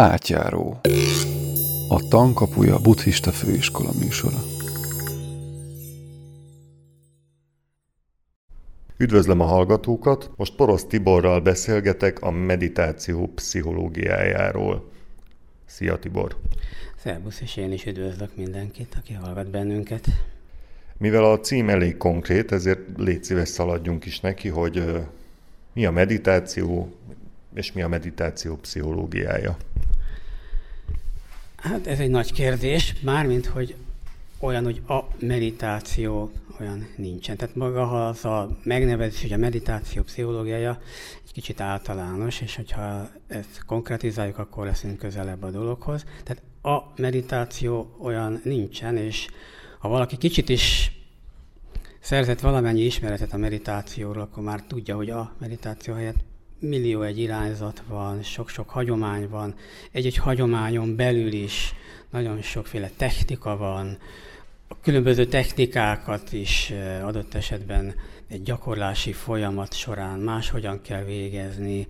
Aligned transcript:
Átjáró. 0.00 0.80
A 1.88 2.08
tankapuja 2.08 2.78
buddhista 2.78 3.30
főiskola 3.30 3.90
műsora. 4.00 4.36
Üdvözlöm 8.96 9.40
a 9.40 9.44
hallgatókat! 9.44 10.30
Most 10.36 10.54
Porosz 10.54 10.84
Tiborral 10.84 11.40
beszélgetek 11.40 12.20
a 12.20 12.30
meditáció 12.30 13.26
pszichológiájáról. 13.34 14.90
Szia 15.64 15.98
Tibor! 15.98 16.36
Szerbusz, 17.02 17.40
és 17.40 17.56
én 17.56 17.72
is 17.72 17.86
üdvözlök 17.86 18.36
mindenkit, 18.36 18.96
aki 18.98 19.12
hallgat 19.12 19.50
bennünket. 19.50 20.06
Mivel 20.98 21.24
a 21.24 21.40
cím 21.40 21.68
elég 21.68 21.96
konkrét, 21.96 22.52
ezért 22.52 22.80
légy 22.96 23.24
szíves 23.24 23.48
szaladjunk 23.48 24.04
is 24.04 24.20
neki, 24.20 24.48
hogy 24.48 24.82
mi 25.72 25.86
a 25.86 25.90
meditáció, 25.90 26.92
és 27.54 27.72
mi 27.72 27.82
a 27.82 27.88
meditáció 27.88 28.56
pszichológiája. 28.56 29.56
Hát 31.56 31.86
ez 31.86 31.98
egy 31.98 32.10
nagy 32.10 32.32
kérdés, 32.32 32.94
mármint, 33.00 33.46
hogy 33.46 33.74
olyan, 34.40 34.64
hogy 34.64 34.82
a 34.88 35.00
meditáció 35.18 36.32
olyan 36.60 36.88
nincsen. 36.96 37.36
Tehát 37.36 37.54
maga 37.54 38.06
az 38.08 38.24
a 38.24 38.58
megnevezés, 38.62 39.22
hogy 39.22 39.32
a 39.32 39.36
meditáció 39.36 40.02
pszichológiája 40.02 40.80
egy 41.24 41.32
kicsit 41.32 41.60
általános, 41.60 42.40
és 42.40 42.56
hogyha 42.56 43.10
ezt 43.26 43.64
konkretizáljuk, 43.66 44.38
akkor 44.38 44.66
leszünk 44.66 44.98
közelebb 44.98 45.42
a 45.42 45.50
dologhoz. 45.50 46.04
Tehát 46.24 46.42
a 46.62 46.92
meditáció 46.96 47.96
olyan 48.00 48.40
nincsen, 48.44 48.96
és 48.96 49.26
ha 49.78 49.88
valaki 49.88 50.16
kicsit 50.16 50.48
is 50.48 50.92
szerzett 52.00 52.40
valamennyi 52.40 52.80
ismeretet 52.80 53.32
a 53.32 53.36
meditációról, 53.36 54.22
akkor 54.22 54.42
már 54.42 54.62
tudja, 54.62 54.96
hogy 54.96 55.10
a 55.10 55.34
meditáció 55.38 55.94
helyett 55.94 56.24
millió 56.60 57.02
egy 57.02 57.18
irányzat 57.18 57.82
van, 57.88 58.22
sok-sok 58.22 58.70
hagyomány 58.70 59.28
van, 59.28 59.54
egy-egy 59.92 60.16
hagyományon 60.16 60.96
belül 60.96 61.32
is 61.32 61.74
nagyon 62.10 62.42
sokféle 62.42 62.90
technika 62.96 63.56
van, 63.56 63.98
a 64.68 64.80
különböző 64.80 65.26
technikákat 65.26 66.32
is 66.32 66.70
eh, 66.70 67.06
adott 67.06 67.34
esetben 67.34 67.94
egy 68.28 68.42
gyakorlási 68.42 69.12
folyamat 69.12 69.74
során 69.74 70.18
máshogyan 70.18 70.80
kell 70.82 71.04
végezni, 71.04 71.86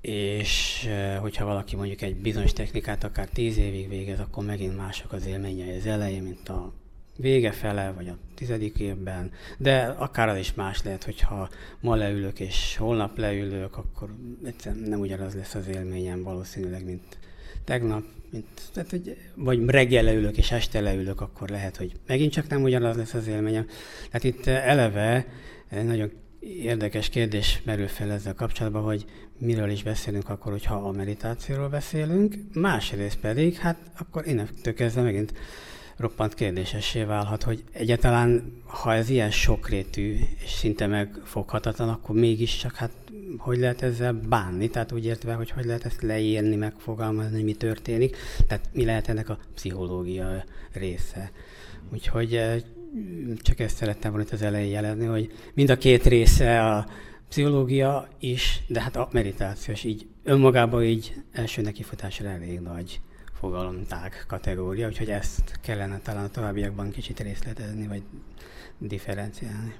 és 0.00 0.84
eh, 0.88 1.18
hogyha 1.20 1.44
valaki 1.44 1.76
mondjuk 1.76 2.02
egy 2.02 2.16
bizonyos 2.16 2.52
technikát 2.52 3.04
akár 3.04 3.28
tíz 3.28 3.56
évig 3.56 3.88
végez, 3.88 4.20
akkor 4.20 4.44
megint 4.44 4.76
mások 4.76 5.12
az 5.12 5.26
élményei 5.26 5.76
az 5.76 5.86
elején, 5.86 6.22
mint 6.22 6.48
a 6.48 6.72
vége 7.20 7.52
fele, 7.52 7.92
vagy 7.96 8.08
a 8.08 8.16
tizedik 8.34 8.78
évben, 8.78 9.30
de 9.58 9.82
akár 9.82 10.28
az 10.28 10.38
is 10.38 10.54
más 10.54 10.82
lehet, 10.82 11.04
hogyha 11.04 11.48
ma 11.80 11.94
leülök 11.94 12.40
és 12.40 12.76
holnap 12.76 13.18
leülök, 13.18 13.76
akkor 13.76 14.08
egyszerűen 14.44 14.88
nem 14.88 15.00
ugyanaz 15.00 15.34
lesz 15.34 15.54
az 15.54 15.68
élményem 15.68 16.22
valószínűleg, 16.22 16.84
mint 16.84 17.18
tegnap, 17.64 18.04
mint, 18.30 18.46
tehát, 18.72 18.90
hogy, 18.90 19.16
vagy 19.34 19.66
reggel 19.66 20.02
leülök 20.02 20.36
és 20.36 20.50
este 20.50 20.80
leülök, 20.80 21.20
akkor 21.20 21.48
lehet, 21.48 21.76
hogy 21.76 21.92
megint 22.06 22.32
csak 22.32 22.48
nem 22.48 22.62
ugyanaz 22.62 22.96
lesz 22.96 23.14
az 23.14 23.26
élményem. 23.26 23.66
Tehát 24.06 24.24
itt 24.24 24.46
eleve 24.46 25.26
nagyon 25.70 26.10
érdekes 26.40 27.08
kérdés 27.08 27.62
merül 27.64 27.88
fel 27.88 28.10
ezzel 28.10 28.34
kapcsolatban, 28.34 28.82
hogy 28.82 29.04
miről 29.38 29.70
is 29.70 29.82
beszélünk 29.82 30.28
akkor, 30.28 30.52
hogyha 30.52 30.74
a 30.74 30.92
meditációról 30.92 31.68
beszélünk, 31.68 32.34
másrészt 32.52 33.18
pedig, 33.18 33.56
hát 33.56 33.78
akkor 33.98 34.26
innentől 34.26 34.74
kezdve 34.74 35.02
megint 35.02 35.32
roppant 35.98 36.34
kérdésessé 36.34 37.02
válhat, 37.02 37.42
hogy 37.42 37.64
egyáltalán, 37.72 38.52
ha 38.64 38.94
ez 38.94 39.08
ilyen 39.08 39.30
sokrétű 39.30 40.16
és 40.44 40.50
szinte 40.50 40.86
megfoghatatlan, 40.86 41.88
akkor 41.88 42.16
mégiscsak 42.16 42.74
hát 42.74 42.90
hogy 43.38 43.58
lehet 43.58 43.82
ezzel 43.82 44.12
bánni, 44.12 44.68
tehát 44.68 44.92
úgy 44.92 45.04
értve, 45.04 45.34
hogy 45.34 45.50
hogy 45.50 45.64
lehet 45.64 45.84
ezt 45.84 46.02
leírni, 46.02 46.56
megfogalmazni, 46.56 47.42
mi 47.42 47.54
történik, 47.54 48.16
tehát 48.46 48.68
mi 48.72 48.84
lehet 48.84 49.08
ennek 49.08 49.28
a 49.28 49.38
pszichológia 49.54 50.44
része. 50.72 51.30
Úgyhogy 51.92 52.34
eh, 52.34 52.62
csak 53.36 53.60
ezt 53.60 53.76
szerettem 53.76 54.10
volna 54.10 54.26
itt 54.26 54.32
az 54.32 54.42
elején 54.42 54.70
jelezni, 54.70 55.04
hogy 55.04 55.32
mind 55.54 55.70
a 55.70 55.76
két 55.76 56.06
része 56.06 56.66
a 56.66 56.86
pszichológia 57.28 58.08
is, 58.18 58.62
de 58.66 58.80
hát 58.80 58.96
a 58.96 59.08
meditáció 59.12 59.74
is 59.74 59.84
így 59.84 60.06
önmagában 60.24 60.82
így 60.82 61.14
első 61.32 61.62
nekifutásra 61.62 62.28
elég 62.28 62.60
nagy 62.60 63.00
fogalomtág 63.38 64.24
kategória, 64.26 64.86
úgyhogy 64.86 65.10
ezt 65.10 65.60
kellene 65.60 65.98
talán 65.98 66.24
a 66.24 66.28
továbbiakban 66.28 66.90
kicsit 66.90 67.20
részletezni, 67.20 67.86
vagy 67.86 68.02
differenciálni. 68.78 69.74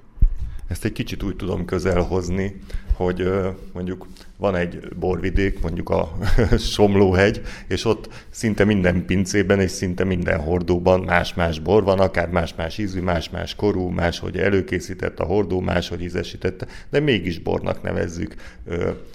Ezt 0.69 0.85
egy 0.85 0.91
kicsit 0.91 1.23
úgy 1.23 1.35
tudom 1.35 1.65
közelhozni, 1.65 2.59
hogy 2.93 3.29
mondjuk 3.73 4.07
van 4.37 4.55
egy 4.55 4.79
borvidék, 4.99 5.61
mondjuk 5.61 5.89
a 5.89 6.17
Somlóhegy, 6.57 7.41
és 7.67 7.85
ott 7.85 8.09
szinte 8.29 8.63
minden 8.63 9.05
pincében 9.05 9.59
és 9.59 9.71
szinte 9.71 10.03
minden 10.03 10.39
hordóban 10.39 10.99
más-más 10.99 11.59
bor 11.59 11.83
van, 11.83 11.99
akár 11.99 12.29
más-más 12.29 12.77
ízű, 12.77 13.01
más-más 13.01 13.55
korú, 13.55 13.87
máshogy 13.87 14.37
előkészített 14.37 15.19
a 15.19 15.25
hordó, 15.25 15.59
máshogy 15.59 16.01
ízesítette, 16.01 16.67
de 16.89 16.99
mégis 16.99 17.39
bornak 17.39 17.81
nevezzük 17.81 18.35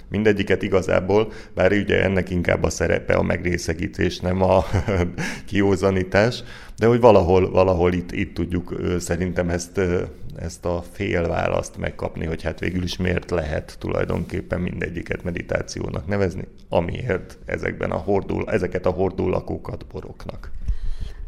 mindegyiket 0.09 0.62
igazából, 0.62 1.32
bár 1.54 1.72
ugye 1.72 2.03
ennek 2.03 2.31
inkább 2.31 2.62
a 2.62 2.71
szerepe 2.71 3.15
a 3.15 3.22
megrészegítés, 3.22 4.21
nem 4.21 4.42
a 4.42 4.65
kiózanítás, 5.48 6.42
de 6.76 6.86
hogy 6.86 7.00
valahol, 7.00 7.50
valahol 7.50 7.92
itt, 7.92 8.12
itt 8.12 8.34
tudjuk 8.34 8.75
szerintem 8.98 9.48
ezt, 9.48 9.81
ezt 10.39 10.65
a 10.65 10.83
félválaszt 10.93 11.77
megkapni, 11.77 12.27
hogy 12.27 12.43
hát 12.43 12.61
végül 12.61 12.83
is 12.83 12.97
miért 12.97 13.31
lehet 13.31 13.77
tulajdonképpen 13.78 14.61
mindegyiket 14.61 15.22
meditációnak 15.22 16.06
nevezni, 16.06 16.49
amiért 16.69 17.39
ezekben 17.45 17.91
a 17.91 17.97
hordó, 17.97 18.49
ezeket 18.49 18.87
a 18.87 18.91
hordólakókat 18.91 19.87
boroknak. 19.87 20.50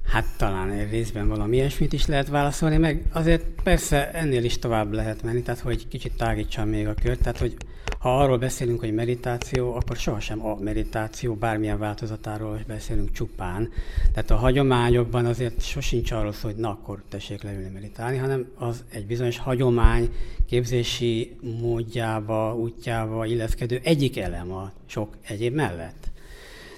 Hát 0.06 0.26
talán 0.36 0.88
részben 0.88 1.28
valami 1.28 1.56
ilyesmit 1.56 1.92
is 1.92 2.06
lehet 2.06 2.28
válaszolni, 2.28 2.76
meg 2.76 3.02
azért 3.12 3.44
persze 3.62 4.10
ennél 4.10 4.44
is 4.44 4.58
tovább 4.58 4.92
lehet 4.92 5.22
menni, 5.22 5.42
tehát 5.42 5.60
hogy 5.60 5.88
kicsit 5.88 6.16
tágítsam 6.16 6.68
még 6.68 6.86
a 6.86 6.94
kört, 6.94 7.20
tehát 7.20 7.38
hogy 7.38 7.56
ha 7.98 8.18
arról 8.18 8.38
beszélünk, 8.38 8.80
hogy 8.80 8.94
meditáció, 8.94 9.74
akkor 9.74 9.96
sohasem 9.96 10.46
a 10.46 10.54
meditáció, 10.54 11.34
bármilyen 11.34 11.78
változatáról 11.78 12.60
beszélünk 12.66 13.12
csupán. 13.12 13.68
Tehát 14.12 14.30
a 14.30 14.36
hagyományokban 14.36 15.26
azért 15.26 15.62
sosincs 15.62 16.10
arról 16.10 16.32
szó, 16.32 16.48
hogy 16.48 16.56
na 16.56 16.68
akkor 16.68 17.02
tessék 17.08 17.42
leülni 17.42 17.70
meditálni, 17.72 18.16
hanem 18.16 18.46
az 18.54 18.84
egy 18.88 19.06
bizonyos 19.06 19.38
hagyomány 19.38 20.10
képzési 20.46 21.36
módjába, 21.60 22.56
útjába 22.56 23.26
illeszkedő 23.26 23.80
egyik 23.82 24.18
elem 24.18 24.52
a 24.52 24.72
sok 24.86 25.16
egyéb 25.22 25.54
mellett. 25.54 26.10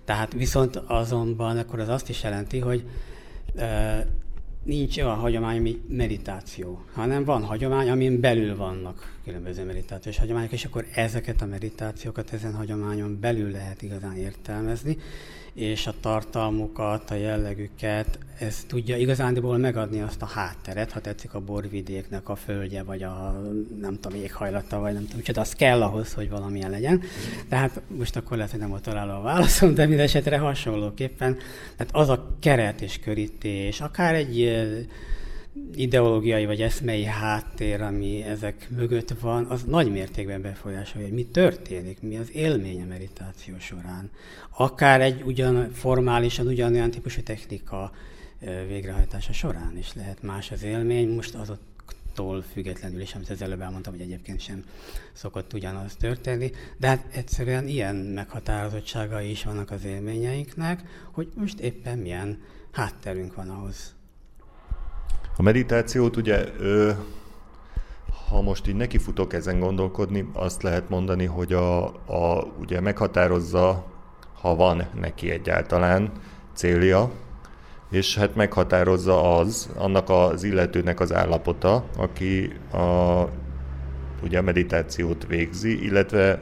Tehát 0.04 0.32
viszont 0.32 0.76
azonban 0.76 1.58
akkor 1.58 1.80
az 1.80 1.88
azt 1.88 2.08
is 2.08 2.22
jelenti, 2.22 2.58
hogy 2.58 2.84
nincs 4.68 4.96
olyan 4.98 5.16
hagyomány, 5.16 5.58
ami 5.58 5.80
meditáció, 5.88 6.84
hanem 6.92 7.24
van 7.24 7.42
hagyomány, 7.42 7.90
amin 7.90 8.20
belül 8.20 8.56
vannak 8.56 9.16
különböző 9.24 9.64
meditációs 9.64 10.18
hagyományok, 10.18 10.52
és 10.52 10.64
akkor 10.64 10.86
ezeket 10.94 11.42
a 11.42 11.46
meditációkat 11.46 12.32
ezen 12.32 12.54
hagyományon 12.54 13.20
belül 13.20 13.50
lehet 13.50 13.82
igazán 13.82 14.16
értelmezni, 14.16 14.96
és 15.58 15.86
a 15.86 15.94
tartalmukat, 16.00 17.10
a 17.10 17.14
jellegüket, 17.14 18.18
ez 18.38 18.64
tudja 18.66 18.96
igazándiból 18.96 19.56
megadni 19.56 20.00
azt 20.00 20.22
a 20.22 20.26
hátteret, 20.26 20.92
ha 20.92 21.00
tetszik 21.00 21.34
a 21.34 21.40
borvidéknek 21.40 22.28
a 22.28 22.34
földje, 22.34 22.82
vagy 22.82 23.02
a 23.02 23.42
nem 23.80 23.98
tudom, 24.00 24.18
éghajlata, 24.18 24.78
vagy 24.78 24.92
nem 24.92 25.02
tudom, 25.02 25.18
úgyhogy 25.18 25.38
az 25.38 25.52
kell 25.52 25.82
ahhoz, 25.82 26.12
hogy 26.12 26.30
valamilyen 26.30 26.70
legyen. 26.70 27.02
Tehát 27.48 27.80
most 27.96 28.16
akkor 28.16 28.36
lehet, 28.36 28.50
hogy 28.50 28.60
nem 28.60 28.68
volt 28.68 28.82
találó 28.82 29.12
a 29.12 29.20
válaszom, 29.20 29.74
de 29.74 29.86
minden 29.86 30.04
esetre 30.04 30.38
hasonlóképpen. 30.38 31.36
Tehát 31.76 31.94
az 31.94 32.08
a 32.08 32.36
keret 32.40 32.80
és 32.80 32.98
körítés, 32.98 33.80
akár 33.80 34.14
egy 34.14 34.38
ideológiai 35.74 36.46
vagy 36.46 36.62
eszmei 36.62 37.04
háttér, 37.04 37.80
ami 37.80 38.22
ezek 38.22 38.68
mögött 38.70 39.14
van, 39.20 39.44
az 39.44 39.64
nagy 39.64 39.92
mértékben 39.92 40.42
befolyásolja, 40.42 41.06
hogy 41.06 41.16
mi 41.16 41.24
történik, 41.24 42.00
mi 42.00 42.16
az 42.16 42.32
élmény 42.32 42.82
a 42.82 42.86
meditáció 42.86 43.58
során. 43.58 44.10
Akár 44.56 45.00
egy 45.00 45.22
ugyan 45.22 45.70
formálisan 45.72 46.46
ugyanolyan 46.46 46.90
típusú 46.90 47.22
technika 47.22 47.92
végrehajtása 48.68 49.32
során 49.32 49.76
is 49.78 49.94
lehet 49.94 50.22
más 50.22 50.50
az 50.50 50.62
élmény, 50.62 51.08
most 51.08 51.34
azoktól 51.34 52.42
függetlenül 52.52 53.00
is, 53.00 53.14
amit 53.14 53.30
az 53.30 53.42
előbb 53.42 53.60
elmondtam, 53.60 53.92
hogy 53.92 54.02
egyébként 54.02 54.40
sem 54.40 54.64
szokott 55.12 55.52
ugyanaz 55.52 55.96
történni, 55.96 56.50
de 56.76 56.86
hát 56.86 57.04
egyszerűen 57.12 57.68
ilyen 57.68 57.96
meghatározottságai 57.96 59.30
is 59.30 59.44
vannak 59.44 59.70
az 59.70 59.84
élményeinknek, 59.84 60.82
hogy 61.12 61.28
most 61.34 61.58
éppen 61.58 61.98
milyen 61.98 62.42
hátterünk 62.70 63.34
van 63.34 63.48
ahhoz, 63.48 63.94
a 65.38 65.42
meditációt 65.42 66.16
ugye, 66.16 66.44
ö, 66.58 66.90
ha 68.28 68.42
most 68.42 68.68
így 68.68 68.74
nekifutok 68.74 69.32
ezen 69.32 69.58
gondolkodni, 69.58 70.28
azt 70.32 70.62
lehet 70.62 70.88
mondani, 70.88 71.24
hogy 71.24 71.52
a, 71.52 71.84
a, 71.86 72.52
ugye 72.60 72.80
meghatározza, 72.80 73.84
ha 74.40 74.54
van 74.54 74.86
neki 75.00 75.30
egyáltalán 75.30 76.12
célja, 76.54 77.10
és 77.90 78.16
hát 78.16 78.34
meghatározza 78.34 79.36
az, 79.36 79.70
annak 79.76 80.10
az 80.10 80.42
illetőnek 80.42 81.00
az 81.00 81.12
állapota, 81.12 81.84
aki 81.96 82.52
a, 82.72 83.22
ugye 84.22 84.38
a 84.38 84.42
meditációt 84.42 85.26
végzi, 85.26 85.84
illetve 85.84 86.40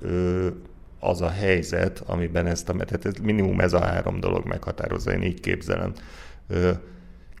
ö, 0.00 0.46
az 1.00 1.20
a 1.20 1.30
helyzet, 1.30 2.02
amiben 2.06 2.46
ezt 2.46 2.68
a, 2.68 2.72
tehát 2.72 3.20
minimum 3.22 3.60
ez 3.60 3.72
a 3.72 3.80
három 3.80 4.20
dolog 4.20 4.46
meghatározza, 4.46 5.12
én 5.12 5.22
így 5.22 5.40
képzelem. 5.40 5.92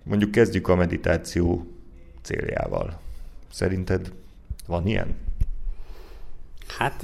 Mondjuk 0.08 0.30
kezdjük 0.30 0.68
a 0.68 0.74
meditáció 0.74 1.66
céljával. 2.22 3.00
Szerinted 3.50 4.12
van 4.66 4.86
ilyen? 4.86 5.14
Hát 6.78 7.02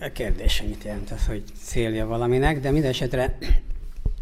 a 0.00 0.12
kérdés, 0.12 0.62
mit 0.62 0.84
jelent 0.84 1.10
az, 1.10 1.26
hogy 1.26 1.42
célja 1.62 2.06
valaminek, 2.06 2.60
de 2.60 2.70
minden 2.70 2.90
esetre 2.90 3.38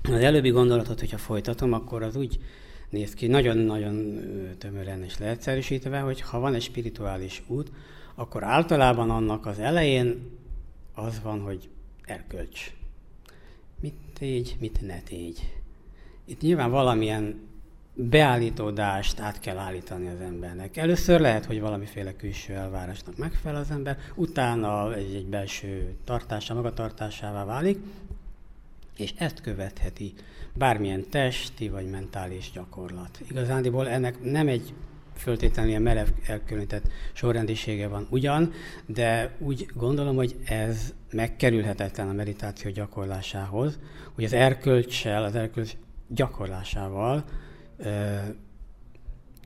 az 0.02 0.20
előbbi 0.20 0.48
gondolatot, 0.48 1.00
hogyha 1.00 1.18
folytatom, 1.18 1.72
akkor 1.72 2.02
az 2.02 2.16
úgy 2.16 2.40
néz 2.90 3.14
ki, 3.14 3.26
nagyon-nagyon 3.26 4.20
tömören 4.58 5.02
és 5.02 5.18
leegyszerűsítve, 5.18 5.98
hogy 5.98 6.20
ha 6.20 6.38
van 6.38 6.54
egy 6.54 6.62
spirituális 6.62 7.42
út, 7.46 7.70
akkor 8.14 8.44
általában 8.44 9.10
annak 9.10 9.46
az 9.46 9.58
elején 9.58 10.30
az 10.94 11.20
van, 11.22 11.40
hogy 11.40 11.68
erkölcs. 12.04 12.72
Mit 13.80 13.94
tégy, 14.14 14.56
mit 14.60 14.80
ne 14.80 15.00
tégy. 15.00 15.52
Itt 16.24 16.40
nyilván 16.40 16.70
valamilyen 16.70 17.46
beállítódást 18.00 19.20
át 19.20 19.40
kell 19.40 19.56
állítani 19.56 20.08
az 20.08 20.20
embernek. 20.20 20.76
Először 20.76 21.20
lehet, 21.20 21.44
hogy 21.44 21.60
valamiféle 21.60 22.16
külső 22.16 22.52
elvárásnak 22.52 23.16
megfelel 23.16 23.60
az 23.60 23.70
ember, 23.70 23.98
utána 24.14 24.94
egy, 24.94 25.14
egy 25.14 25.26
belső 25.26 25.94
tartása, 26.04 26.54
magatartásává 26.54 27.44
válik, 27.44 27.78
és 28.96 29.14
ezt 29.18 29.40
követheti 29.40 30.14
bármilyen 30.54 31.08
testi 31.10 31.68
vagy 31.68 31.90
mentális 31.90 32.50
gyakorlat. 32.54 33.20
Igazándiból 33.30 33.88
ennek 33.88 34.22
nem 34.22 34.48
egy 34.48 34.74
föltétlenül 35.16 35.70
ilyen 35.70 35.82
merev 35.82 36.08
elkülönített 36.26 36.88
sorrendisége 37.12 37.88
van 37.88 38.06
ugyan, 38.10 38.52
de 38.86 39.34
úgy 39.38 39.66
gondolom, 39.74 40.16
hogy 40.16 40.36
ez 40.44 40.94
megkerülhetetlen 41.10 42.08
a 42.08 42.12
meditáció 42.12 42.70
gyakorlásához, 42.70 43.78
hogy 44.14 44.24
az 44.24 44.32
erkölcsel, 44.32 45.24
az 45.24 45.34
erkölcs 45.34 45.72
gyakorlásával, 46.08 47.24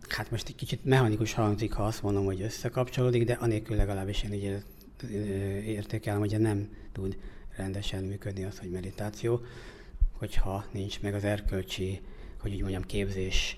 hát 0.09 0.31
most 0.31 0.49
egy 0.49 0.55
kicsit 0.55 0.85
mechanikus 0.85 1.33
hangzik, 1.33 1.73
ha 1.73 1.85
azt 1.85 2.03
mondom, 2.03 2.25
hogy 2.25 2.43
összekapcsolódik, 2.43 3.25
de 3.25 3.33
anélkül 3.33 3.77
legalábbis 3.77 4.23
én 4.23 4.33
így 4.33 4.65
értékelem, 5.67 6.19
hogy 6.19 6.41
nem 6.41 6.69
tud 6.93 7.17
rendesen 7.57 8.05
működni 8.05 8.45
az, 8.45 8.59
hogy 8.59 8.71
meditáció, 8.71 9.41
hogyha 10.13 10.65
nincs 10.71 11.01
meg 11.01 11.15
az 11.15 11.25
erkölcsi, 11.25 12.01
hogy 12.41 12.53
úgy 12.53 12.61
mondjam, 12.61 12.83
képzés 12.83 13.57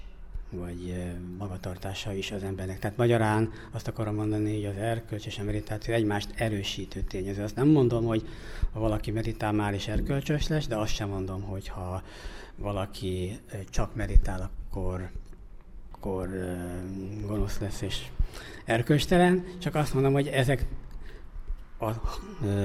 vagy 0.51 0.95
magatartása 1.39 2.13
is 2.13 2.31
az 2.31 2.43
embernek. 2.43 2.79
Tehát 2.79 2.97
magyarán 2.97 3.53
azt 3.71 3.89
akarom 3.89 4.15
mondani, 4.15 4.55
hogy 4.55 4.65
az 4.65 4.77
erkölcs 4.77 5.27
és 5.27 5.39
a 5.39 5.43
meditáció 5.43 5.95
egymást 5.95 6.31
erősítő 6.35 7.01
tényező. 7.01 7.43
Azt 7.43 7.57
nem 7.57 7.69
mondom, 7.69 8.05
hogy 8.05 8.29
ha 8.73 8.81
valaki 8.81 9.11
meditál, 9.11 9.53
már 9.53 9.75
is 9.75 9.89
erkölcsös 9.89 10.49
lesz, 10.49 10.67
de 10.67 10.77
azt 10.77 10.95
sem 10.95 11.09
mondom, 11.09 11.43
hogy 11.43 11.69
ha 11.69 12.03
valaki 12.57 13.39
csak 13.71 13.95
meditál, 13.95 14.51
akkor, 14.75 15.11
akkor 15.91 16.29
gonosz 17.27 17.59
lesz 17.59 17.81
és 17.81 18.07
erkölcstelen. 18.65 19.45
Csak 19.59 19.75
azt 19.75 19.95
mondom, 19.95 20.13
hogy 20.13 20.27
ezek 20.27 20.67
a 21.79 21.91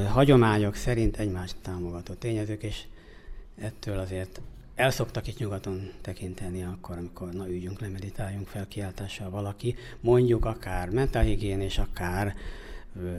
hagyományok 0.07 0.75
szerint 0.75 1.17
egymást 1.17 1.55
támogató 1.61 2.13
tényezők, 2.13 2.63
és 2.63 2.83
ettől 3.57 3.99
azért 3.99 4.41
el 4.75 4.91
szoktak 4.91 5.27
itt 5.27 5.37
nyugaton 5.37 5.91
tekinteni 6.01 6.63
akkor, 6.63 6.97
amikor 6.97 7.33
na 7.33 7.47
üljünk 7.47 7.79
le, 7.79 7.87
meditáljunk 7.87 8.47
fel 8.47 8.67
kiáltással 8.67 9.29
valaki, 9.29 9.75
mondjuk 9.99 10.45
akár 10.45 10.89
mentálhigién 10.89 11.61
és 11.61 11.77
akár 11.77 12.35
ö, 13.01 13.11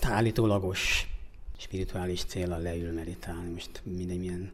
állítólagos 0.00 1.08
spirituális 1.56 2.24
célra 2.24 2.56
leül 2.56 2.92
meditálni. 2.92 3.50
Most 3.50 3.82
mindegy 3.84 4.18
milyen. 4.18 4.52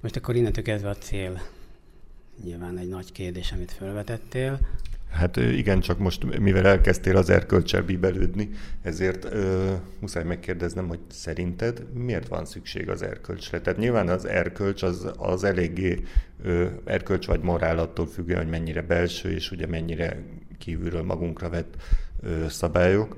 Most 0.00 0.16
akkor 0.16 0.36
innentől 0.36 0.64
kezdve 0.64 0.88
a 0.88 0.96
cél 0.96 1.40
nyilván 2.44 2.78
egy 2.78 2.88
nagy 2.88 3.12
kérdés, 3.12 3.52
amit 3.52 3.72
felvetettél. 3.72 4.58
Hát 5.10 5.36
igen, 5.36 5.80
csak 5.80 5.98
most 5.98 6.38
mivel 6.38 6.66
elkezdtél 6.66 7.16
az 7.16 7.30
erkölcsel 7.30 7.82
bíbelődni, 7.82 8.50
ezért 8.82 9.24
ö, 9.24 9.72
muszáj 10.00 10.24
megkérdeznem, 10.24 10.88
hogy 10.88 10.98
szerinted 11.10 11.92
miért 11.94 12.28
van 12.28 12.44
szükség 12.44 12.88
az 12.88 13.02
erkölcsre? 13.02 13.60
Tehát 13.60 13.78
nyilván 13.78 14.08
az 14.08 14.24
erkölcs 14.24 14.82
az, 14.82 15.10
az 15.16 15.44
eléggé 15.44 16.02
ö, 16.42 16.66
erkölcs 16.84 17.26
vagy 17.26 17.40
morál 17.40 17.78
attól 17.78 18.06
függően, 18.06 18.38
hogy 18.38 18.50
mennyire 18.50 18.82
belső, 18.82 19.30
és 19.30 19.50
ugye 19.50 19.66
mennyire 19.66 20.22
kívülről 20.58 21.02
magunkra 21.02 21.48
vett 21.48 21.74
ö, 22.20 22.48
szabályok. 22.48 23.16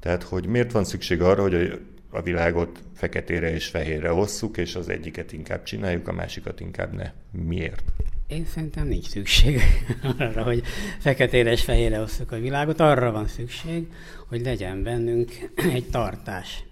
Tehát, 0.00 0.22
hogy 0.22 0.46
miért 0.46 0.72
van 0.72 0.84
szükség 0.84 1.22
arra, 1.22 1.42
hogy 1.42 1.80
a 2.10 2.22
világot 2.22 2.82
feketére 2.94 3.52
és 3.52 3.66
fehérre 3.66 4.12
osszuk, 4.12 4.56
és 4.56 4.74
az 4.74 4.88
egyiket 4.88 5.32
inkább 5.32 5.62
csináljuk, 5.62 6.08
a 6.08 6.12
másikat 6.12 6.60
inkább 6.60 6.92
ne. 6.92 7.12
Miért? 7.30 7.82
Én 8.30 8.46
szerintem 8.46 8.86
nincs 8.86 9.08
szükség 9.08 9.60
arra, 10.18 10.42
hogy 10.42 10.62
feketére 10.98 11.50
és 11.50 11.62
fehérre 11.62 12.00
osszuk 12.00 12.32
a 12.32 12.38
világot. 12.38 12.80
Arra 12.80 13.12
van 13.12 13.26
szükség, 13.26 13.86
hogy 14.28 14.40
legyen 14.40 14.82
bennünk 14.82 15.30
egy 15.74 15.90
tartás. 15.90 16.64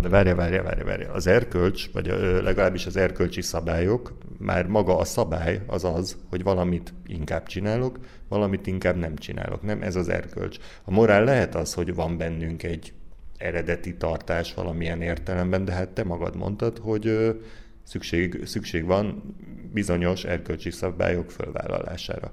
De 0.00 0.08
várja, 0.08 0.34
várja, 0.34 0.62
várja, 0.62 0.84
várja. 0.84 1.12
Az 1.12 1.26
erkölcs, 1.26 1.90
vagy 1.92 2.06
legalábbis 2.42 2.86
az 2.86 2.96
erkölcsi 2.96 3.42
szabályok, 3.42 4.18
már 4.38 4.66
maga 4.66 4.98
a 4.98 5.04
szabály 5.04 5.60
az 5.66 5.84
az, 5.84 6.16
hogy 6.30 6.42
valamit 6.42 6.94
inkább 7.06 7.46
csinálok, 7.46 7.98
valamit 8.28 8.66
inkább 8.66 8.96
nem 8.96 9.16
csinálok. 9.16 9.62
Nem, 9.62 9.82
ez 9.82 9.96
az 9.96 10.08
erkölcs. 10.08 10.56
A 10.84 10.90
morál 10.90 11.24
lehet 11.24 11.54
az, 11.54 11.74
hogy 11.74 11.94
van 11.94 12.16
bennünk 12.16 12.62
egy 12.62 12.92
eredeti 13.36 13.96
tartás 13.96 14.54
valamilyen 14.54 15.02
értelemben, 15.02 15.64
de 15.64 15.72
hát 15.72 15.88
te 15.88 16.04
magad 16.04 16.36
mondtad, 16.36 16.78
hogy 16.78 17.36
szükség, 17.86 18.40
szükség 18.44 18.84
van 18.84 19.36
bizonyos 19.72 20.24
erkölcsi 20.24 20.70
szabályok 20.70 21.30
fölvállalására. 21.30 22.30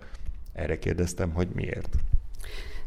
Erre 0.53 0.79
kérdeztem, 0.79 1.31
hogy 1.31 1.47
miért. 1.53 1.95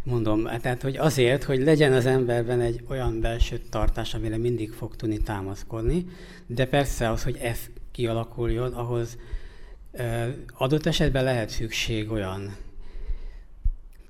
Mondom, 0.02 0.44
tehát, 0.60 0.82
hogy 0.82 0.96
azért, 0.96 1.44
hogy 1.44 1.60
legyen 1.60 1.92
az 1.92 2.06
emberben 2.06 2.60
egy 2.60 2.84
olyan 2.88 3.20
belső 3.20 3.58
tartás, 3.70 4.14
amire 4.14 4.36
mindig 4.36 4.72
fog 4.72 4.96
tudni 4.96 5.18
támaszkodni, 5.20 6.06
de 6.46 6.66
persze 6.66 7.10
az, 7.10 7.22
hogy 7.22 7.36
ez 7.36 7.58
kialakuljon, 7.92 8.72
ahhoz 8.72 9.18
adott 10.52 10.86
esetben 10.86 11.24
lehet 11.24 11.48
szükség 11.48 12.10
olyan 12.10 12.56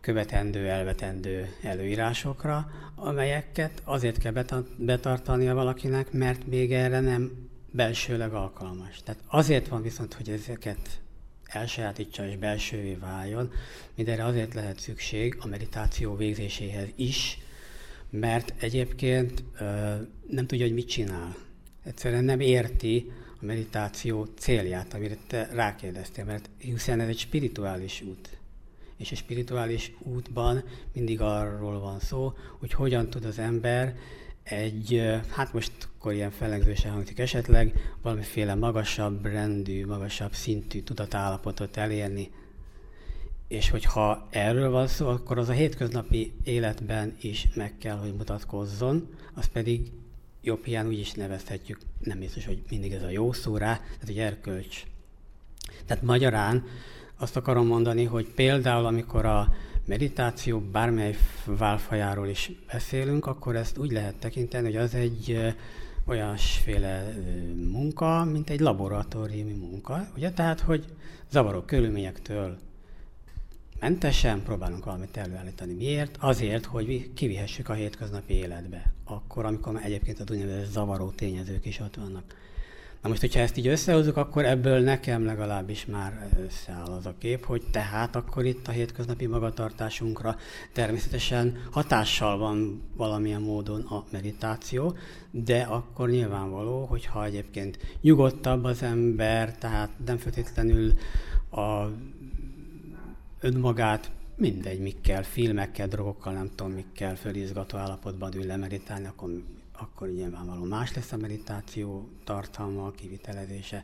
követendő, 0.01 0.69
elvetendő 0.69 1.49
előírásokra, 1.63 2.71
amelyeket 2.95 3.83
azért 3.85 4.19
kell 4.19 4.45
betartania 4.77 5.55
valakinek, 5.55 6.13
mert 6.13 6.47
még 6.47 6.73
erre 6.73 7.01
nem 7.01 7.49
belsőleg 7.77 8.33
alkalmas. 8.33 9.01
Tehát 9.05 9.23
azért 9.27 9.69
van 9.69 9.83
viszont, 9.83 10.15
hogy 10.15 10.29
ezeket 10.29 11.01
elsajátítsa 11.45 12.27
és 12.27 12.37
belsővé 12.37 12.95
váljon, 12.95 13.53
mindenre 13.95 14.25
azért 14.25 14.55
lehet 14.55 14.81
szükség 14.81 15.37
a 15.41 15.47
meditáció 15.47 16.17
végzéséhez 16.17 16.89
is, 16.95 17.39
mert 18.11 18.53
egyébként 18.63 19.43
ö, 19.59 19.95
nem 20.29 20.47
tudja, 20.47 20.65
hogy 20.65 20.75
mit 20.75 20.89
csinál. 20.89 21.37
Egyszerűen 21.85 22.25
nem 22.25 22.41
érti 22.41 23.13
a 23.41 23.45
meditáció 23.45 24.25
célját, 24.39 24.95
amire 24.95 25.17
te 25.27 25.49
rákérdeztél, 25.53 26.25
mert 26.25 26.49
hiszen 26.59 27.01
ez 27.01 27.09
egy 27.09 27.19
spirituális 27.19 28.03
út. 28.03 28.39
És 28.97 29.13
a 29.13 29.17
spirituális 29.17 29.93
útban 29.99 30.65
mindig 30.93 31.21
arról 31.21 31.81
van 31.81 32.01
szó, 32.01 32.33
hogy 32.59 32.73
hogyan 32.73 33.11
tud 33.11 33.25
az 33.25 33.39
ember 33.39 33.97
egy, 34.49 35.03
hát 35.29 35.53
most 35.53 35.73
akkor 35.97 36.13
ilyen 36.13 36.31
fellengzősen 36.31 36.93
hangzik 36.93 37.19
esetleg, 37.19 37.73
valamiféle 38.03 38.55
magasabb 38.55 39.25
rendű, 39.25 39.87
magasabb 39.87 40.33
szintű 40.33 40.83
tudatállapotot 40.83 41.77
elérni. 41.77 42.31
És 43.49 43.71
hogyha 43.71 44.27
erről 44.31 44.71
van 44.71 44.87
szó, 44.87 45.09
akkor 45.09 45.39
az 45.39 45.49
a 45.49 45.53
hétköznapi 45.53 46.33
életben 46.45 47.17
is 47.21 47.49
meg 47.55 47.79
kell, 47.79 47.97
hogy 47.97 48.15
mutatkozzon, 48.15 49.09
az 49.35 49.47
pedig 49.47 49.93
jobb 50.43 50.65
hiány 50.65 50.87
úgy 50.87 50.99
is 50.99 51.13
nevezhetjük, 51.13 51.79
nem 52.01 52.19
biztos, 52.19 52.47
hogy 52.47 52.63
mindig 52.71 52.93
ez 52.93 53.03
a 53.03 53.11
jó 53.11 53.33
szó 53.33 53.57
rá, 53.57 53.77
tehát 53.77 54.07
hogy 54.07 54.19
erkölcs. 54.19 54.83
Tehát 55.87 56.03
magyarán 56.03 56.65
azt 57.17 57.37
akarom 57.37 57.67
mondani, 57.67 58.05
hogy 58.05 58.29
például 58.35 58.87
amikor 58.87 59.25
a 59.25 59.55
meditáció 59.87 60.61
bármely 60.61 61.17
válfajáról 61.45 62.29
is 62.29 62.53
beszélünk, 62.73 63.27
akkor 63.27 63.57
ezt 63.57 63.79
úgy 63.79 63.93
lehet 63.93 64.15
tekinteni, 64.15 64.65
hogy 64.67 64.77
az 64.77 64.95
egy 64.95 65.55
olyasféle 66.07 67.15
munka, 67.71 68.25
mint 68.25 68.51
egy 68.51 68.61
laboratóriumi 68.61 69.53
munka, 69.53 70.09
ugye? 70.17 70.31
Tehát, 70.31 70.61
hogy 70.61 70.85
zavaró 71.31 71.61
körülményektől 71.61 72.59
mentesen 73.81 74.43
próbálunk 74.43 74.85
valamit 74.85 75.17
előállítani. 75.17 75.73
Miért? 75.73 76.17
Azért, 76.21 76.65
hogy 76.65 77.13
kivihessük 77.15 77.69
a 77.69 77.73
hétköznapi 77.73 78.35
életbe. 78.35 78.93
Akkor, 79.05 79.45
amikor 79.45 79.81
egyébként 79.83 80.21
az 80.21 80.31
úgynevezett 80.31 80.71
zavaró 80.71 81.11
tényezők 81.11 81.67
is 81.67 81.81
ott 81.81 81.95
vannak. 81.95 82.35
Na 83.07 83.13
most, 83.13 83.25
hogyha 83.25 83.41
ezt 83.41 83.57
így 83.57 83.67
összehozzuk, 83.67 84.17
akkor 84.17 84.45
ebből 84.45 84.81
nekem 84.81 85.25
legalábbis 85.25 85.87
már 85.87 86.29
összeáll 86.47 86.85
az 86.85 87.07
a 87.07 87.15
kép, 87.19 87.45
hogy 87.45 87.63
tehát 87.71 88.17
akkor 88.17 88.45
itt 88.45 88.69
a 88.69 88.71
hétköznapi 88.71 89.27
magatartásunkra 89.27 90.37
természetesen 90.73 91.69
hatással 91.71 92.39
van 92.39 92.83
valamilyen 92.97 93.41
módon 93.41 93.81
a 93.81 94.05
meditáció, 94.11 94.97
de 95.31 95.61
akkor 95.61 96.09
nyilvánvaló, 96.09 96.85
hogyha 96.85 97.25
egyébként 97.25 97.79
nyugodtabb 98.01 98.65
az 98.65 98.83
ember, 98.83 99.59
tehát 99.59 99.91
nem 100.07 100.17
feltétlenül 100.17 100.93
a 101.51 101.87
önmagát 103.41 104.11
mindegy, 104.37 104.81
mikkel, 104.81 105.23
filmekkel, 105.23 105.89
drogokkal, 105.89 106.33
nem 106.33 106.51
tudom, 106.55 106.73
mikkel 106.73 107.17
fölizgató 107.17 107.79
állapotban 107.79 108.35
ül 108.35 108.47
lemeditálni, 108.47 109.07
akkor 109.07 109.31
akkor 109.79 110.09
nyilvánvalóan 110.09 110.69
más 110.69 110.95
lesz 110.95 111.13
a 111.13 111.17
meditáció 111.17 112.09
tartalma, 112.25 112.91
kivitelezése. 112.91 113.83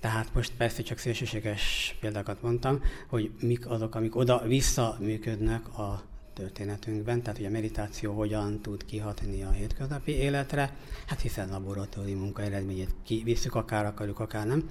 Tehát 0.00 0.34
most 0.34 0.52
persze 0.56 0.82
csak 0.82 0.98
szélsőséges 0.98 1.96
példákat 2.00 2.42
mondtam, 2.42 2.82
hogy 3.08 3.30
mik 3.40 3.70
azok, 3.70 3.94
amik 3.94 4.16
oda-vissza 4.16 4.96
működnek 5.00 5.78
a 5.78 6.02
történetünkben, 6.32 7.22
tehát 7.22 7.36
hogy 7.36 7.46
a 7.46 7.50
meditáció 7.50 8.12
hogyan 8.12 8.60
tud 8.60 8.84
kihatni 8.84 9.42
a 9.42 9.50
hétköznapi 9.50 10.12
életre, 10.12 10.76
hát 11.06 11.20
hiszen 11.20 11.48
laboratórium 11.48 12.18
munka 12.18 12.42
eredményét 12.42 12.94
kivisszük, 13.04 13.54
akár 13.54 13.86
akarjuk, 13.86 14.20
akár 14.20 14.46
nem, 14.46 14.70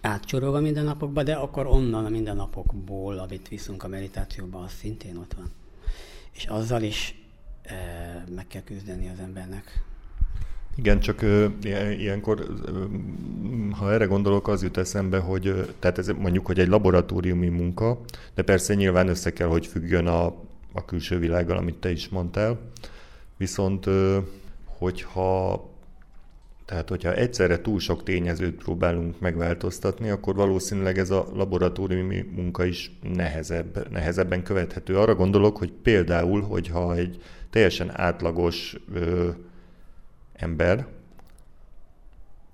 átcsorolva 0.00 0.60
mindennapokba, 0.60 1.22
de 1.22 1.34
akkor 1.34 1.66
onnan 1.66 2.04
a 2.04 2.08
mindennapokból, 2.08 3.18
amit 3.18 3.48
viszünk 3.48 3.82
a 3.82 3.88
meditációba, 3.88 4.58
az 4.58 4.72
szintén 4.72 5.16
ott 5.16 5.34
van. 5.34 5.50
És 6.32 6.44
azzal 6.44 6.82
is 6.82 7.23
meg 8.34 8.46
kell 8.46 8.62
küzdeni 8.62 9.08
az 9.08 9.18
embernek. 9.18 9.82
Igen, 10.76 11.00
csak 11.00 11.22
ilyenkor, 11.98 12.46
ha 13.70 13.92
erre 13.92 14.04
gondolok, 14.04 14.48
az 14.48 14.62
jut 14.62 14.76
eszembe, 14.76 15.18
hogy 15.18 15.74
tehát 15.78 15.98
ez 15.98 16.08
mondjuk, 16.08 16.46
hogy 16.46 16.58
egy 16.58 16.68
laboratóriumi 16.68 17.48
munka, 17.48 18.00
de 18.34 18.42
persze 18.42 18.74
nyilván 18.74 19.08
össze 19.08 19.32
kell, 19.32 19.48
hogy 19.48 19.66
függjön 19.66 20.06
a, 20.06 20.24
a 20.72 20.84
külső 20.84 21.18
világgal, 21.18 21.56
amit 21.56 21.76
te 21.76 21.90
is 21.90 22.08
mondtál. 22.08 22.58
Viszont, 23.36 23.86
hogyha 24.64 25.72
tehát, 26.64 26.88
hogyha 26.88 27.14
egyszerre 27.14 27.60
túl 27.60 27.78
sok 27.78 28.02
tényezőt 28.02 28.62
próbálunk 28.62 29.20
megváltoztatni, 29.20 30.08
akkor 30.08 30.34
valószínűleg 30.34 30.98
ez 30.98 31.10
a 31.10 31.28
laboratóriumi 31.34 32.24
munka 32.34 32.64
is 32.64 32.98
nehezebb, 33.14 33.90
nehezebben 33.90 34.42
követhető. 34.42 34.98
Arra 34.98 35.14
gondolok, 35.14 35.56
hogy 35.56 35.72
például, 35.82 36.40
hogyha 36.40 36.94
egy 36.94 37.22
teljesen 37.54 37.98
átlagos 38.00 38.76
ö, 38.92 39.30
ember 40.32 40.86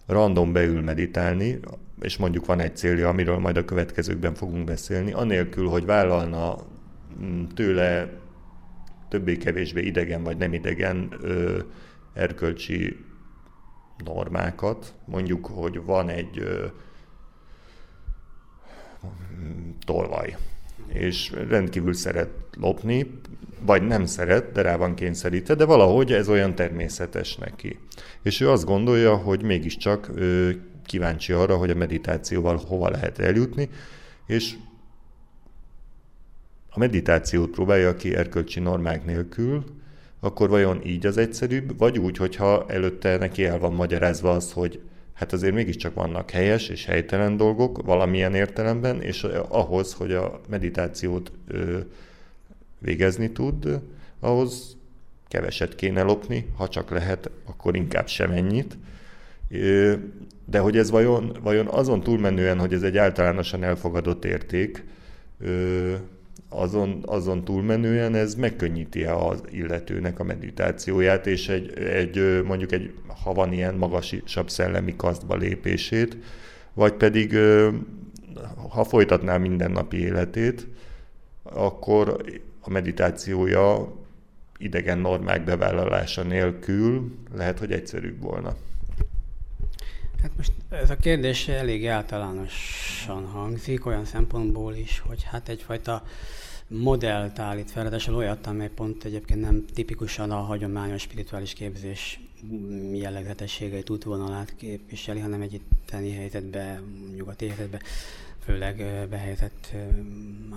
random 0.07 0.53
beül 0.53 0.81
meditálni, 0.81 1.61
és 2.01 2.17
mondjuk 2.17 2.47
van 2.47 2.61
egy 2.61 2.77
célja, 2.77 3.09
amiről 3.09 3.39
majd 3.39 3.57
a 3.57 3.65
következőkben 3.65 4.35
fogunk 4.35 4.65
beszélni, 4.65 5.13
anélkül, 5.13 5.69
hogy 5.69 5.85
vállalna 5.85 6.57
mm, 7.23 7.45
tőle 7.45 8.13
többé-kevésbé 9.09 9.83
idegen 9.83 10.23
vagy 10.23 10.37
nem 10.37 10.53
idegen 10.53 11.17
ö, 11.21 11.59
erkölcsi 12.13 13.05
normákat. 14.05 14.95
Mondjuk, 15.05 15.47
hogy 15.47 15.85
van 15.85 16.09
egy 16.09 16.39
ö, 16.39 16.67
tolvaj, 19.85 20.37
és 20.87 21.33
rendkívül 21.49 21.93
szeret 21.93 22.31
lopni, 22.57 23.21
vagy 23.67 23.83
nem 23.83 24.07
szeret, 24.07 24.53
de 24.53 24.63
rá 24.63 24.77
van 24.77 24.95
kényszerítve, 24.95 25.55
de 25.55 25.65
valahogy 25.65 26.13
ez 26.13 26.29
olyan 26.29 26.55
természetes 26.55 27.37
neki. 27.37 27.79
És 28.23 28.41
ő 28.41 28.51
azt 28.51 28.65
gondolja, 28.65 29.17
hogy 29.17 29.43
mégiscsak 29.43 30.11
ő 30.15 30.61
kíváncsi 30.87 31.33
arra, 31.33 31.57
hogy 31.57 31.71
a 31.71 31.75
meditációval 31.75 32.61
hova 32.67 32.91
lehet 32.91 33.19
eljutni, 33.19 33.69
és 34.27 34.55
a 36.71 36.79
meditációt 36.79 37.51
próbálja 37.51 37.97
ki 37.97 38.15
erkölcsi 38.15 38.61
normák 38.61 39.05
nélkül, 39.05 39.65
akkor 40.21 40.49
vajon 40.49 40.87
így 40.87 41.07
az 41.07 41.17
egyszerűbb, 41.17 41.79
vagy 41.79 41.99
úgy, 41.99 42.17
hogyha 42.17 42.65
előtte 42.69 43.17
neki 43.17 43.45
el 43.45 43.59
van 43.59 43.73
magyarázva 43.73 44.31
az, 44.31 44.53
hogy 44.53 44.81
hát 45.15 45.33
azért 45.33 45.55
mégiscsak 45.55 45.95
vannak 45.95 46.31
helyes 46.31 46.69
és 46.69 46.85
helytelen 46.85 47.37
dolgok 47.37 47.83
valamilyen 47.83 48.35
értelemben, 48.35 49.03
és 49.03 49.27
ahhoz, 49.49 49.93
hogy 49.93 50.13
a 50.13 50.41
meditációt 50.49 51.33
ö, 51.47 51.79
végezni 52.81 53.33
tud, 53.33 53.81
ahhoz 54.21 54.77
keveset 55.29 55.75
kéne 55.75 56.03
lopni, 56.03 56.47
ha 56.57 56.69
csak 56.69 56.91
lehet, 56.91 57.31
akkor 57.45 57.77
inkább 57.77 58.09
semennyit. 58.09 58.79
De 60.45 60.59
hogy 60.59 60.77
ez 60.77 60.91
vajon, 60.91 61.37
vajon 61.43 61.67
azon 61.67 62.03
túlmenően, 62.03 62.59
hogy 62.59 62.73
ez 62.73 62.83
egy 62.83 62.97
általánosan 62.97 63.63
elfogadott 63.63 64.25
érték, 64.25 64.85
azon, 66.49 67.03
azon 67.07 67.45
túlmenően 67.45 68.15
ez 68.15 68.35
megkönnyíti 68.35 69.05
az 69.05 69.43
illetőnek 69.51 70.19
a 70.19 70.25
meditációját, 70.25 71.27
és 71.27 71.49
egy, 71.49 71.79
egy, 71.79 72.43
mondjuk 72.45 72.73
egy, 72.73 72.93
ha 73.23 73.33
van 73.33 73.53
ilyen 73.53 73.75
magasabb 73.75 74.51
szellemi 74.51 74.97
kasztba 74.97 75.37
lépését, 75.37 76.17
vagy 76.75 76.93
pedig 76.93 77.37
ha 78.69 78.85
folytatná 78.85 79.37
mindennapi 79.37 79.97
életét, 79.97 80.67
akkor 81.43 82.25
a 82.61 82.71
meditációja 82.71 83.93
idegen 84.59 84.99
normák 84.99 85.45
bevállalása 85.45 86.23
nélkül 86.23 87.15
lehet, 87.35 87.59
hogy 87.59 87.73
egyszerűbb 87.73 88.23
volna. 88.23 88.57
Hát 90.23 90.31
most 90.37 90.53
ez 90.69 90.91
a 90.91 90.97
kérdés 90.97 91.49
elég 91.49 91.87
általánosan 91.87 93.27
hangzik, 93.27 93.87
olyan 93.87 94.05
szempontból 94.05 94.75
is, 94.75 95.03
hogy 95.07 95.23
hát 95.23 95.49
egyfajta 95.49 96.03
modellt 96.67 97.39
állít 97.39 97.71
fel, 97.71 97.83
ráadásul 97.83 98.15
olyat, 98.15 98.47
amely 98.47 98.69
pont 98.69 99.05
egyébként 99.05 99.41
nem 99.41 99.65
tipikusan 99.75 100.31
a 100.31 100.41
hagyományos 100.41 101.03
spirituális 101.03 101.53
képzés 101.53 102.21
jellegzetességeit, 102.93 103.91
útvonalát 103.91 104.55
képviseli, 104.57 105.21
hanem 105.21 105.41
egy 105.41 105.53
itteni 105.53 106.13
helyzetbe, 106.13 106.83
nyugati 107.17 107.47
helyzetbe 107.47 107.81
főleg 108.45 109.07
behelyezett 109.11 109.73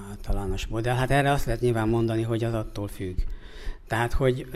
általános 0.09 0.67
modell. 0.67 0.95
Hát 0.95 1.11
erre 1.11 1.31
azt 1.31 1.45
lehet 1.45 1.61
nyilván 1.61 1.87
mondani, 1.87 2.21
hogy 2.21 2.43
az 2.43 2.53
attól 2.53 2.87
függ. 2.87 3.17
Tehát, 3.87 4.13
hogy 4.13 4.47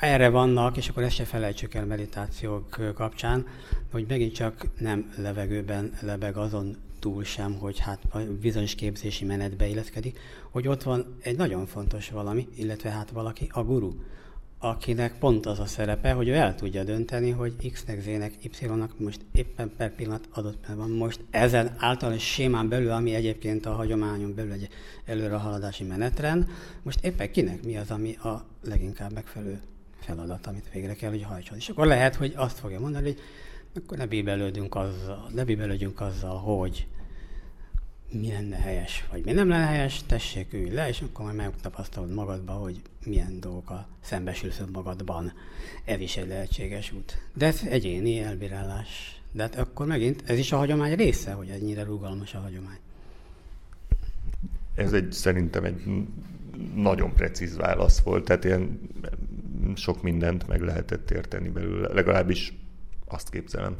erre 0.00 0.28
vannak, 0.28 0.76
és 0.76 0.88
akkor 0.88 1.02
ezt 1.02 1.14
se 1.14 1.24
felejtsük 1.24 1.74
el 1.74 1.84
meditációk 1.84 2.92
kapcsán, 2.94 3.46
hogy 3.90 4.04
megint 4.08 4.34
csak 4.34 4.66
nem 4.78 5.12
levegőben 5.16 5.92
lebeg 6.00 6.36
azon 6.36 6.76
túl 6.98 7.24
sem, 7.24 7.54
hogy 7.58 7.78
hát 7.78 7.98
a 8.10 8.18
bizonyos 8.40 8.74
képzési 8.74 9.24
menetbe 9.24 9.66
illeszkedik, 9.66 10.18
hogy 10.50 10.68
ott 10.68 10.82
van 10.82 11.16
egy 11.22 11.36
nagyon 11.36 11.66
fontos 11.66 12.10
valami, 12.10 12.48
illetve 12.56 12.90
hát 12.90 13.10
valaki, 13.10 13.48
a 13.52 13.62
guru, 13.62 13.92
akinek 14.64 15.18
pont 15.18 15.46
az 15.46 15.58
a 15.58 15.66
szerepe, 15.66 16.12
hogy 16.12 16.28
ő 16.28 16.34
el 16.34 16.54
tudja 16.54 16.84
dönteni, 16.84 17.30
hogy 17.30 17.70
X-nek, 17.72 18.00
Z-nek, 18.00 18.32
Y-nak 18.42 18.98
most 18.98 19.20
éppen 19.32 19.72
per 19.76 19.94
pillanat 19.94 20.28
adott 20.32 20.66
van 20.76 20.90
most 20.90 21.20
ezen 21.30 21.74
általános 21.78 22.22
sémán 22.22 22.68
belül, 22.68 22.90
ami 22.90 23.14
egyébként 23.14 23.66
a 23.66 23.72
hagyományon 23.72 24.34
belül 24.34 24.52
egy 24.52 24.68
előrehaladási 25.04 25.84
menetrend, 25.84 26.46
most 26.82 27.04
éppen 27.04 27.30
kinek 27.30 27.64
mi 27.64 27.76
az, 27.76 27.90
ami 27.90 28.16
a 28.16 28.44
leginkább 28.62 29.12
megfelelő 29.12 29.60
feladat, 30.00 30.46
amit 30.46 30.70
végre 30.72 30.94
kell, 30.94 31.10
hogy 31.10 31.22
hajtson. 31.22 31.56
És 31.56 31.68
akkor 31.68 31.86
lehet, 31.86 32.14
hogy 32.14 32.32
azt 32.36 32.58
fogja 32.58 32.80
mondani, 32.80 33.04
hogy 33.04 33.18
akkor 33.74 33.98
ne 33.98 34.06
bíbelődünk 34.06 34.74
azzal, 34.74 35.30
ne 35.34 35.44
bíbelődjünk 35.44 36.00
azzal, 36.00 36.36
hogy 36.36 36.86
mi 38.12 38.32
lenne 38.32 38.56
helyes, 38.56 39.06
vagy 39.10 39.24
mi 39.24 39.32
nem 39.32 39.48
lenne 39.48 39.66
helyes, 39.66 40.02
tessék, 40.06 40.52
ülj 40.52 40.70
le, 40.70 40.88
és 40.88 41.00
akkor 41.00 41.24
majd 41.24 41.36
megtapasztalod 41.36 42.14
magadba, 42.14 42.52
hogy 42.52 42.80
milyen 43.04 43.40
dolgokkal 43.40 43.86
szembesülsz 44.00 44.60
magadban. 44.72 45.32
Ez 45.84 46.00
is 46.00 46.16
egy 46.16 46.28
lehetséges 46.28 46.92
út. 46.92 47.18
De 47.34 47.46
ez 47.46 47.60
egyéni 47.68 48.18
elbírálás. 48.18 49.20
De 49.32 49.42
hát 49.42 49.56
akkor 49.56 49.86
megint 49.86 50.22
ez 50.26 50.38
is 50.38 50.52
a 50.52 50.56
hagyomány 50.56 50.94
része, 50.94 51.32
hogy 51.32 51.48
ennyire 51.48 51.82
rugalmas 51.82 52.34
a 52.34 52.38
hagyomány. 52.38 52.78
Ez 54.74 54.92
egy 54.92 55.12
szerintem 55.12 55.64
egy 55.64 55.82
nagyon 56.74 57.12
precíz 57.12 57.56
válasz 57.56 58.00
volt, 58.00 58.24
tehát 58.24 58.44
ilyen 58.44 58.80
sok 59.74 60.02
mindent 60.02 60.48
meg 60.48 60.60
lehetett 60.60 61.10
érteni 61.10 61.48
belőle, 61.48 61.92
legalábbis 61.92 62.52
azt 63.06 63.30
képzelem. 63.30 63.74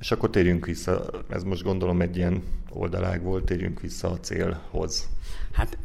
És 0.00 0.10
akkor 0.10 0.30
térjünk 0.30 0.66
vissza, 0.66 1.06
ez 1.28 1.42
most 1.42 1.62
gondolom 1.62 2.00
egy 2.00 2.16
ilyen 2.16 2.42
oldalág 2.72 3.22
volt, 3.22 3.44
térjünk 3.44 3.80
vissza 3.80 4.10
a 4.10 4.20
célhoz. 4.20 5.08
Hát 5.52 5.78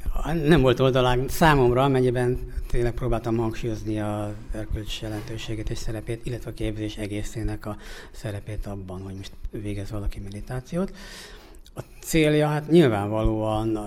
nem 0.45 0.61
volt 0.61 0.79
oldalág 0.79 1.29
számomra, 1.29 1.83
amennyiben 1.83 2.53
tényleg 2.67 2.93
próbáltam 2.93 3.37
hangsúlyozni 3.37 3.99
a 3.99 4.33
erkölcsi 4.51 5.03
jelentőségét 5.03 5.69
és 5.69 5.77
szerepét, 5.77 6.25
illetve 6.25 6.49
a 6.49 6.53
képzés 6.53 6.97
egészének 6.97 7.65
a 7.65 7.77
szerepét 8.11 8.65
abban, 8.65 9.01
hogy 9.01 9.15
most 9.15 9.31
végez 9.51 9.91
valaki 9.91 10.19
meditációt. 10.19 10.93
A 11.75 11.81
célja 12.01 12.47
hát 12.47 12.69
nyilvánvalóan 12.69 13.79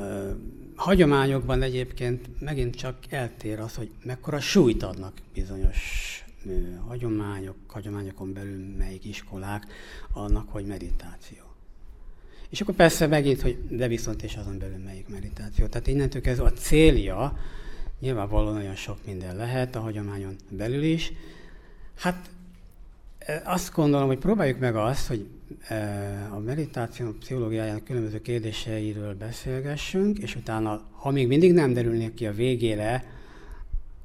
hagyományokban 0.76 1.62
egyébként 1.62 2.40
megint 2.40 2.74
csak 2.74 2.96
eltér 3.08 3.60
az, 3.60 3.74
hogy 3.74 3.90
mekkora 4.04 4.40
súlyt 4.40 4.82
adnak 4.82 5.12
bizonyos 5.34 6.21
hagyományok, 6.86 7.56
hagyományokon 7.66 8.32
belül 8.32 8.76
melyik 8.78 9.04
iskolák, 9.04 9.66
annak, 10.12 10.48
hogy 10.48 10.66
meditáció. 10.66 11.38
És 12.48 12.60
akkor 12.60 12.74
persze 12.74 13.06
megint, 13.06 13.40
hogy 13.40 13.66
de 13.68 13.88
viszont 13.88 14.22
és 14.22 14.36
azon 14.36 14.58
belül 14.58 14.78
melyik 14.84 15.08
meditáció. 15.08 15.66
Tehát 15.66 15.86
innentől 15.86 16.22
kezdve 16.22 16.44
a 16.44 16.52
célja 16.52 17.38
nyilvánvalóan 18.00 18.56
olyan 18.56 18.74
sok 18.74 18.98
minden 19.06 19.36
lehet 19.36 19.76
a 19.76 19.80
hagyományon 19.80 20.36
belül 20.48 20.82
is. 20.82 21.12
Hát 21.94 22.30
azt 23.44 23.74
gondolom, 23.74 24.06
hogy 24.06 24.18
próbáljuk 24.18 24.58
meg 24.58 24.76
azt, 24.76 25.06
hogy 25.06 25.26
a 26.30 26.38
meditáció 26.38 27.12
pszichológiájának 27.12 27.84
különböző 27.84 28.20
kérdéseiről 28.20 29.14
beszélgessünk, 29.14 30.18
és 30.18 30.36
utána, 30.36 30.82
ha 30.92 31.10
még 31.10 31.26
mindig 31.26 31.52
nem 31.52 31.72
derülnék 31.72 32.14
ki 32.14 32.26
a 32.26 32.32
végére 32.32 33.04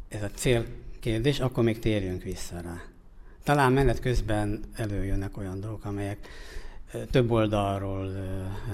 ez 0.07 0.23
a 0.23 0.29
cél 0.33 0.65
kérdés, 0.99 1.39
akkor 1.39 1.63
még 1.63 1.79
térjünk 1.79 2.23
vissza 2.23 2.61
rá. 2.61 2.81
Talán 3.43 3.71
menet 3.71 3.99
közben 3.99 4.59
előjönnek 4.75 5.37
olyan 5.37 5.59
dolgok, 5.59 5.85
amelyek 5.85 6.27
több 7.11 7.31
oldalról 7.31 8.11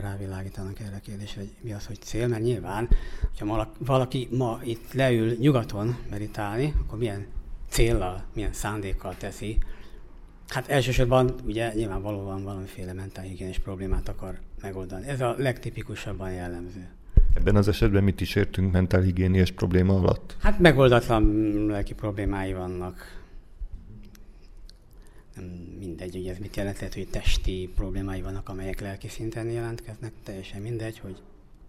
rávilágítanak 0.01 0.79
erre 0.79 0.95
a 0.95 0.99
kérdésre, 0.99 1.41
hogy 1.41 1.51
mi 1.61 1.73
az, 1.73 1.85
hogy 1.85 2.01
cél, 2.01 2.27
mert 2.27 2.43
nyilván, 2.43 2.89
hogyha 3.37 3.67
valaki 3.77 4.27
ma 4.31 4.59
itt 4.63 4.93
leül 4.93 5.35
nyugaton 5.39 5.97
meditálni, 6.09 6.73
akkor 6.85 6.97
milyen 6.97 7.25
céllal, 7.69 8.23
milyen 8.33 8.53
szándékkal 8.53 9.15
teszi. 9.17 9.57
Hát 10.47 10.67
elsősorban 10.67 11.35
ugye 11.45 11.73
nyilvánvalóan 11.73 12.43
valamiféle 12.43 12.93
mentálhigiénés 12.93 13.59
problémát 13.59 14.09
akar 14.09 14.39
megoldani. 14.61 15.07
Ez 15.07 15.21
a 15.21 15.35
legtipikusabban 15.37 16.31
jellemző. 16.31 16.87
Ebben 17.33 17.55
az 17.55 17.67
esetben 17.67 18.03
mit 18.03 18.21
is 18.21 18.35
értünk 18.35 18.71
mentálhigiéniás 18.71 19.51
probléma 19.51 19.95
alatt? 19.95 20.35
Hát 20.39 20.59
megoldatlan 20.59 21.23
lelki 21.65 21.93
problémái 21.93 22.53
vannak. 22.53 23.21
Nem 25.35 25.45
mindegy, 25.79 26.13
hogy 26.13 26.27
ez 26.27 26.37
mit 26.37 26.55
jelent, 26.55 26.77
lehet, 26.79 26.93
hogy 26.93 27.07
testi 27.07 27.71
problémái 27.75 28.21
vannak, 28.21 28.49
amelyek 28.49 28.81
lelki 28.81 29.07
szinten 29.07 29.49
jelentkeznek, 29.49 30.11
teljesen 30.23 30.61
mindegy, 30.61 30.99
hogy 30.99 31.21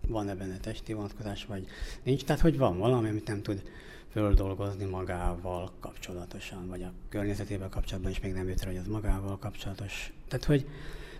van-e 0.09 0.35
benne 0.35 0.56
testi 0.56 0.92
vonatkozás, 0.92 1.44
vagy 1.44 1.66
nincs. 2.02 2.25
Tehát, 2.25 2.42
hogy 2.42 2.59
van 2.59 2.78
valami, 2.78 3.09
amit 3.09 3.26
nem 3.26 3.42
tud 3.42 3.62
földolgozni 4.11 4.85
magával 4.85 5.73
kapcsolatosan, 5.80 6.68
vagy 6.68 6.83
a 6.83 6.92
környezetével 7.09 7.68
kapcsolatban 7.68 8.11
is 8.11 8.21
még 8.21 8.33
nem 8.33 8.49
jött 8.49 8.62
rá, 8.62 8.68
hogy 8.68 8.76
az 8.76 8.87
magával 8.87 9.38
kapcsolatos. 9.38 10.12
Tehát, 10.28 10.44
hogy 10.44 10.68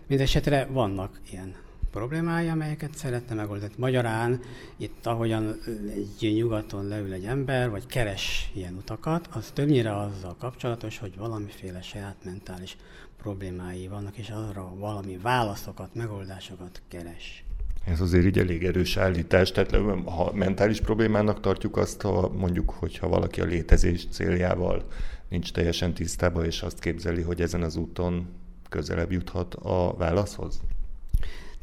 mindesetre 0.07 0.65
vannak 0.65 1.21
ilyen 1.31 1.55
problémái, 1.95 2.49
amelyeket 2.49 2.95
szeretne 2.95 3.35
megoldani. 3.35 3.73
Magyarán 3.77 4.41
itt, 4.77 5.07
ahogyan 5.07 5.61
egy 5.97 6.35
nyugaton 6.35 6.89
leül 6.89 7.13
egy 7.13 7.25
ember, 7.25 7.71
vagy 7.71 7.87
keres 7.87 8.51
ilyen 8.55 8.75
utakat, 8.75 9.29
az 9.33 9.51
többnyire 9.55 9.97
azzal 9.97 10.37
kapcsolatos, 10.39 10.99
hogy 10.99 11.17
valamiféle 11.17 11.83
saját 11.83 12.17
mentális 12.25 12.77
problémái 13.17 13.89
vannak, 13.89 14.17
és 14.17 14.31
arra 14.31 14.75
valami 14.79 15.19
válaszokat, 15.23 15.95
megoldásokat 15.95 16.83
keres. 16.89 17.45
Ez 17.85 18.01
azért 18.01 18.25
így 18.25 18.39
elég 18.39 18.65
erős 18.65 18.97
állítás, 18.97 19.53
tehát 19.53 19.77
ha 20.05 20.33
mentális 20.33 20.81
problémának 20.81 21.41
tartjuk 21.41 21.77
azt, 21.77 22.01
ha 22.01 22.29
mondjuk, 22.29 22.71
hogyha 22.71 23.09
valaki 23.09 23.41
a 23.41 23.45
létezés 23.45 24.07
céljával 24.11 24.87
nincs 25.29 25.53
teljesen 25.53 25.95
tisztában, 25.95 26.45
és 26.45 26.63
azt 26.63 26.79
képzeli, 26.79 27.23
hogy 27.23 27.41
ezen 27.41 27.63
az 27.63 27.77
úton 27.77 28.27
közelebb 28.69 29.13
juthat 29.13 29.55
a 29.55 29.95
válaszhoz? 29.97 30.61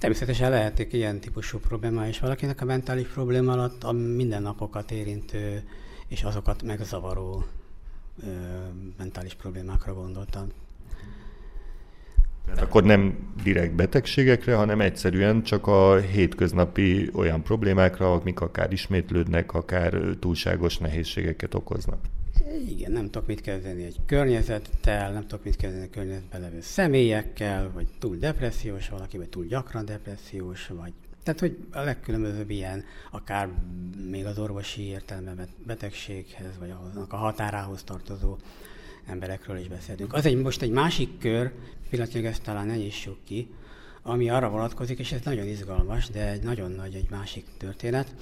Természetesen 0.01 0.50
lehetik 0.50 0.93
ilyen 0.93 1.20
típusú 1.20 1.60
probléma 1.60 2.08
is 2.08 2.20
valakinek 2.20 2.62
a 2.62 2.65
mentális 2.65 3.08
probléma 3.08 3.51
alatt 3.51 3.84
a 3.84 3.91
mindennapokat 3.91 4.91
érintő 4.91 5.63
és 6.08 6.24
azokat 6.24 6.63
megzavaró 6.63 7.43
ö, 8.24 8.27
mentális 8.98 9.34
problémákra 9.34 9.93
gondoltam. 9.93 10.48
Tehát 12.46 12.62
akkor 12.62 12.84
nem 12.84 13.34
direkt 13.43 13.75
betegségekre, 13.75 14.55
hanem 14.55 14.81
egyszerűen 14.81 15.43
csak 15.43 15.67
a 15.67 15.96
hétköznapi 16.00 17.10
olyan 17.13 17.43
problémákra, 17.43 18.13
amik 18.13 18.41
akár 18.41 18.72
ismétlődnek, 18.72 19.53
akár 19.53 20.01
túlságos 20.20 20.77
nehézségeket 20.77 21.53
okoznak. 21.53 22.00
Igen, 22.67 22.91
nem 22.91 23.10
tudok 23.10 23.27
mit 23.27 23.41
kezdeni 23.41 23.83
egy 23.83 24.00
környezettel, 24.05 25.12
nem 25.12 25.21
tudok 25.21 25.43
mit 25.43 25.55
kezdeni 25.55 25.86
a 25.86 25.89
környezetben 25.89 26.41
levő 26.41 26.62
személyekkel, 26.62 27.71
vagy 27.74 27.88
túl 28.00 28.15
depressziós 28.15 28.89
valaki, 28.89 29.17
vagy 29.17 29.29
túl 29.29 29.45
gyakran 29.45 29.85
depressziós, 29.85 30.68
vagy 30.68 30.94
tehát, 31.24 31.39
hogy 31.39 31.57
a 31.72 31.79
legkülönbözőbb 31.81 32.50
ilyen, 32.50 32.83
akár 33.11 33.50
még 34.09 34.25
az 34.25 34.39
orvosi 34.39 34.81
értelemben 34.81 35.48
betegséghez, 35.65 36.57
vagy 36.59 36.74
a 37.09 37.15
határához 37.15 37.83
tartozó 37.83 38.37
emberekről 39.05 39.57
is 39.57 39.68
beszélünk. 39.68 40.13
Az 40.13 40.25
egy, 40.25 40.42
most 40.42 40.61
egy 40.61 40.72
másik 40.72 41.18
kör, 41.20 41.51
pillanatnyilag 41.89 42.31
ezt 42.31 42.42
talán 42.42 42.68
ne 42.68 42.75
nyissuk 42.75 43.18
ki, 43.24 43.50
ami 44.01 44.29
arra 44.29 44.50
vonatkozik, 44.50 45.00
és 45.00 45.11
ez 45.11 45.22
nagyon 45.24 45.48
izgalmas, 45.48 46.09
de 46.09 46.29
egy 46.29 46.44
nagyon 46.44 46.72
nagy, 46.72 46.96
egy 46.96 47.09
másik 47.09 47.46
történet, 47.57 48.15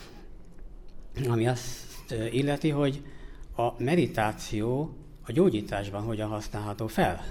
ami 1.27 1.47
azt 1.47 2.11
illeti, 2.31 2.69
hogy 2.69 3.01
a 3.59 3.75
meditáció 3.77 4.93
a 5.21 5.31
gyógyításban 5.31 6.01
hogyan 6.01 6.29
használható 6.29 6.87
fel. 6.87 7.25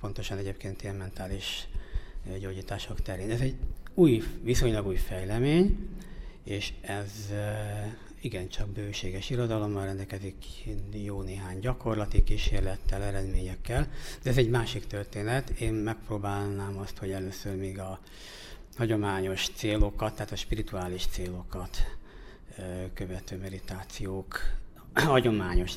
Pontosan 0.00 0.38
egyébként 0.38 0.82
ilyen 0.82 0.94
mentális 0.94 1.68
gyógyítások 2.40 3.02
terén. 3.02 3.30
Ez 3.30 3.40
egy 3.40 3.54
új, 3.94 4.22
viszonylag 4.42 4.86
új 4.86 4.96
fejlemény, 4.96 5.88
és 6.44 6.72
ez 6.80 7.12
igencsak 8.20 8.68
bőséges 8.68 9.30
irodalommal 9.30 9.84
rendelkezik, 9.84 10.44
jó 11.04 11.22
néhány 11.22 11.58
gyakorlati 11.58 12.22
kísérlettel, 12.22 13.02
eredményekkel, 13.02 13.88
de 14.22 14.30
ez 14.30 14.36
egy 14.36 14.50
másik 14.50 14.86
történet. 14.86 15.50
Én 15.50 15.72
megpróbálnám 15.72 16.78
azt, 16.78 16.98
hogy 16.98 17.10
először 17.10 17.56
még 17.56 17.78
a 17.78 18.00
hagyományos 18.76 19.48
célokat, 19.54 20.14
tehát 20.14 20.32
a 20.32 20.36
spirituális 20.36 21.06
célokat 21.06 21.76
követő 22.94 23.36
meditációk, 23.36 24.40
hagyományos, 25.12 25.72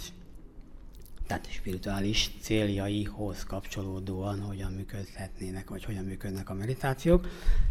tehát 1.28 1.52
spirituális 1.52 2.32
céljaihoz 2.42 3.44
kapcsolódóan 3.44 4.40
hogyan 4.40 4.72
működhetnének, 4.72 5.70
vagy 5.70 5.84
hogyan 5.84 6.04
működnek 6.04 6.50
a 6.50 6.54
meditációk. 6.54 7.28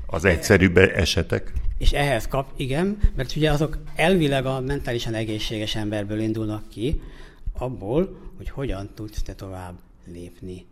Az 0.07 0.25
egyszerűbb 0.25 0.77
esetek? 0.77 1.53
És 1.79 1.93
ehhez 1.93 2.29
kap, 2.29 2.53
igen, 2.57 2.99
mert 3.17 3.37
ugye 3.37 3.51
azok 3.51 3.79
elvileg 3.95 4.47
a 4.47 4.61
mentálisan 4.61 5.15
egészséges 5.15 5.75
emberből 5.75 6.21
indulnak 6.21 6.69
ki, 6.69 7.01
abból, 7.53 8.33
hogy 8.37 8.51
hogyan 8.51 8.91
tudsz 8.95 9.23
te 9.23 9.35
tovább 9.35 9.79
lépni. 10.07 10.65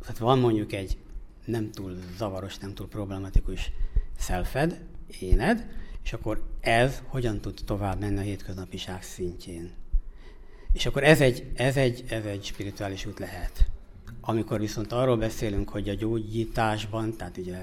Tehát 0.00 0.18
van 0.18 0.38
mondjuk 0.38 0.72
egy 0.72 0.96
nem 1.44 1.70
túl 1.70 1.98
zavaros, 2.16 2.58
nem 2.58 2.74
túl 2.74 2.88
problematikus 2.88 3.70
szelfed, 4.18 4.80
éned, 5.20 5.66
és 6.08 6.14
akkor 6.14 6.42
ez 6.60 7.02
hogyan 7.06 7.40
tud 7.40 7.60
tovább 7.64 8.00
menni 8.00 8.18
a 8.18 8.20
hétköznapiság 8.20 9.02
szintjén. 9.02 9.70
És 10.72 10.86
akkor 10.86 11.04
ez 11.04 11.20
egy, 11.20 11.50
ez 11.54 11.76
egy, 11.76 12.04
ez 12.08 12.24
egy 12.24 12.44
spirituális 12.44 13.06
út 13.06 13.18
lehet. 13.18 13.66
Amikor 14.20 14.60
viszont 14.60 14.92
arról 14.92 15.16
beszélünk, 15.16 15.68
hogy 15.68 15.88
a 15.88 15.94
gyógyításban, 15.94 17.16
tehát 17.16 17.36
ugye 17.36 17.58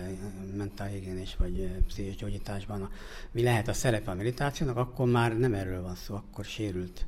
mentálhigiénés 0.58 1.36
vagy 1.36 1.70
pszichés 1.88 2.16
gyógyításban 2.16 2.82
a, 2.82 2.90
mi 3.32 3.44
lehet 3.44 3.68
a 3.68 3.74
szerepe 3.74 4.12
a 4.12 4.16
meditációnak, 4.16 4.78
akkor 4.78 5.08
már 5.08 5.38
nem 5.38 5.54
erről 5.54 5.82
van 5.82 5.96
szó, 5.96 6.16
akkor 6.16 6.46
sérült 6.46 7.06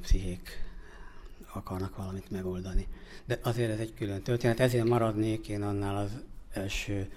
pszichék 0.00 0.50
akarnak 1.52 1.96
valamit 1.96 2.30
megoldani. 2.30 2.86
De 3.24 3.38
azért 3.42 3.70
ez 3.70 3.78
egy 3.78 3.94
külön 3.94 4.22
történet, 4.22 4.60
ezért 4.60 4.88
maradnék 4.88 5.48
én 5.48 5.62
annál 5.62 5.96
az 5.96 6.10
első 6.52 7.10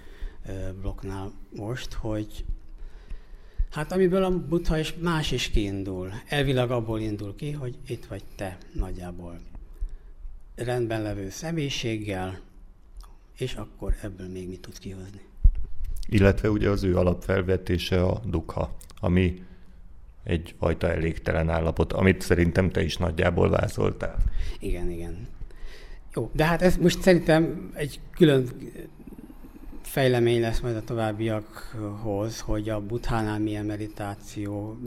blokknál 0.81 1.31
most, 1.49 1.93
hogy 1.93 2.45
Hát 3.71 3.91
amiből 3.91 4.23
a 4.23 4.39
buddha 4.47 4.77
és 4.77 4.93
más 4.99 5.31
is 5.31 5.49
kiindul. 5.49 6.12
Elvileg 6.27 6.71
abból 6.71 6.99
indul 6.99 7.36
ki, 7.36 7.51
hogy 7.51 7.77
itt 7.88 8.05
vagy 8.05 8.23
te 8.36 8.57
nagyjából 8.71 9.39
rendben 10.55 11.01
levő 11.01 11.29
személyiséggel, 11.29 12.39
és 13.38 13.53
akkor 13.53 13.95
ebből 14.01 14.27
még 14.27 14.47
mit 14.47 14.60
tudsz 14.60 14.77
kihozni. 14.77 15.21
Illetve 16.07 16.49
ugye 16.49 16.69
az 16.69 16.84
ő 16.84 16.97
alapfelvetése 16.97 18.03
a 18.03 18.21
dukha, 18.25 18.75
ami 18.99 19.43
egyfajta 20.23 20.91
elégtelen 20.91 21.49
állapot, 21.49 21.93
amit 21.93 22.21
szerintem 22.21 22.69
te 22.69 22.84
is 22.84 22.97
nagyjából 22.97 23.49
vázoltál. 23.49 24.17
Igen, 24.60 24.89
igen. 24.89 25.27
Jó, 26.13 26.29
de 26.34 26.45
hát 26.45 26.62
ez 26.62 26.77
most 26.77 27.01
szerintem 27.01 27.71
egy 27.73 27.99
külön 28.15 28.47
fejlemény 29.91 30.41
lesz 30.41 30.60
majd 30.60 30.75
a 30.75 30.84
továbbiakhoz, 30.84 32.39
hogy 32.39 32.69
a 32.69 32.82
buthánál 32.82 33.39
milyen 33.39 33.65
meditáció, 33.65 34.77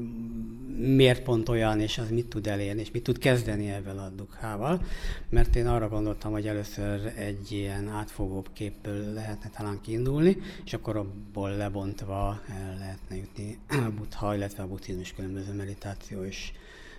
miért 0.77 1.23
pont 1.23 1.49
olyan, 1.49 1.81
és 1.81 1.99
az 1.99 2.11
mit 2.11 2.27
tud 2.27 2.47
elérni, 2.47 2.81
és 2.81 2.91
mit 2.91 3.03
tud 3.03 3.19
kezdeni 3.19 3.71
ebben 3.71 3.99
a 3.99 4.09
dukhával. 4.09 4.83
Mert 5.29 5.57
én 5.57 5.67
arra 5.67 5.89
gondoltam, 5.89 6.33
hogy 6.33 6.47
először 6.47 7.13
egy 7.17 7.53
ilyen 7.53 7.89
átfogóbb 7.89 8.49
képből 8.53 9.13
lehetne 9.13 9.51
talán 9.57 9.81
kiindulni, 9.81 10.37
és 10.65 10.73
akkor 10.73 10.97
abból 10.97 11.51
lebontva 11.57 12.41
el 12.49 12.77
lehetne 12.79 13.17
jutni 13.17 13.59
a 13.69 13.91
butha, 13.97 14.35
illetve 14.35 14.63
a 14.63 14.67
buddhizmus 14.67 15.13
különböző 15.13 15.53
meditációs 15.53 16.53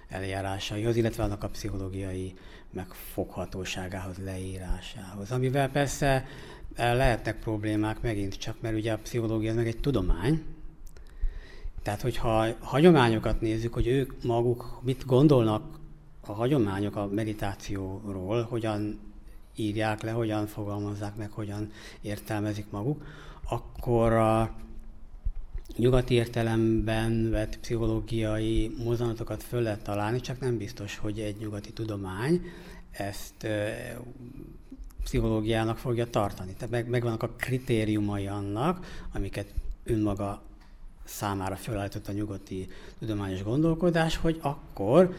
eljárásaihoz, 0.09 0.95
illetve 0.95 1.23
annak 1.23 1.43
a 1.43 1.49
pszichológiai 1.49 2.33
megfoghatóságához, 2.75 4.17
leírásához. 4.17 5.31
Amivel 5.31 5.69
persze 5.69 6.25
lehetnek 6.77 7.39
problémák 7.39 8.01
megint 8.01 8.37
csak, 8.37 8.55
mert 8.61 8.75
ugye 8.75 8.93
a 8.93 8.97
pszichológia 8.97 9.53
meg 9.53 9.67
egy 9.67 9.79
tudomány, 9.79 10.43
tehát, 11.85 12.01
hogyha 12.01 12.45
hagyományokat 12.59 13.41
nézzük, 13.41 13.73
hogy 13.73 13.87
ők 13.87 14.23
maguk 14.23 14.79
mit 14.83 15.05
gondolnak 15.05 15.79
a 16.21 16.31
hagyományok 16.31 16.95
a 16.95 17.07
meditációról, 17.07 18.43
hogyan 18.43 18.99
írják 19.55 20.01
le, 20.01 20.11
hogyan 20.11 20.47
fogalmazzák 20.47 21.15
meg, 21.15 21.31
hogyan 21.31 21.71
értelmezik 22.01 22.65
maguk, 22.69 23.05
akkor 23.49 24.13
a 24.13 24.55
nyugati 25.75 26.13
értelemben 26.13 27.29
vett 27.29 27.59
pszichológiai 27.59 28.75
mozzanatokat 28.83 29.43
föl 29.43 29.61
lehet 29.61 29.83
találni, 29.83 30.19
csak 30.19 30.39
nem 30.39 30.57
biztos, 30.57 30.97
hogy 30.97 31.19
egy 31.19 31.37
nyugati 31.39 31.71
tudomány. 31.71 32.41
Ezt 32.91 33.47
pszichológiának 35.05 35.77
fogja 35.77 36.09
tartani. 36.09 36.53
Tehát 36.53 36.69
meg, 36.69 36.87
megvannak 36.87 37.23
a 37.23 37.29
kritériumai 37.37 38.27
annak, 38.27 39.05
amiket 39.13 39.53
önmaga 39.83 40.41
számára 41.03 41.55
felállított 41.55 42.07
a 42.07 42.11
nyugati 42.11 42.67
tudományos 42.99 43.43
gondolkodás, 43.43 44.17
hogy 44.17 44.39
akkor 44.41 45.15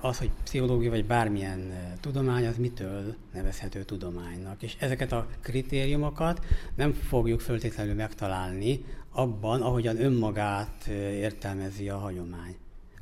az, 0.00 0.18
hogy 0.18 0.30
pszichológia 0.44 0.90
vagy 0.90 1.04
bármilyen 1.04 1.72
tudomány, 2.00 2.46
az 2.46 2.56
mitől 2.56 3.14
nevezhető 3.32 3.82
tudománynak. 3.82 4.62
És 4.62 4.76
ezeket 4.78 5.12
a 5.12 5.26
kritériumokat 5.40 6.44
nem 6.74 6.92
fogjuk 6.92 7.40
föltétlenül 7.40 7.94
megtalálni 7.94 8.84
abban, 9.10 9.62
ahogyan 9.62 10.00
önmagát 10.00 10.86
értelmezi 11.12 11.88
a 11.88 11.98
hagyomány. 11.98 12.56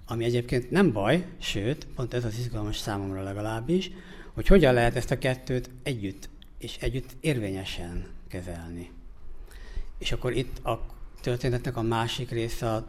Ami 0.06 0.24
egyébként 0.24 0.70
nem 0.70 0.92
baj, 0.92 1.26
sőt, 1.38 1.86
pont 1.94 2.14
ez 2.14 2.24
az 2.24 2.38
izgalmas 2.38 2.76
számomra 2.78 3.22
legalábbis, 3.22 3.90
hogy 4.38 4.46
hogyan 4.46 4.74
lehet 4.74 4.96
ezt 4.96 5.10
a 5.10 5.18
kettőt 5.18 5.70
együtt 5.82 6.28
és 6.58 6.76
együtt 6.80 7.10
érvényesen 7.20 8.06
kezelni. 8.28 8.90
És 9.98 10.12
akkor 10.12 10.32
itt 10.32 10.58
a 10.64 10.86
történetnek 11.20 11.76
a 11.76 11.82
másik 11.82 12.30
része 12.30 12.70
a 12.70 12.86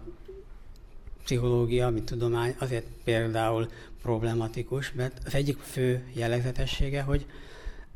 pszichológia, 1.23 1.89
mint 1.89 2.05
tudomány 2.05 2.55
azért 2.59 2.85
például 3.03 3.69
problematikus, 4.01 4.91
mert 4.91 5.21
az 5.25 5.35
egyik 5.35 5.57
fő 5.57 6.03
jellegzetessége, 6.13 7.01
hogy 7.01 7.25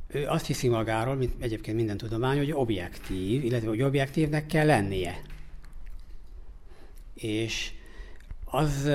ő 0.07 0.27
azt 0.27 0.45
hiszi 0.45 0.67
magáról, 0.67 1.15
mint 1.15 1.33
egyébként 1.39 1.77
minden 1.77 1.97
tudomány, 1.97 2.37
hogy 2.37 2.51
objektív, 2.51 3.43
illetve 3.43 3.67
hogy 3.67 3.81
objektívnek 3.81 4.45
kell 4.45 4.65
lennie. 4.65 5.21
És 7.13 7.71
az, 8.45 8.89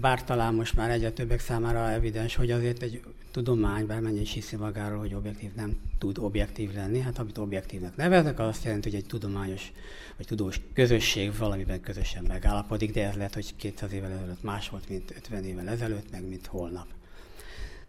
bár 0.00 0.24
talán 0.24 0.54
most 0.54 0.76
már 0.76 0.90
egyre 0.90 1.10
többek 1.10 1.40
számára 1.40 1.90
evidens, 1.90 2.34
hogy 2.34 2.50
azért 2.50 2.82
egy 2.82 3.02
tudomány, 3.32 3.86
bármennyi 3.86 4.20
is 4.20 4.32
hiszi 4.32 4.56
magáról, 4.56 4.98
hogy 4.98 5.14
objektív 5.14 5.50
nem 5.54 5.76
tud 5.98 6.18
objektív 6.18 6.74
lenni, 6.74 7.00
hát 7.00 7.18
amit 7.18 7.38
objektívnek 7.38 7.96
neveznek, 7.96 8.38
az 8.38 8.46
azt 8.46 8.64
jelenti, 8.64 8.90
hogy 8.90 8.98
egy 8.98 9.06
tudományos 9.06 9.72
vagy 10.16 10.26
tudós 10.26 10.60
közösség 10.74 11.36
valamiben 11.36 11.80
közösen 11.80 12.24
megállapodik, 12.28 12.92
de 12.92 13.08
ez 13.08 13.14
lehet, 13.14 13.34
hogy 13.34 13.56
200 13.56 13.92
évvel 13.92 14.10
ezelőtt 14.10 14.42
más 14.42 14.68
volt, 14.68 14.88
mint 14.88 15.10
50 15.16 15.44
évvel 15.44 15.68
ezelőtt, 15.68 16.10
meg 16.10 16.28
mint 16.28 16.46
holnap. 16.46 16.86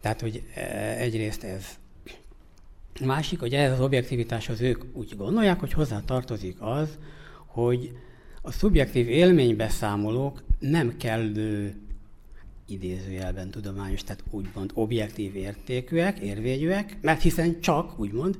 Tehát, 0.02 0.22
hogy 0.22 0.44
egyrészt 0.98 1.44
ez. 1.44 1.66
Másik, 3.06 3.40
hogy 3.40 3.54
ez 3.54 3.72
az 3.72 3.80
objektivitáshoz 3.80 4.62
ők 4.62 4.84
úgy 4.94 5.16
gondolják, 5.18 5.60
hogy 5.60 5.74
hozzá 5.74 6.02
tartozik 6.06 6.56
az, 6.60 6.98
hogy 7.46 7.98
a 8.42 8.52
szubjektív 8.52 9.10
élménybeszámolók 9.10 10.44
nem 10.60 10.98
kellő 10.98 11.76
idézőjelben 12.66 13.50
tudományos, 13.50 14.04
tehát 14.04 14.24
úgymond 14.30 14.72
objektív 14.74 15.36
értékűek, 15.36 16.20
érvényűek, 16.20 16.98
mert 17.02 17.22
hiszen 17.22 17.62
csak, 17.62 18.00
úgymond, 18.00 18.38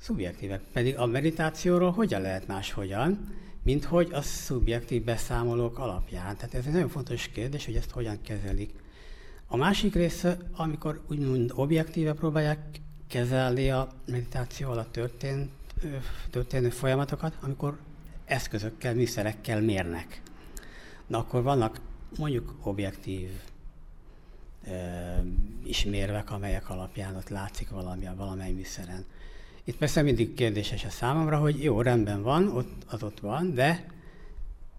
szubjektívek. 0.00 0.60
Pedig 0.72 0.96
a 0.96 1.06
meditációról 1.06 1.90
hogyan 1.90 2.20
lehet 2.20 2.46
máshogyan, 2.46 3.36
mint 3.62 3.84
hogy 3.84 4.08
a 4.12 4.22
szubjektív 4.22 5.04
beszámolók 5.04 5.78
alapján. 5.78 6.36
Tehát 6.36 6.54
ez 6.54 6.66
egy 6.66 6.72
nagyon 6.72 6.88
fontos 6.88 7.28
kérdés, 7.28 7.64
hogy 7.64 7.76
ezt 7.76 7.90
hogyan 7.90 8.18
kezelik. 8.22 8.70
A 9.46 9.56
másik 9.56 9.94
része, 9.94 10.36
amikor 10.56 11.00
úgymond 11.08 11.52
objektíve 11.54 12.12
próbálják 12.12 12.80
kezelni 13.08 13.70
a 13.70 13.88
meditáció 14.06 14.70
alatt 14.70 14.92
történt, 14.92 15.50
történő 16.30 16.70
folyamatokat, 16.70 17.36
amikor 17.40 17.78
eszközökkel, 18.24 18.94
műszerekkel 18.94 19.60
mérnek. 19.60 20.22
Na 21.06 21.18
akkor 21.18 21.42
vannak 21.42 21.80
mondjuk 22.16 22.54
objektív 22.62 23.28
ismérvek, 25.64 26.30
amelyek 26.30 26.70
alapján 26.70 27.16
ott 27.16 27.28
látszik 27.28 27.70
valami, 27.70 28.08
valamely 28.16 28.52
műszeren. 28.52 29.04
Itt 29.64 29.76
persze 29.76 30.02
mindig 30.02 30.34
kérdéses 30.34 30.84
a 30.84 30.90
számomra, 30.90 31.38
hogy 31.38 31.62
jó, 31.62 31.82
rendben 31.82 32.22
van, 32.22 32.48
ott, 32.48 32.84
az 32.86 33.02
ott 33.02 33.20
van, 33.20 33.54
de 33.54 33.86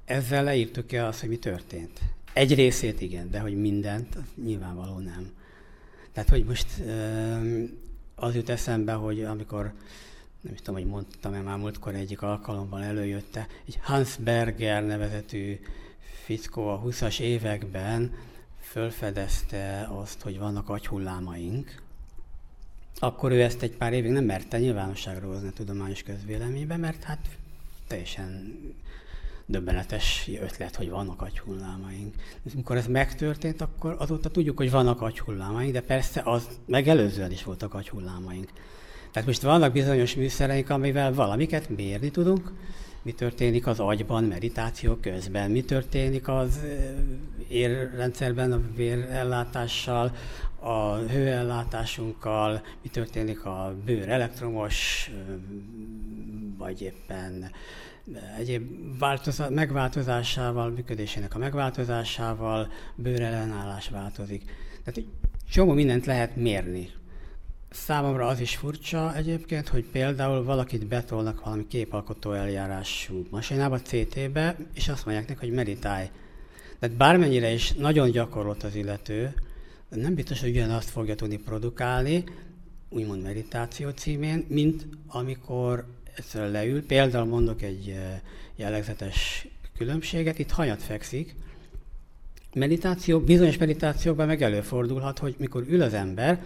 ezzel 0.05 0.43
leírtuk-e 0.43 1.05
azt, 1.05 1.19
hogy 1.19 1.29
mi 1.29 1.37
történt? 1.37 1.99
Egy 2.33 2.55
részét 2.55 3.01
igen, 3.01 3.29
de 3.29 3.39
hogy 3.39 3.61
mindent, 3.61 4.15
az 4.15 4.23
nyilvánvaló 4.43 4.97
nem. 4.97 5.31
Tehát, 6.11 6.29
hogy 6.29 6.45
most 6.45 6.67
az 8.15 8.35
jut 8.35 8.49
eszembe, 8.49 8.93
hogy 8.93 9.23
amikor 9.23 9.73
nem 10.41 10.53
is 10.53 10.59
tudom, 10.59 10.81
hogy 10.81 10.89
mondtam-e 10.89 11.41
már 11.41 11.57
múltkor 11.57 11.95
egyik 11.95 12.21
alkalommal 12.21 12.83
előjötte, 12.83 13.47
egy 13.67 13.79
Hans 13.81 14.15
Berger 14.15 14.85
nevezetű 14.85 15.59
fickó 16.29 16.67
a 16.67 16.81
20-as 16.85 17.19
években 17.19 18.13
fölfedezte 18.61 19.87
azt, 19.91 20.21
hogy 20.21 20.39
vannak 20.39 20.69
agyhullámaink, 20.69 21.81
akkor 22.99 23.31
ő 23.31 23.41
ezt 23.41 23.61
egy 23.61 23.71
pár 23.71 23.93
évig 23.93 24.11
nem 24.11 24.23
merte 24.23 24.59
nyilvánosságra 24.59 25.27
hozni 25.27 25.47
a 25.47 25.51
tudományos 25.51 26.03
közvéleménybe, 26.03 26.77
mert 26.77 27.03
hát 27.03 27.19
teljesen 27.87 28.55
döbbenetes 29.45 30.29
ötlet, 30.41 30.75
hogy 30.75 30.89
vannak 30.89 31.21
agyhullámaink. 31.21 32.15
Amikor 32.53 32.77
ez 32.77 32.87
megtörtént, 32.87 33.61
akkor 33.61 33.95
azóta 33.99 34.29
tudjuk, 34.29 34.57
hogy 34.57 34.71
vannak 34.71 35.01
agyhullámaink, 35.01 35.73
de 35.73 35.81
persze 35.81 36.21
az 36.25 36.47
megelőzően 36.65 37.31
is 37.31 37.43
voltak 37.43 37.73
agyhullámaink. 37.73 38.51
Tehát 39.11 39.27
most 39.27 39.41
vannak 39.41 39.71
bizonyos 39.71 40.15
műszereink, 40.15 40.69
amivel 40.69 41.13
valamiket 41.13 41.69
mérni 41.69 42.11
tudunk, 42.11 42.51
mi 43.09 43.15
történik 43.15 43.67
az 43.67 43.79
agyban 43.79 44.23
meditáció 44.23 44.95
közben, 44.95 45.51
mi 45.51 45.63
történik 45.63 46.27
az 46.27 46.59
érrendszerben 47.47 48.51
a 48.51 48.61
vérellátással, 48.75 50.15
a 50.59 50.95
hőellátásunkkal, 50.95 52.61
mi 52.81 52.89
történik 52.89 53.45
a 53.45 53.75
bőr 53.85 54.09
elektromos, 54.09 55.09
vagy 56.57 56.81
éppen 56.81 57.51
egyéb 58.37 58.71
változat, 58.99 59.49
megváltozásával, 59.49 60.69
működésének 60.69 61.35
a 61.35 61.37
megváltozásával, 61.37 62.71
bőrellenállás 62.95 63.89
változik. 63.89 64.43
Tehát 64.83 64.97
egy 64.97 65.07
csomó 65.51 65.73
mindent 65.73 66.05
lehet 66.05 66.35
mérni. 66.35 66.89
Számomra 67.69 68.27
az 68.27 68.39
is 68.39 68.55
furcsa 68.55 69.15
egyébként, 69.15 69.67
hogy 69.67 69.85
például 69.85 70.43
valakit 70.43 70.87
betolnak 70.87 71.43
valami 71.43 71.67
képalkotó 71.67 72.31
eljárású 72.31 73.27
masinába, 73.29 73.81
CT-be, 73.81 74.55
és 74.73 74.87
azt 74.87 75.05
mondják 75.05 75.27
neki, 75.27 75.45
hogy 75.45 75.55
meditálj. 75.55 76.09
Tehát 76.79 76.95
bármennyire 76.95 77.51
is 77.51 77.71
nagyon 77.71 78.11
gyakorolt 78.11 78.63
az 78.63 78.75
illető, 78.75 79.33
nem 79.89 80.15
biztos, 80.15 80.39
hogy 80.39 80.49
ugyanazt 80.49 80.89
fogja 80.89 81.15
tudni 81.15 81.37
produkálni, 81.37 82.23
úgymond 82.89 83.23
meditáció 83.23 83.89
címén, 83.89 84.45
mint 84.47 84.87
amikor 85.07 85.85
egyszer 86.15 86.51
leül. 86.51 86.85
Például 86.85 87.25
mondok 87.25 87.61
egy 87.61 87.89
eh, 87.89 88.19
jellegzetes 88.55 89.47
különbséget, 89.77 90.39
itt 90.39 90.51
hanyat 90.51 90.81
fekszik. 90.81 91.35
Meditáció, 92.53 93.19
bizonyos 93.19 93.57
meditációkban 93.57 94.27
meg 94.27 94.41
előfordulhat, 94.41 95.19
hogy 95.19 95.35
mikor 95.37 95.65
ül 95.67 95.81
az 95.81 95.93
ember, 95.93 96.43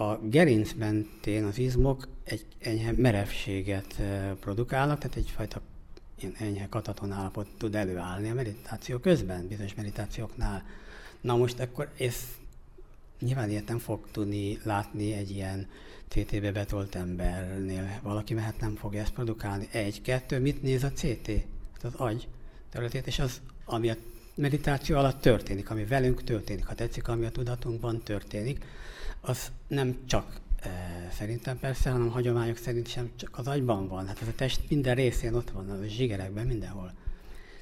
a 0.00 0.18
gerinc 0.22 0.72
mentén 0.72 1.44
az 1.44 1.58
izmok 1.58 2.08
egy 2.24 2.46
enyhe 2.58 2.92
merevséget 2.96 4.00
produkálnak, 4.40 4.98
tehát 4.98 5.16
egyfajta 5.16 5.60
ilyen 6.20 6.34
enyhe 6.38 6.68
kataton 6.68 7.12
állapot 7.12 7.48
tud 7.56 7.74
előállni 7.74 8.30
a 8.30 8.34
meditáció 8.34 8.98
közben, 8.98 9.46
bizonyos 9.48 9.74
meditációknál. 9.74 10.64
Na 11.20 11.36
most 11.36 11.60
akkor 11.60 11.90
ez 11.98 12.14
nyilván 13.20 13.50
ilyet 13.50 13.68
nem 13.68 13.78
fog 13.78 14.06
tudni 14.10 14.58
látni 14.62 15.12
egy 15.12 15.30
ilyen 15.30 15.68
CT-be 16.08 16.52
betolt 16.52 16.94
embernél. 16.94 18.00
Valaki 18.02 18.34
mert 18.34 18.60
nem 18.60 18.74
fogja 18.74 19.00
ezt 19.00 19.12
produkálni. 19.12 19.68
Egy, 19.70 20.02
kettő, 20.02 20.40
mit 20.40 20.62
néz 20.62 20.84
a 20.84 20.92
CT? 20.92 21.26
Hát 21.72 21.84
az 21.84 21.94
agy 21.94 22.28
területét, 22.70 23.06
és 23.06 23.18
az, 23.18 23.40
ami 23.64 23.90
a 23.90 23.96
meditáció 24.38 24.96
alatt 24.96 25.20
történik, 25.20 25.70
ami 25.70 25.84
velünk 25.84 26.24
történik, 26.24 26.66
ha 26.66 26.74
tetszik, 26.74 27.08
ami 27.08 27.24
a 27.24 27.30
tudatunkban 27.30 28.02
történik, 28.02 28.64
az 29.20 29.52
nem 29.68 29.96
csak 30.06 30.40
e, 30.60 30.70
szerintem 31.12 31.58
persze, 31.58 31.90
hanem 31.90 32.08
hagyományok 32.08 32.56
szerint 32.56 32.88
sem 32.88 33.10
csak 33.16 33.38
az 33.38 33.46
agyban 33.46 33.88
van. 33.88 34.06
Hát 34.06 34.22
ez 34.22 34.28
a 34.28 34.34
test 34.36 34.60
minden 34.68 34.94
részén 34.94 35.34
ott 35.34 35.50
van, 35.50 35.70
a 35.70 35.86
zsigerekben, 35.86 36.46
mindenhol. 36.46 36.92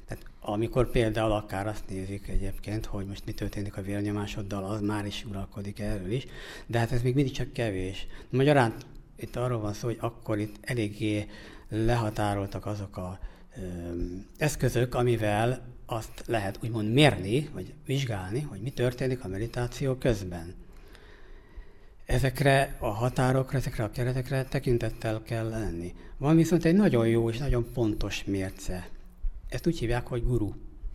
Tehát 0.07 0.23
amikor 0.41 0.91
például 0.91 1.31
akár 1.31 1.67
azt 1.67 1.83
nézik 1.89 2.27
egyébként, 2.27 2.85
hogy 2.85 3.05
most 3.05 3.25
mi 3.25 3.31
történik 3.31 3.77
a 3.77 3.81
vérnyomásoddal, 3.81 4.63
az 4.63 4.81
már 4.81 5.05
is 5.05 5.25
uralkodik 5.29 5.79
erről 5.79 6.11
is, 6.11 6.25
de 6.65 6.79
hát 6.79 6.91
ez 6.91 7.01
még 7.01 7.15
mindig 7.15 7.33
csak 7.33 7.53
kevés. 7.53 8.07
Magyarán 8.29 8.73
itt 9.15 9.35
arról 9.35 9.59
van 9.59 9.73
szó, 9.73 9.87
hogy 9.87 9.97
akkor 9.99 10.39
itt 10.39 10.55
eléggé 10.61 11.27
lehatároltak 11.69 12.65
azok 12.65 12.97
a 12.97 13.19
ö, 13.55 13.61
eszközök, 14.37 14.95
amivel 14.95 15.76
azt 15.89 16.23
lehet 16.25 16.59
úgymond 16.63 16.93
mérni, 16.93 17.49
vagy 17.53 17.73
vizsgálni, 17.85 18.41
hogy 18.41 18.59
mi 18.61 18.69
történik 18.69 19.23
a 19.23 19.27
meditáció 19.27 19.95
közben. 19.95 20.53
Ezekre 22.05 22.75
a 22.79 22.87
határokra, 22.87 23.57
ezekre 23.57 23.83
a 23.83 23.91
keretekre 23.91 24.43
tekintettel 24.43 25.21
kell 25.23 25.49
lenni. 25.49 25.93
Van 26.17 26.35
viszont 26.35 26.65
egy 26.65 26.75
nagyon 26.75 27.07
jó 27.07 27.29
és 27.29 27.37
nagyon 27.37 27.71
pontos 27.73 28.23
mérce. 28.23 28.89
Ezt 29.49 29.67
úgy 29.67 29.79
hívják, 29.79 30.07
hogy 30.07 30.23
guru, 30.23 30.51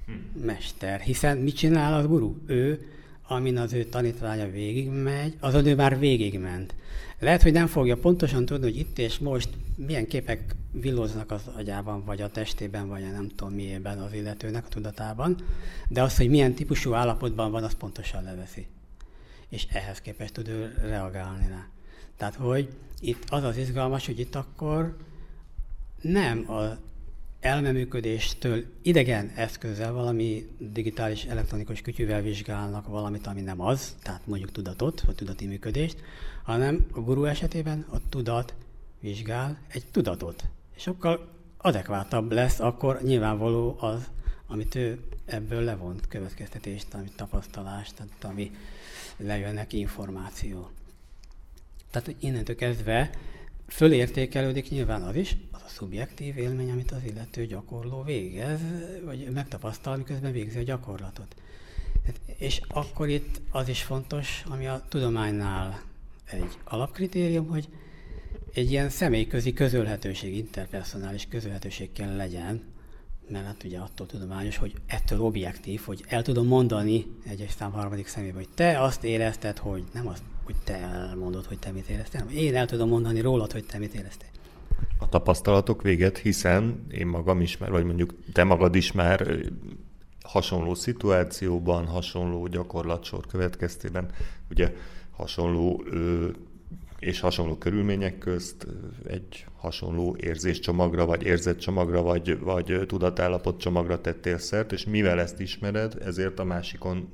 hm. 0.07 0.45
mester. 0.47 1.01
Hiszen 1.01 1.39
mit 1.39 1.57
csinál 1.57 1.95
az 1.95 2.07
guru? 2.07 2.37
Ő, 2.47 2.87
amin 3.29 3.57
az 3.57 3.73
ő 3.73 3.85
tanítványa 3.85 4.51
végigmegy, 4.51 5.37
azon 5.41 5.67
ő 5.67 5.75
már 5.75 5.99
végigment. 5.99 6.75
Lehet, 7.23 7.43
hogy 7.43 7.53
nem 7.53 7.67
fogja 7.67 7.97
pontosan 7.97 8.45
tudni, 8.45 8.65
hogy 8.65 8.79
itt 8.79 8.99
és 8.99 9.19
most 9.19 9.49
milyen 9.77 10.07
képek 10.07 10.55
villóznak 10.73 11.31
az 11.31 11.43
agyában, 11.57 12.05
vagy 12.05 12.23
a 12.23 12.31
testében, 12.31 12.89
vagy 12.89 13.03
a 13.03 13.11
nem 13.11 13.29
tudom 13.29 13.53
miében 13.55 13.99
az 13.99 14.13
illetőnek 14.13 14.65
a 14.65 14.69
tudatában, 14.69 15.37
de 15.89 16.03
az, 16.03 16.17
hogy 16.17 16.29
milyen 16.29 16.55
típusú 16.55 16.93
állapotban 16.93 17.51
van, 17.51 17.65
az 17.65 17.75
pontosan 17.75 18.23
leveszi. 18.23 18.67
És 19.49 19.67
ehhez 19.73 20.01
képest 20.01 20.33
tud 20.33 20.49
ő 20.49 20.75
reagálni 20.81 21.47
rá. 21.49 21.67
Tehát, 22.17 22.35
hogy 22.35 22.69
itt 23.01 23.25
az 23.29 23.45
az 23.45 23.57
izgalmas, 23.57 24.07
hogy 24.07 24.19
itt 24.19 24.35
akkor 24.35 24.97
nem 26.01 26.51
a 26.51 26.79
elmeműködéstől 27.41 28.65
idegen 28.83 29.33
eszközzel, 29.35 29.93
valami 29.93 30.49
digitális 30.59 31.25
elektronikus 31.25 31.81
kütyűvel 31.81 32.23
vizsgálnak 32.23 32.87
valamit, 32.87 33.27
ami 33.27 33.41
nem 33.41 33.61
az, 33.61 33.97
tehát 34.03 34.27
mondjuk 34.27 34.53
tudatot, 34.53 35.01
vagy 35.01 35.15
tudati 35.15 35.47
működést, 35.47 36.03
hanem 36.43 36.87
a 36.93 37.01
guru 37.01 37.25
esetében 37.25 37.87
a 37.91 38.09
tudat 38.09 38.55
vizsgál 39.01 39.59
egy 39.69 39.85
tudatot. 39.91 40.45
És 40.77 40.83
sokkal 40.83 41.29
adekvátabb 41.57 42.33
lesz 42.33 42.61
akkor 42.61 43.01
nyilvánvaló 43.03 43.77
az, 43.81 44.11
amit 44.47 44.75
ő 44.75 45.01
ebből 45.25 45.63
levont 45.63 46.09
következtetést, 46.09 46.95
amit 46.95 47.17
tapasztalást, 47.17 47.95
tehát 47.95 48.25
ami 48.25 48.51
lejönnek 49.17 49.73
információ. 49.73 50.71
Tehát 51.91 52.15
innentől 52.19 52.57
kezdve 52.57 53.11
fölértékelődik 53.67 54.71
nyilván 54.71 55.03
az 55.03 55.17
is, 55.17 55.37
az 55.51 55.61
a 55.65 55.69
szubjektív 55.69 56.39
élmény, 56.39 56.71
amit 56.71 56.91
az 56.91 57.05
illető 57.05 57.47
gyakorló 57.47 58.03
végez, 58.03 58.61
vagy 59.05 59.31
megtapasztal, 59.31 59.97
miközben 59.97 60.33
végzi 60.33 60.59
a 60.59 60.63
gyakorlatot. 60.63 61.35
És 62.39 62.61
akkor 62.69 63.09
itt 63.09 63.41
az 63.51 63.69
is 63.69 63.83
fontos, 63.83 64.45
ami 64.49 64.67
a 64.67 64.85
tudománynál 64.89 65.83
egy 66.33 66.59
alapkritérium, 66.64 67.47
hogy 67.47 67.68
egy 68.55 68.71
ilyen 68.71 68.88
személyközi 68.88 69.53
közölhetőség, 69.53 70.37
interpersonális 70.37 71.27
közölhetőség 71.31 71.92
kell 71.92 72.16
legyen, 72.16 72.62
mert 73.29 73.45
hát 73.45 73.64
ugye 73.64 73.79
attól 73.79 74.07
tudományos, 74.07 74.57
hogy 74.57 74.75
ettől 74.87 75.21
objektív, 75.21 75.81
hogy 75.85 76.05
el 76.09 76.23
tudom 76.23 76.47
mondani 76.47 77.07
egy 77.29 77.47
szám 77.57 77.73
harmadik 77.73 78.07
szemébe, 78.07 78.35
hogy 78.35 78.49
te 78.55 78.83
azt 78.83 79.05
érezted, 79.05 79.59
hogy 79.59 79.85
nem 79.92 80.09
azt, 80.09 80.23
hogy 80.45 80.55
te 80.64 80.75
elmondod, 80.75 81.47
hogy 81.47 81.59
te 81.59 81.71
mit 81.71 81.88
éreztél, 81.88 82.21
hanem 82.21 82.37
én 82.37 82.55
el 82.55 82.66
tudom 82.66 82.88
mondani 82.88 83.21
rólad, 83.21 83.53
hogy 83.53 83.64
te 83.64 83.79
mit 83.79 83.95
éreztél. 83.95 84.29
A 84.99 85.09
tapasztalatok 85.09 85.83
véget, 85.83 86.18
hiszen 86.18 86.87
én 86.90 87.07
magam 87.07 87.40
is 87.40 87.57
már, 87.57 87.71
vagy 87.71 87.85
mondjuk 87.85 88.14
te 88.33 88.45
magad 88.45 88.75
is 88.75 88.92
már 88.92 89.37
hasonló 90.23 90.75
szituációban, 90.75 91.87
hasonló 91.87 92.47
gyakorlatsor 92.47 93.27
következtében, 93.27 94.11
ugye 94.51 94.73
hasonló 95.23 95.85
és 96.99 97.21
hasonló 97.21 97.57
körülmények 97.57 98.19
közt 98.19 98.67
egy 99.07 99.47
hasonló 99.57 100.17
érzéscsomagra, 100.21 101.07
vagy 101.07 101.23
érzetcsomagra, 101.23 102.03
vagy, 102.03 102.39
vagy 102.39 102.81
tudatállapot 102.87 103.61
csomagra 103.61 104.01
tettél 104.01 104.39
szert, 104.39 104.73
és 104.73 104.85
mivel 104.85 105.21
ezt 105.21 105.41
ismered, 105.41 105.97
ezért 106.05 106.39
a 106.39 106.45
másikon 106.45 107.09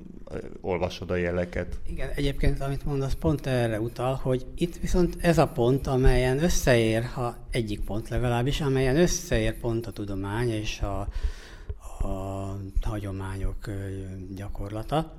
olvasod 0.61 1.11
a 1.11 1.16
jeleket. 1.16 1.79
Igen, 1.87 2.09
egyébként 2.14 2.61
amit 2.61 2.85
mondasz, 2.85 3.14
pont 3.14 3.47
erre 3.47 3.81
utal, 3.81 4.14
hogy 4.14 4.47
itt 4.55 4.77
viszont 4.77 5.16
ez 5.21 5.38
a 5.38 5.47
pont, 5.47 5.87
amelyen 5.87 6.42
összeér, 6.42 7.05
ha 7.05 7.37
egyik 7.51 7.81
pont 7.81 8.09
legalábbis, 8.09 8.61
amelyen 8.61 8.97
összeér 8.97 9.59
pont 9.59 9.87
a 9.87 9.90
tudomány 9.90 10.49
és 10.49 10.81
a, 10.81 11.09
a 12.07 12.57
hagyományok 12.81 13.71
gyakorlata. 14.35 15.12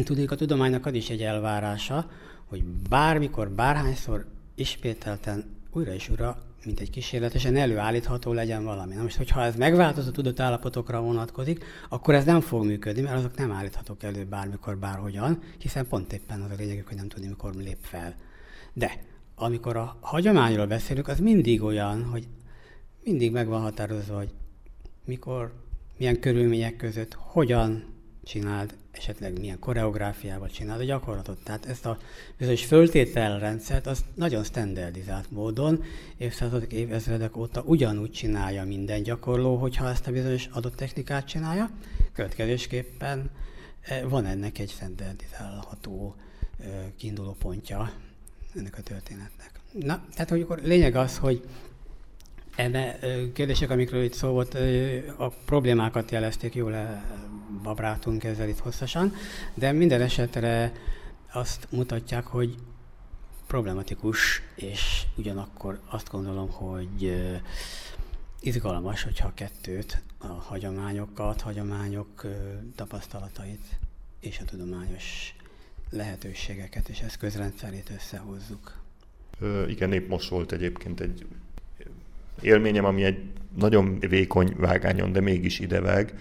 Tudnék, 0.00 0.30
a 0.30 0.34
tudománynak 0.34 0.86
ad 0.86 0.94
is 0.94 1.10
egy 1.10 1.22
elvárása, 1.22 2.10
hogy 2.44 2.64
bármikor, 2.64 3.50
bárhányszor 3.50 4.26
ismételten 4.54 5.44
újra 5.72 5.92
és 5.94 6.08
újra, 6.08 6.38
mint 6.64 6.80
egy 6.80 6.90
kísérletesen 6.90 7.56
előállítható 7.56 8.32
legyen 8.32 8.64
valami. 8.64 8.94
Na 8.94 9.02
most, 9.02 9.16
hogyha 9.16 9.42
ez 9.42 9.56
megváltozott 9.56 10.14
tudott 10.14 10.40
állapotokra 10.40 11.00
vonatkozik, 11.00 11.64
akkor 11.88 12.14
ez 12.14 12.24
nem 12.24 12.40
fog 12.40 12.64
működni, 12.64 13.02
mert 13.02 13.16
azok 13.16 13.36
nem 13.36 13.52
állíthatók 13.52 14.02
elő 14.02 14.24
bármikor, 14.24 14.78
bárhogyan, 14.78 15.42
hiszen 15.58 15.86
pont 15.86 16.12
éppen 16.12 16.40
az 16.40 16.50
a 16.50 16.54
lényegük, 16.58 16.88
hogy 16.88 16.96
nem 16.96 17.08
tudni, 17.08 17.28
mikor 17.28 17.54
lép 17.54 17.78
fel. 17.80 18.14
De 18.72 19.04
amikor 19.34 19.76
a 19.76 19.96
hagyományról 20.00 20.66
beszélünk, 20.66 21.08
az 21.08 21.18
mindig 21.18 21.62
olyan, 21.62 22.04
hogy 22.04 22.28
mindig 23.04 23.32
meg 23.32 23.46
van 23.46 23.60
határozva, 23.60 24.16
hogy 24.16 24.34
mikor, 25.04 25.52
milyen 25.98 26.20
körülmények 26.20 26.76
között, 26.76 27.12
hogyan 27.12 27.91
csináld, 28.24 28.74
esetleg 28.90 29.38
milyen 29.38 29.58
koreográfiával 29.58 30.48
csináld 30.48 30.80
a 30.80 30.84
gyakorlatot. 30.84 31.44
Tehát 31.44 31.66
ezt 31.66 31.86
a 31.86 31.98
bizonyos 32.38 32.64
föltételrendszert 32.64 33.86
az 33.86 34.04
nagyon 34.14 34.44
standardizált 34.44 35.30
módon 35.30 35.84
évszázadok, 36.16 36.72
évezredek 36.72 37.36
óta 37.36 37.62
ugyanúgy 37.62 38.10
csinálja 38.10 38.64
minden 38.64 39.02
gyakorló, 39.02 39.56
hogyha 39.56 39.88
ezt 39.88 40.06
a 40.06 40.12
bizonyos 40.12 40.48
adott 40.52 40.74
technikát 40.74 41.26
csinálja. 41.26 41.70
Következésképpen 42.12 43.30
eh, 43.80 44.02
van 44.08 44.26
ennek 44.26 44.58
egy 44.58 44.70
standardizálható 44.70 46.14
eh, 46.60 46.68
kiinduló 46.96 47.36
pontja 47.38 47.92
ennek 48.54 48.78
a 48.78 48.82
történetnek. 48.82 49.50
Na, 49.72 50.04
tehát 50.12 50.30
hogy 50.30 50.40
akkor 50.40 50.60
lényeg 50.62 50.94
az, 50.94 51.18
hogy 51.18 51.42
Ebe 52.56 52.98
kérdések, 53.32 53.70
amikről 53.70 54.02
itt 54.02 54.12
szó 54.12 54.28
volt, 54.28 54.54
a 55.16 55.28
problémákat 55.28 56.10
jelezték, 56.10 56.54
jól 56.54 57.02
babrátunk 57.62 58.24
ezzel 58.24 58.48
itt 58.48 58.58
hosszasan, 58.58 59.14
de 59.54 59.72
minden 59.72 60.00
esetre 60.00 60.72
azt 61.32 61.66
mutatják, 61.70 62.26
hogy 62.26 62.54
problematikus, 63.46 64.42
és 64.54 65.02
ugyanakkor 65.16 65.80
azt 65.90 66.10
gondolom, 66.10 66.50
hogy 66.50 67.14
izgalmas, 68.40 69.02
hogyha 69.02 69.28
a 69.28 69.34
kettőt, 69.34 70.02
a 70.18 70.26
hagyományokat, 70.26 71.40
hagyományok 71.40 72.26
tapasztalatait 72.74 73.78
és 74.20 74.38
a 74.38 74.44
tudományos 74.44 75.34
lehetőségeket 75.90 76.88
és 76.88 77.00
eszközrendszerét 77.00 77.90
összehozzuk. 77.94 78.80
Ö, 79.40 79.68
igen, 79.68 79.92
épp 79.92 80.08
most 80.08 80.28
volt 80.28 80.52
egyébként 80.52 81.00
egy 81.00 81.26
élményem, 82.40 82.84
ami 82.84 83.04
egy 83.04 83.22
nagyon 83.58 83.98
vékony 83.98 84.54
vágányon, 84.56 85.12
de 85.12 85.20
mégis 85.20 85.58
idevág. 85.58 86.18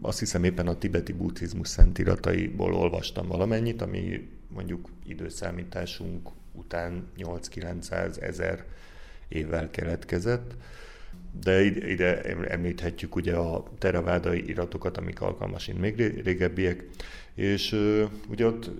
Azt 0.00 0.18
hiszem 0.18 0.44
éppen 0.44 0.66
a 0.66 0.78
tibeti 0.78 1.12
buddhizmus 1.12 1.68
szentirataiból 1.68 2.74
olvastam 2.74 3.26
valamennyit, 3.26 3.82
ami 3.82 4.28
mondjuk 4.48 4.88
időszámításunk 5.06 6.28
után 6.52 7.06
8-900 7.18 8.20
ezer 8.20 8.64
évvel 9.28 9.70
keletkezett. 9.70 10.54
De 11.40 11.64
ide 11.64 12.22
említhetjük 12.48 13.16
ugye 13.16 13.36
a 13.36 13.62
teravádai 13.78 14.48
iratokat, 14.48 14.96
amik 14.96 15.20
alkalmas 15.20 15.70
még 15.78 15.96
régebbiek, 16.24 16.84
és 17.34 17.76
ugye 18.28 18.46
ott 18.46 18.70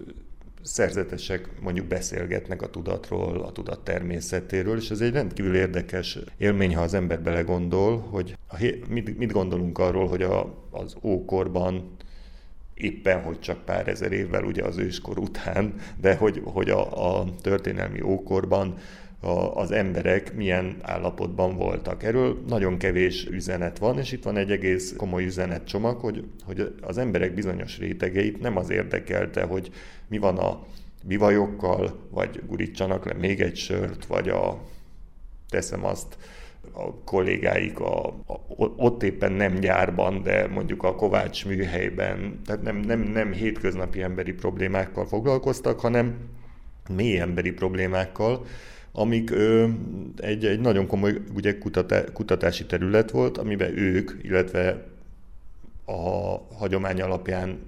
szerzetesek 0.63 1.49
mondjuk 1.61 1.87
beszélgetnek 1.87 2.63
a 2.63 2.71
tudatról, 2.71 3.41
a 3.41 3.53
tudat 3.53 3.85
természetéről, 3.85 4.77
és 4.77 4.91
ez 4.91 5.01
egy 5.01 5.13
rendkívül 5.13 5.57
érdekes 5.57 6.19
élmény, 6.37 6.75
ha 6.75 6.83
az 6.83 6.95
ember 6.95 7.23
belegondol, 7.23 7.99
hogy 7.99 8.37
a, 8.49 8.57
mit, 8.89 9.19
mit 9.19 9.33
gondolunk 9.33 9.79
arról, 9.79 10.09
hogy 10.09 10.23
a, 10.23 10.65
az 10.71 10.97
ókorban 11.03 11.97
éppen, 12.75 13.23
hogy 13.23 13.41
csak 13.41 13.65
pár 13.65 13.89
ezer 13.89 14.13
évvel 14.13 14.45
ugye 14.45 14.63
az 14.63 14.79
őskor 14.79 15.19
után, 15.19 15.75
de 16.01 16.15
hogy, 16.15 16.41
hogy 16.45 16.71
a, 16.71 17.19
a 17.19 17.25
történelmi 17.43 18.01
ókorban 18.01 18.75
a, 19.21 19.57
az 19.57 19.71
emberek 19.71 20.35
milyen 20.35 20.77
állapotban 20.83 21.57
voltak. 21.57 22.03
Erről 22.03 22.43
nagyon 22.49 22.79
kevés 22.79 23.27
üzenet 23.27 23.79
van, 23.79 23.99
és 23.99 24.13
itt 24.13 24.23
van 24.23 24.37
egy 24.37 24.51
egész 24.51 24.95
komoly 24.97 25.25
üzenetcsomag, 25.25 26.01
hogy, 26.01 26.25
hogy 26.45 26.75
az 26.81 26.99
emberek 26.99 27.35
bizonyos 27.35 27.79
rétegeit 27.79 28.41
nem 28.41 28.57
az 28.57 28.71
érdekelte, 28.71 29.43
hogy 29.43 29.71
mi 30.09 30.19
van 30.19 30.37
a 30.37 30.67
bivajokkal, 31.05 32.09
vagy 32.11 32.43
gurítsanak 32.47 33.05
le 33.05 33.15
még 33.15 33.41
egy 33.41 33.57
sört, 33.57 34.07
vagy 34.07 34.29
a 34.29 34.59
teszem 35.49 35.85
azt 35.85 36.17
a 36.73 36.95
kollégáik 37.05 37.81
a, 37.81 38.07
a, 38.07 38.41
ott 38.77 39.03
éppen 39.03 39.33
nem 39.33 39.55
gyárban, 39.55 40.23
de 40.23 40.47
mondjuk 40.47 40.83
a 40.83 40.95
Kovács 40.95 41.47
műhelyben, 41.47 42.41
tehát 42.45 42.63
nem, 42.63 42.77
nem, 42.77 43.01
nem 43.01 43.33
hétköznapi 43.33 44.03
emberi 44.03 44.33
problémákkal 44.33 45.07
foglalkoztak, 45.07 45.81
hanem 45.81 46.17
mély 46.95 47.19
emberi 47.19 47.53
problémákkal, 47.53 48.45
amik 48.93 49.31
ö, 49.31 49.67
egy, 50.17 50.45
egy 50.45 50.61
nagyon 50.61 50.87
komoly 50.87 51.21
ugye, 51.35 51.59
kutatá, 51.59 52.05
kutatási 52.13 52.67
terület 52.67 53.11
volt, 53.11 53.39
amiben 53.39 53.79
ők, 53.79 54.11
illetve 54.23 54.87
a 55.85 56.37
hagyomány 56.55 57.01
alapján 57.01 57.59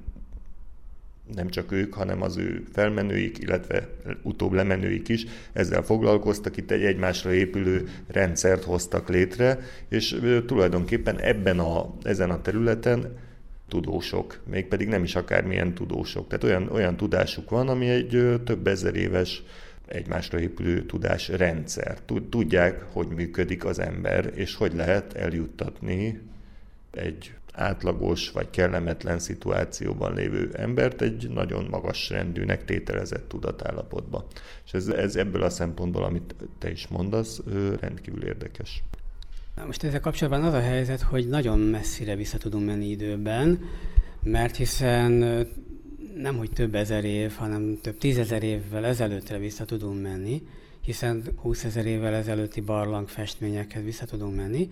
nem 1.35 1.49
csak 1.49 1.73
ők, 1.73 1.95
hanem 1.95 2.23
az 2.23 2.37
ő 2.37 2.65
felmenőik, 2.73 3.39
illetve 3.39 3.89
utóbb 4.23 4.53
lemenőik 4.53 5.09
is 5.09 5.27
ezzel 5.53 5.83
foglalkoztak, 5.83 6.57
itt 6.57 6.71
egy 6.71 6.85
egymásra 6.85 7.33
épülő 7.33 7.89
rendszert 8.07 8.65
hoztak 8.65 9.09
létre, 9.09 9.59
és 9.89 10.21
tulajdonképpen 10.47 11.19
ebben 11.19 11.59
a, 11.59 11.95
ezen 12.03 12.31
a 12.31 12.43
területen 12.43 13.17
tudósok, 13.69 14.41
mégpedig 14.51 14.89
nem 14.89 15.03
is 15.03 15.15
akármilyen 15.15 15.75
tudósok. 15.75 16.29
Tehát 16.29 16.45
olyan, 16.45 16.69
olyan 16.73 16.97
tudásuk 16.97 17.51
van, 17.51 17.69
ami 17.69 17.89
egy 17.89 18.41
több 18.45 18.67
ezer 18.67 18.95
éves 18.95 19.43
egymásra 19.87 20.41
épülő 20.41 20.87
tudásrendszer. 20.87 21.99
Tudják, 22.31 22.83
hogy 22.93 23.07
működik 23.07 23.65
az 23.65 23.79
ember, 23.79 24.33
és 24.35 24.55
hogy 24.55 24.75
lehet 24.75 25.15
eljuttatni 25.15 26.21
egy 26.91 27.35
átlagos 27.53 28.31
vagy 28.31 28.51
kellemetlen 28.51 29.19
szituációban 29.19 30.15
lévő 30.15 30.51
embert 30.53 31.03
egy 31.03 31.29
nagyon 31.29 31.67
magas 31.71 32.11
rendűnek 32.11 32.65
tételezett 32.65 33.29
tudatállapotba. 33.29 34.27
És 34.65 34.73
ez, 34.73 34.89
ez 34.89 35.17
ebből 35.17 35.43
a 35.43 35.51
szempontból, 35.51 36.05
amit 36.05 36.35
te 36.59 36.71
is 36.71 36.89
mondasz, 36.89 37.41
rendkívül 37.81 38.25
érdekes. 38.25 38.83
Most 39.67 39.85
ezzel 39.85 40.01
kapcsolatban 40.01 40.45
az 40.45 40.55
a 40.55 40.61
helyzet, 40.61 41.01
hogy 41.01 41.29
nagyon 41.29 41.59
messzire 41.59 42.17
vissza 42.17 42.39
tudunk 42.39 42.67
menni 42.67 42.87
időben, 42.87 43.59
mert 44.23 44.57
hiszen 44.57 45.13
nem 46.17 46.37
hogy 46.37 46.51
több 46.51 46.75
ezer 46.75 47.05
év, 47.05 47.33
hanem 47.33 47.79
több 47.83 47.99
tízezer 47.99 48.43
évvel 48.43 48.85
ezelőttre 48.85 49.39
vissza 49.39 49.65
tudunk 49.65 50.03
menni, 50.03 50.43
hiszen 50.81 51.23
20 51.37 51.65
ezer 51.65 51.87
évvel 51.87 52.15
ezelőtti 52.15 52.61
barlangfestményekhez 52.61 53.83
vissza 53.83 54.05
tudunk 54.05 54.37
menni, 54.37 54.69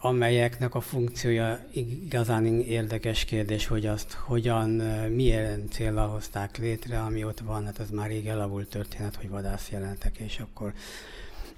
amelyeknek 0.00 0.74
a 0.74 0.80
funkciója 0.80 1.64
igazán 1.72 2.46
érdekes 2.60 3.24
kérdés, 3.24 3.66
hogy 3.66 3.86
azt 3.86 4.12
hogyan, 4.12 4.68
milyen 5.10 5.68
célra 5.70 6.06
hozták 6.06 6.58
létre, 6.58 7.00
ami 7.00 7.24
ott 7.24 7.40
van, 7.40 7.64
hát 7.64 7.78
az 7.78 7.90
már 7.90 8.08
rég 8.08 8.26
elavult 8.26 8.68
történet, 8.68 9.16
hogy 9.16 9.28
vadász 9.28 9.70
jelentek, 9.70 10.16
és 10.18 10.38
akkor 10.38 10.72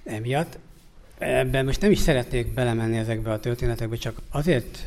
emiatt. 0.03 0.57
Ebben 1.17 1.65
most 1.65 1.81
nem 1.81 1.91
is 1.91 1.99
szeretnék 1.99 2.53
belemenni 2.53 2.97
ezekbe 2.97 3.31
a 3.31 3.39
történetekbe, 3.39 3.95
csak 3.95 4.21
azért 4.29 4.85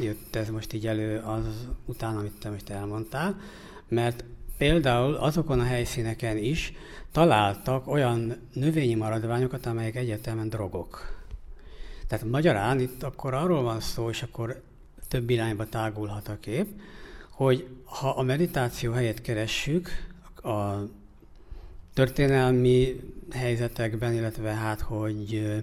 jött 0.00 0.36
ez 0.36 0.48
most 0.48 0.72
így 0.72 0.86
elő 0.86 1.18
az 1.18 1.66
után, 1.84 2.16
amit 2.16 2.38
te 2.40 2.50
most 2.50 2.70
elmondtál, 2.70 3.40
mert 3.88 4.24
például 4.58 5.14
azokon 5.14 5.60
a 5.60 5.64
helyszíneken 5.64 6.36
is 6.36 6.72
találtak 7.12 7.88
olyan 7.88 8.36
növényi 8.52 8.94
maradványokat, 8.94 9.66
amelyek 9.66 9.96
egyértelműen 9.96 10.48
drogok. 10.48 11.13
Tehát 12.08 12.24
magyarán 12.24 12.80
itt 12.80 13.02
akkor 13.02 13.34
arról 13.34 13.62
van 13.62 13.80
szó, 13.80 14.08
és 14.08 14.22
akkor 14.22 14.62
több 15.08 15.30
irányba 15.30 15.68
tágulhat 15.68 16.28
a 16.28 16.38
kép, 16.40 16.66
hogy 17.30 17.68
ha 17.84 18.08
a 18.08 18.22
meditáció 18.22 18.92
helyet 18.92 19.20
keressük, 19.20 19.88
a 20.42 20.74
történelmi 21.94 23.00
helyzetekben, 23.30 24.12
illetve 24.12 24.50
hát, 24.50 24.80
hogy 24.80 25.62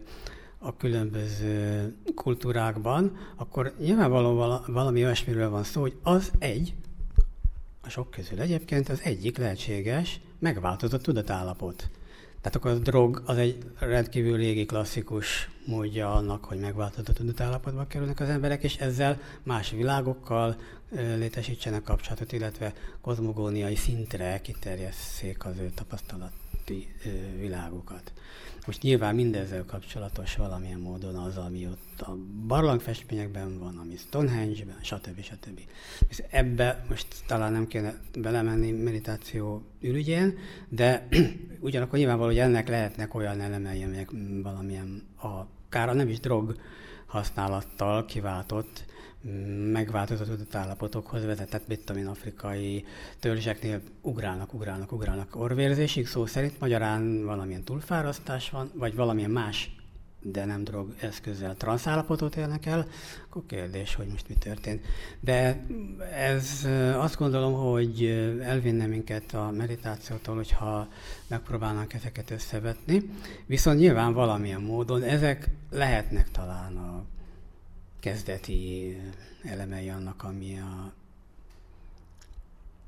a 0.57 0.77
különböző 0.77 1.95
kultúrákban, 2.15 3.17
akkor 3.35 3.73
nyilvánvalóan 3.79 4.63
valami 4.67 5.03
olyasmiről 5.03 5.49
van 5.49 5.63
szó, 5.63 5.81
hogy 5.81 5.97
az 6.03 6.31
egy, 6.39 6.73
a 7.81 7.89
sok 7.89 8.11
közül 8.11 8.39
egyébként 8.39 8.89
az 8.89 9.01
egyik 9.03 9.37
lehetséges 9.37 10.19
megváltozott 10.39 11.01
tudatállapot. 11.01 11.89
Tehát 12.41 12.55
akkor 12.55 12.71
a 12.71 12.77
drog 12.77 13.21
az 13.25 13.37
egy 13.37 13.57
rendkívül 13.79 14.37
régi 14.37 14.65
klasszikus 14.65 15.49
módja 15.65 16.13
annak, 16.13 16.45
hogy 16.45 16.59
megváltozott 16.59 17.15
tudatállapotba 17.15 17.87
kerülnek 17.87 18.19
az 18.19 18.29
emberek, 18.29 18.63
és 18.63 18.75
ezzel 18.75 19.19
más 19.43 19.69
világokkal 19.71 20.55
létesítsenek 20.95 21.83
kapcsolatot, 21.83 22.31
illetve 22.31 22.73
kozmogóniai 23.01 23.75
szintre 23.75 24.41
kiterjesszék 24.41 25.45
az 25.45 25.57
ő 25.57 25.71
tapasztalati 25.75 26.93
világukat. 27.39 28.11
Most 28.65 28.81
nyilván 28.81 29.15
mindezzel 29.15 29.65
kapcsolatos 29.65 30.35
valamilyen 30.35 30.79
módon 30.79 31.15
az, 31.15 31.37
ami 31.37 31.67
ott 31.67 32.01
a 32.01 32.15
barlangfestményekben 32.47 33.59
van, 33.59 33.77
ami 33.77 33.95
Stonehenge-ben, 33.97 34.77
stb. 34.81 35.21
stb. 35.21 35.59
És 36.07 36.23
ebbe 36.29 36.85
most 36.89 37.07
talán 37.27 37.51
nem 37.51 37.67
kéne 37.67 37.99
belemenni 38.19 38.71
meditáció 38.71 39.63
ürügyén, 39.79 40.37
de 40.69 41.07
ugyanakkor 41.59 41.97
nyilvánvaló, 41.97 42.29
hogy 42.29 42.39
ennek 42.39 42.67
lehetnek 42.67 43.13
olyan 43.13 43.41
elemei, 43.41 43.83
amelyek 43.83 44.09
valamilyen 44.43 45.03
akár 45.19 45.95
nem 45.95 46.09
is 46.09 46.19
drog 46.19 46.55
használattal 47.05 48.05
kiváltott 48.05 48.85
megváltozott 49.71 50.55
állapotokhoz 50.55 51.25
vezetett, 51.25 51.67
mit 51.67 51.79
tudom 51.85 52.01
én, 52.01 52.07
afrikai 52.07 52.85
törzseknél 53.19 53.81
ugrálnak, 54.01 54.53
ugrálnak, 54.53 54.91
ugrálnak 54.91 55.35
orvérzésig, 55.35 56.07
szó 56.07 56.25
szerint 56.25 56.59
magyarán 56.59 57.25
valamilyen 57.25 57.63
túlfárasztás 57.63 58.49
van, 58.49 58.71
vagy 58.73 58.95
valamilyen 58.95 59.31
más, 59.31 59.75
de 60.21 60.45
nem 60.45 60.63
drog 60.63 60.93
eszközzel 60.99 61.55
transzállapotot 61.55 62.35
élnek 62.35 62.65
el, 62.65 62.87
akkor 63.29 63.43
kérdés, 63.45 63.95
hogy 63.95 64.07
most 64.07 64.29
mi 64.29 64.35
történt. 64.35 64.85
De 65.19 65.65
ez 66.15 66.67
azt 66.95 67.17
gondolom, 67.17 67.53
hogy 67.53 68.05
elvinne 68.41 68.85
minket 68.85 69.33
a 69.33 69.51
meditációtól, 69.51 70.35
hogyha 70.35 70.87
megpróbálnánk 71.27 71.93
ezeket 71.93 72.31
összevetni, 72.31 73.09
viszont 73.45 73.79
nyilván 73.79 74.13
valamilyen 74.13 74.61
módon 74.61 75.03
ezek 75.03 75.49
lehetnek 75.69 76.31
talán 76.31 76.77
a 76.77 77.03
kezdeti 78.01 78.97
elemei 79.43 79.89
annak, 79.89 80.23
ami 80.23 80.59
a 80.59 80.93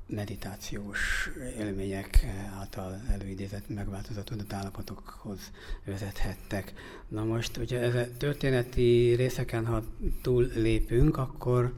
meditációs 0.06 1.30
élmények 1.58 2.26
által 2.58 3.00
előidézett 3.10 3.68
megváltozott 3.68 4.24
tudatállapotokhoz 4.24 5.38
vezethettek. 5.84 6.72
Na 7.08 7.24
most, 7.24 7.56
ugye 7.56 7.80
ez 7.80 7.94
a 7.94 8.16
történeti 8.16 9.14
részeken, 9.14 9.66
ha 9.66 9.82
túl 10.22 10.50
lépünk, 10.54 11.16
akkor, 11.16 11.72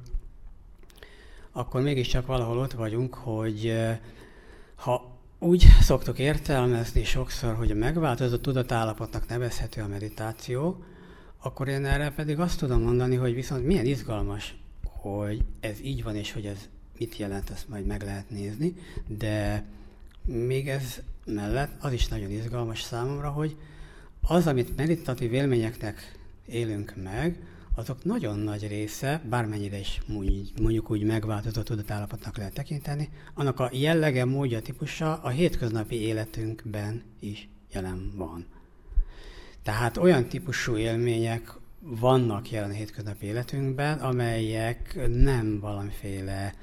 akkor 1.53 1.83
mégiscsak 1.83 2.27
valahol 2.27 2.59
ott 2.59 2.72
vagyunk, 2.72 3.14
hogy 3.14 3.66
eh, 3.66 3.99
ha 4.75 5.18
úgy 5.38 5.66
szoktuk 5.81 6.18
értelmezni 6.18 7.05
sokszor, 7.05 7.55
hogy 7.55 7.70
a 7.70 7.75
megváltozott 7.75 8.42
tudatállapotnak 8.42 9.29
nevezhető 9.29 9.83
a 9.83 9.87
meditáció, 9.87 10.85
akkor 11.47 11.69
én 11.69 11.85
erre 11.85 12.11
pedig 12.11 12.39
azt 12.39 12.59
tudom 12.59 12.83
mondani, 12.83 13.15
hogy 13.15 13.35
viszont 13.35 13.67
milyen 13.67 13.87
izgalmas, 13.87 14.57
hogy 14.85 15.45
ez 15.61 15.81
így 15.81 16.03
van, 16.03 16.17
és 16.17 16.33
hogy 16.33 16.47
ez 16.47 16.69
mit 16.99 17.17
jelent, 17.17 17.51
ezt 17.51 17.69
majd 17.69 17.87
meg 17.87 18.03
lehet 18.03 18.31
nézni, 18.31 18.75
de 19.07 19.65
még 20.25 20.69
ez 20.69 21.01
mellett 21.25 21.71
az 21.81 21.93
is 21.93 22.09
nagyon 22.09 22.31
izgalmas 22.31 22.83
számomra, 22.83 23.31
hogy 23.31 23.57
az, 24.21 24.47
amit 24.47 24.77
meditatív 24.77 25.33
élményeknek 25.33 26.19
élünk 26.47 26.95
meg, 27.03 27.41
azok 27.75 28.05
nagyon 28.05 28.39
nagy 28.39 28.69
része, 28.69 29.23
bármennyire 29.29 29.79
is 29.79 30.01
mondjuk 30.61 30.91
úgy 30.91 31.03
megváltozott 31.03 31.65
tudatállapotnak 31.65 32.37
lehet 32.37 32.55
tekinteni, 32.55 33.09
annak 33.35 33.61
a 33.61 33.71
jellege, 33.73 34.25
módja, 34.25 34.63
típusa 34.63 35.15
a 35.17 35.29
hétköznapi 35.29 36.01
életünkben 36.01 37.03
is 37.21 37.49
jelen 37.73 38.13
van. 38.15 38.47
Tehát 39.66 39.96
olyan 39.96 40.26
típusú 40.26 40.76
élmények 40.76 41.52
vannak 41.81 42.50
jelen 42.50 42.70
a 42.70 42.72
hétköznapi 42.72 43.26
életünkben, 43.26 43.98
amelyek 43.98 45.09
nem 45.09 45.61
valamiféle 45.61 46.55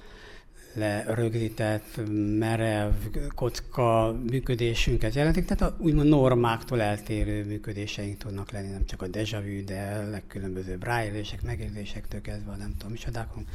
lerögzített, 0.73 1.99
merev, 2.37 2.91
kocka 3.35 4.15
működésünket 4.29 5.13
jelentik, 5.13 5.45
tehát 5.45 5.73
a 5.73 5.77
úgymond 5.79 6.09
normáktól 6.09 6.81
eltérő 6.81 7.45
működéseink 7.45 8.17
tudnak 8.17 8.51
lenni, 8.51 8.69
nem 8.69 8.85
csak 8.85 9.01
a 9.01 9.07
deja 9.07 9.41
vu, 9.41 9.63
de 9.63 10.07
legkülönbözőbb 10.09 10.83
ráélésekek, 10.83 11.45
megérzésektől 11.45 12.21
kezdve 12.21 12.55
nem 12.55 12.73
tudom 12.77 12.91
micsodákon 12.91 13.45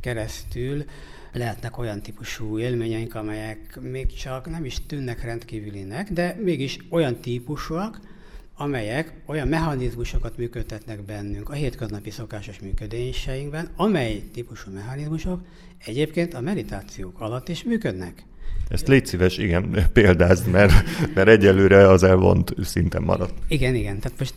keresztül 0.00 0.84
lehetnek 1.32 1.78
olyan 1.78 2.00
típusú 2.00 2.58
élményeink, 2.58 3.14
amelyek 3.14 3.78
még 3.80 4.14
csak 4.14 4.50
nem 4.50 4.64
is 4.64 4.86
tűnnek 4.86 5.22
rendkívülinek, 5.22 6.12
de 6.12 6.36
mégis 6.42 6.78
olyan 6.90 7.16
típusúak, 7.16 8.14
amelyek 8.56 9.12
olyan 9.26 9.48
mechanizmusokat 9.48 10.36
működtetnek 10.36 11.02
bennünk 11.02 11.48
a 11.48 11.52
hétköznapi 11.52 12.10
szokásos 12.10 12.58
működéseinkben, 12.58 13.68
amely 13.76 14.22
típusú 14.32 14.70
mechanizmusok 14.70 15.40
egyébként 15.84 16.34
a 16.34 16.40
meditációk 16.40 17.20
alatt 17.20 17.48
is 17.48 17.64
működnek. 17.64 18.24
Ezt 18.68 18.88
légy 18.88 19.06
szíves, 19.06 19.38
igen, 19.38 19.76
példázd, 19.92 20.50
mert, 20.50 20.72
mert 21.14 21.28
egyelőre 21.28 21.88
az 21.88 22.02
elvont 22.02 22.54
szinten 22.62 23.02
maradt. 23.02 23.34
Igen, 23.48 23.74
igen. 23.74 23.98
Tehát 23.98 24.18
most 24.18 24.34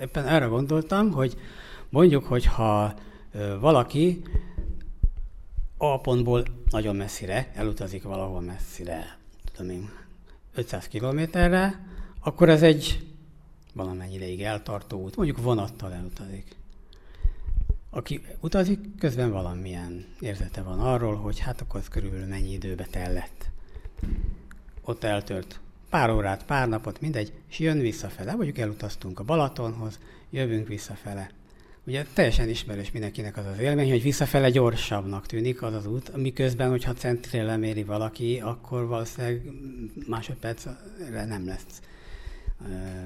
ebben 0.00 0.26
arra 0.26 0.48
gondoltam, 0.48 1.10
hogy 1.10 1.36
mondjuk, 1.88 2.24
hogyha 2.24 2.94
valaki 3.60 4.22
A 5.78 6.00
pontból 6.00 6.44
nagyon 6.70 6.96
messzire 6.96 7.50
elutazik 7.54 8.02
valahol 8.02 8.40
messzire, 8.40 9.18
tudom 9.52 9.70
én, 9.70 9.90
500 10.54 10.88
kilométerre, 10.88 11.86
akkor 12.20 12.48
ez 12.48 12.62
egy 12.62 13.06
valamennyi 13.76 14.14
ideig 14.14 14.42
eltartó 14.42 15.02
út, 15.02 15.16
mondjuk 15.16 15.42
vonattal 15.42 15.92
elutazik. 15.92 16.56
Aki 17.90 18.20
utazik, 18.40 18.78
közben 18.98 19.30
valamilyen 19.30 20.06
érzete 20.20 20.62
van 20.62 20.80
arról, 20.80 21.14
hogy 21.16 21.38
hát 21.38 21.60
akkor 21.60 21.80
az 21.80 21.88
körülbelül 21.88 22.26
mennyi 22.26 22.52
időbe 22.52 22.86
tellett. 22.90 23.48
Ott 24.84 25.04
eltört 25.04 25.60
pár 25.90 26.10
órát, 26.10 26.44
pár 26.44 26.68
napot, 26.68 27.00
mindegy, 27.00 27.32
és 27.48 27.58
jön 27.58 27.78
visszafele. 27.78 28.34
Mondjuk 28.34 28.58
elutaztunk 28.58 29.20
a 29.20 29.24
Balatonhoz, 29.24 29.98
jövünk 30.30 30.68
visszafele. 30.68 31.30
Ugye 31.86 32.04
teljesen 32.12 32.48
ismerős 32.48 32.90
mindenkinek 32.92 33.36
az 33.36 33.46
az 33.46 33.58
élmény, 33.58 33.90
hogy 33.90 34.02
visszafele 34.02 34.50
gyorsabbnak 34.50 35.26
tűnik 35.26 35.62
az 35.62 35.74
az 35.74 35.86
út, 35.86 36.16
miközben, 36.16 36.70
hogyha 36.70 36.92
centrére 36.92 37.44
leméri 37.44 37.84
valaki, 37.84 38.40
akkor 38.40 38.86
valószínűleg 38.86 39.50
másodpercre 40.06 41.24
nem 41.24 41.46
lesz 41.46 41.80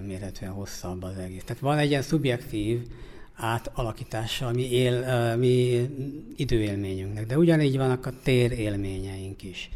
mérhetően 0.06 0.52
hosszabb 0.52 1.02
az 1.02 1.16
egész. 1.16 1.44
Tehát 1.44 1.62
van 1.62 1.78
egy 1.78 1.90
ilyen 1.90 2.02
szubjektív 2.02 2.86
átalakítása 3.34 4.50
mi, 4.50 4.70
él, 4.70 5.36
mi 5.36 5.88
időélményünknek, 6.36 7.26
de 7.26 7.38
ugyanígy 7.38 7.76
vannak 7.76 8.06
a 8.06 8.12
térélményeink 8.22 9.42
is. 9.42 9.70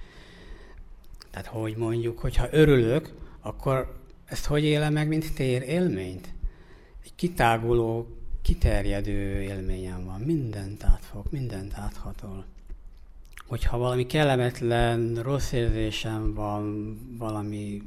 Tehát 1.31 1.47
hogy 1.47 1.77
mondjuk, 1.77 2.18
hogyha 2.18 2.49
örülök, 2.51 3.12
akkor 3.41 3.99
ezt 4.25 4.47
hogy 4.47 4.64
élem 4.64 4.93
meg, 4.93 5.09
mint 5.09 5.35
térélményt? 5.35 6.29
Egy 7.05 7.14
kitáguló, 7.14 8.07
kiterjedő 8.43 9.41
élményem 9.43 10.05
van, 10.05 10.20
mindent 10.20 10.85
átfog, 10.85 11.27
mindent 11.31 11.72
áthatol. 11.75 12.45
Hogyha 13.47 13.79
valami 13.79 14.07
kellemetlen, 14.07 15.22
rossz 15.22 15.53
érzésem 15.53 16.35
van, 16.35 16.97
valami 17.18 17.83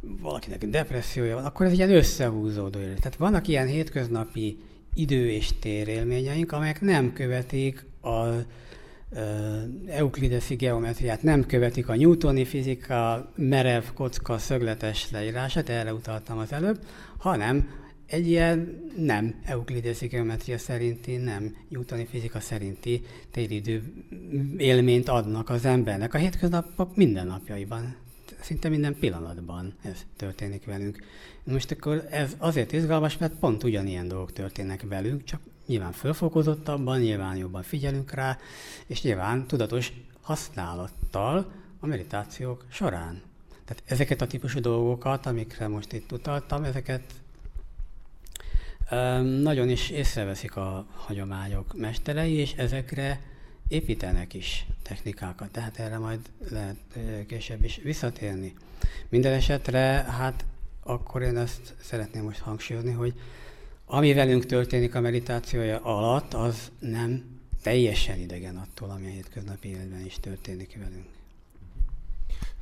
valakinek 0.00 0.66
depressziója 0.66 1.34
van, 1.34 1.44
akkor 1.44 1.66
ez 1.66 1.72
ilyen 1.72 1.94
összehúzódó 1.94 2.78
élet. 2.78 3.00
Tehát 3.00 3.16
vannak 3.16 3.48
ilyen 3.48 3.66
hétköznapi 3.66 4.58
idő 4.94 5.30
és 5.30 5.50
térélményeink, 5.58 6.52
amelyek 6.52 6.80
nem 6.80 7.12
követik 7.12 7.86
a 8.02 8.26
euklideszi 9.86 10.54
geometriát, 10.54 11.22
nem 11.22 11.46
követik 11.46 11.88
a 11.88 11.96
newtoni 11.96 12.44
fizika 12.44 13.32
merev 13.36 13.84
kocka 13.94 14.38
szögletes 14.38 15.10
leírását, 15.10 15.68
erre 15.68 15.94
utaltam 15.94 16.38
az 16.38 16.52
előbb, 16.52 16.84
hanem 17.18 17.68
egy 18.06 18.28
ilyen 18.28 18.88
nem 18.96 19.34
euklideszi 19.44 20.06
geometria 20.06 20.58
szerinti, 20.58 21.16
nem 21.16 21.56
newtoni 21.68 22.06
fizika 22.06 22.40
szerinti 22.40 23.02
téridő 23.30 23.82
élményt 24.56 25.08
adnak 25.08 25.50
az 25.50 25.64
embernek 25.64 26.14
a 26.14 26.18
hétköznapok 26.18 26.96
mindennapjaiban 26.96 27.96
szinte 28.42 28.68
minden 28.68 28.98
pillanatban 28.98 29.74
ez 29.82 30.06
történik 30.16 30.64
velünk. 30.64 31.04
Most 31.44 31.70
akkor 31.70 32.06
ez 32.10 32.34
azért 32.38 32.72
izgalmas, 32.72 33.18
mert 33.18 33.32
pont 33.32 33.64
ugyanilyen 33.64 34.08
dolgok 34.08 34.32
történnek 34.32 34.82
velünk, 34.88 35.24
csak 35.24 35.40
nyilván 35.66 35.92
fölfokozottabban, 35.92 37.00
nyilván 37.00 37.36
jobban 37.36 37.62
figyelünk 37.62 38.10
rá, 38.10 38.38
és 38.86 39.02
nyilván 39.02 39.46
tudatos 39.46 39.92
használattal 40.20 41.52
a 41.80 41.86
meditációk 41.86 42.64
során. 42.70 43.22
Tehát 43.64 43.82
ezeket 43.86 44.20
a 44.20 44.26
típusú 44.26 44.60
dolgokat, 44.60 45.26
amikre 45.26 45.68
most 45.68 45.92
itt 45.92 46.12
utaltam, 46.12 46.64
ezeket 46.64 47.02
nagyon 49.42 49.68
is 49.68 49.90
észreveszik 49.90 50.56
a 50.56 50.86
hagyományok 50.94 51.76
mesterei, 51.76 52.32
és 52.32 52.52
ezekre 52.52 53.20
építenek 53.70 54.34
is 54.34 54.66
technikákat, 54.82 55.50
tehát 55.50 55.78
erre 55.78 55.98
majd 55.98 56.20
lehet 56.50 56.76
később 57.26 57.64
is 57.64 57.80
visszatérni. 57.82 58.54
Minden 59.08 59.32
esetre, 59.32 59.80
hát 60.08 60.44
akkor 60.82 61.22
én 61.22 61.36
ezt 61.36 61.74
szeretném 61.80 62.22
most 62.22 62.38
hangsúlyozni, 62.38 62.92
hogy 62.92 63.14
ami 63.86 64.12
velünk 64.12 64.46
történik 64.46 64.94
a 64.94 65.00
meditációja 65.00 65.80
alatt, 65.80 66.34
az 66.34 66.70
nem 66.78 67.24
teljesen 67.62 68.18
idegen 68.18 68.56
attól, 68.56 68.90
ami 68.90 69.06
a 69.06 69.10
hétköznapi 69.10 69.68
életben 69.68 70.04
is 70.04 70.14
történik 70.20 70.76
velünk. 70.78 71.06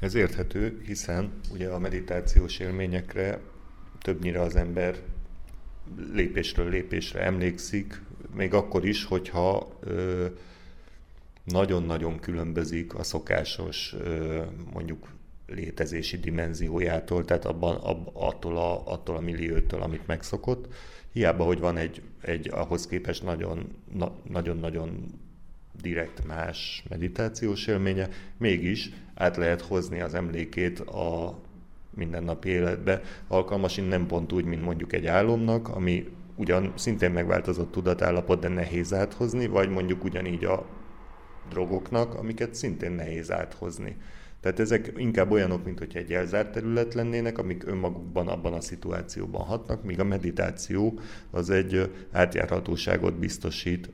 Ez 0.01 0.15
érthető, 0.15 0.83
hiszen 0.87 1.33
ugye 1.53 1.69
a 1.69 1.79
meditációs 1.79 2.59
élményekre 2.59 3.41
többnyire 4.03 4.41
az 4.41 4.57
ember 4.57 4.99
lépésről 6.13 6.69
lépésre 6.69 7.21
emlékszik, 7.21 8.01
még 8.35 8.55
akkor 8.55 8.87
is, 8.87 9.05
hogyha 9.05 9.79
ö, 9.81 10.27
nagyon-nagyon 11.51 12.19
különbözik 12.19 12.95
a 12.95 13.03
szokásos 13.03 13.95
mondjuk 14.73 15.09
létezési 15.47 16.19
dimenziójától, 16.19 17.25
tehát 17.25 17.45
abban, 17.45 17.77
ab, 17.77 18.11
attól, 18.13 18.57
a, 18.57 18.93
attól 18.93 19.17
a 19.17 19.21
milliótől, 19.21 19.83
amit 19.83 20.07
megszokott. 20.07 20.75
Hiába, 21.13 21.45
hogy 21.45 21.59
van 21.59 21.77
egy, 21.77 22.03
egy 22.21 22.51
ahhoz 22.51 22.87
képest 22.87 23.23
nagyon, 23.23 23.69
na, 23.93 24.13
nagyon-nagyon 24.29 25.07
direkt 25.81 26.27
más 26.27 26.85
meditációs 26.89 27.67
élménye, 27.67 28.09
mégis 28.37 28.91
át 29.15 29.37
lehet 29.37 29.61
hozni 29.61 30.01
az 30.01 30.15
emlékét 30.15 30.81
a 30.81 31.39
mindennapi 31.95 32.49
életbe, 32.49 33.03
alkalmas 33.29 33.75
nem 33.77 34.07
pont 34.07 34.33
úgy, 34.33 34.45
mint 34.45 34.63
mondjuk 34.63 34.93
egy 34.93 35.07
álomnak, 35.07 35.69
ami 35.69 36.09
ugyan 36.37 36.73
szintén 36.77 37.11
megváltozott 37.11 37.71
tudatállapot, 37.71 38.41
de 38.41 38.49
nehéz 38.49 38.95
áthozni, 38.95 39.47
vagy 39.47 39.69
mondjuk 39.69 40.05
ugyanígy 40.05 40.45
a 40.45 40.67
drogoknak, 41.49 42.15
amiket 42.15 42.55
szintén 42.55 42.93
nehéz 42.93 43.31
áthozni. 43.31 43.97
Tehát 44.41 44.61
ezek 44.61 44.93
inkább 44.97 45.31
olyanok, 45.31 45.65
mint 45.65 45.79
hogy 45.79 45.97
egy 45.97 46.13
elzárt 46.13 46.53
terület 46.53 46.95
lennének, 46.95 47.39
amik 47.39 47.67
önmagukban 47.67 48.29
abban 48.29 48.53
a 48.53 48.61
szituációban 48.61 49.45
hatnak, 49.45 49.85
míg 49.85 50.01
a 50.01 50.05
meditáció 50.05 51.01
az 51.31 51.51
egy 51.51 51.93
átjárhatóságot 52.13 53.19
biztosít, 53.19 53.91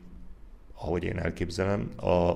ahogy 0.74 1.04
én 1.04 1.18
elképzelem, 1.18 1.88
a 1.96 2.32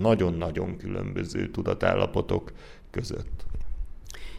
nagyon-nagyon 0.00 0.76
különböző 0.76 1.50
tudatállapotok 1.50 2.52
között. 2.90 3.46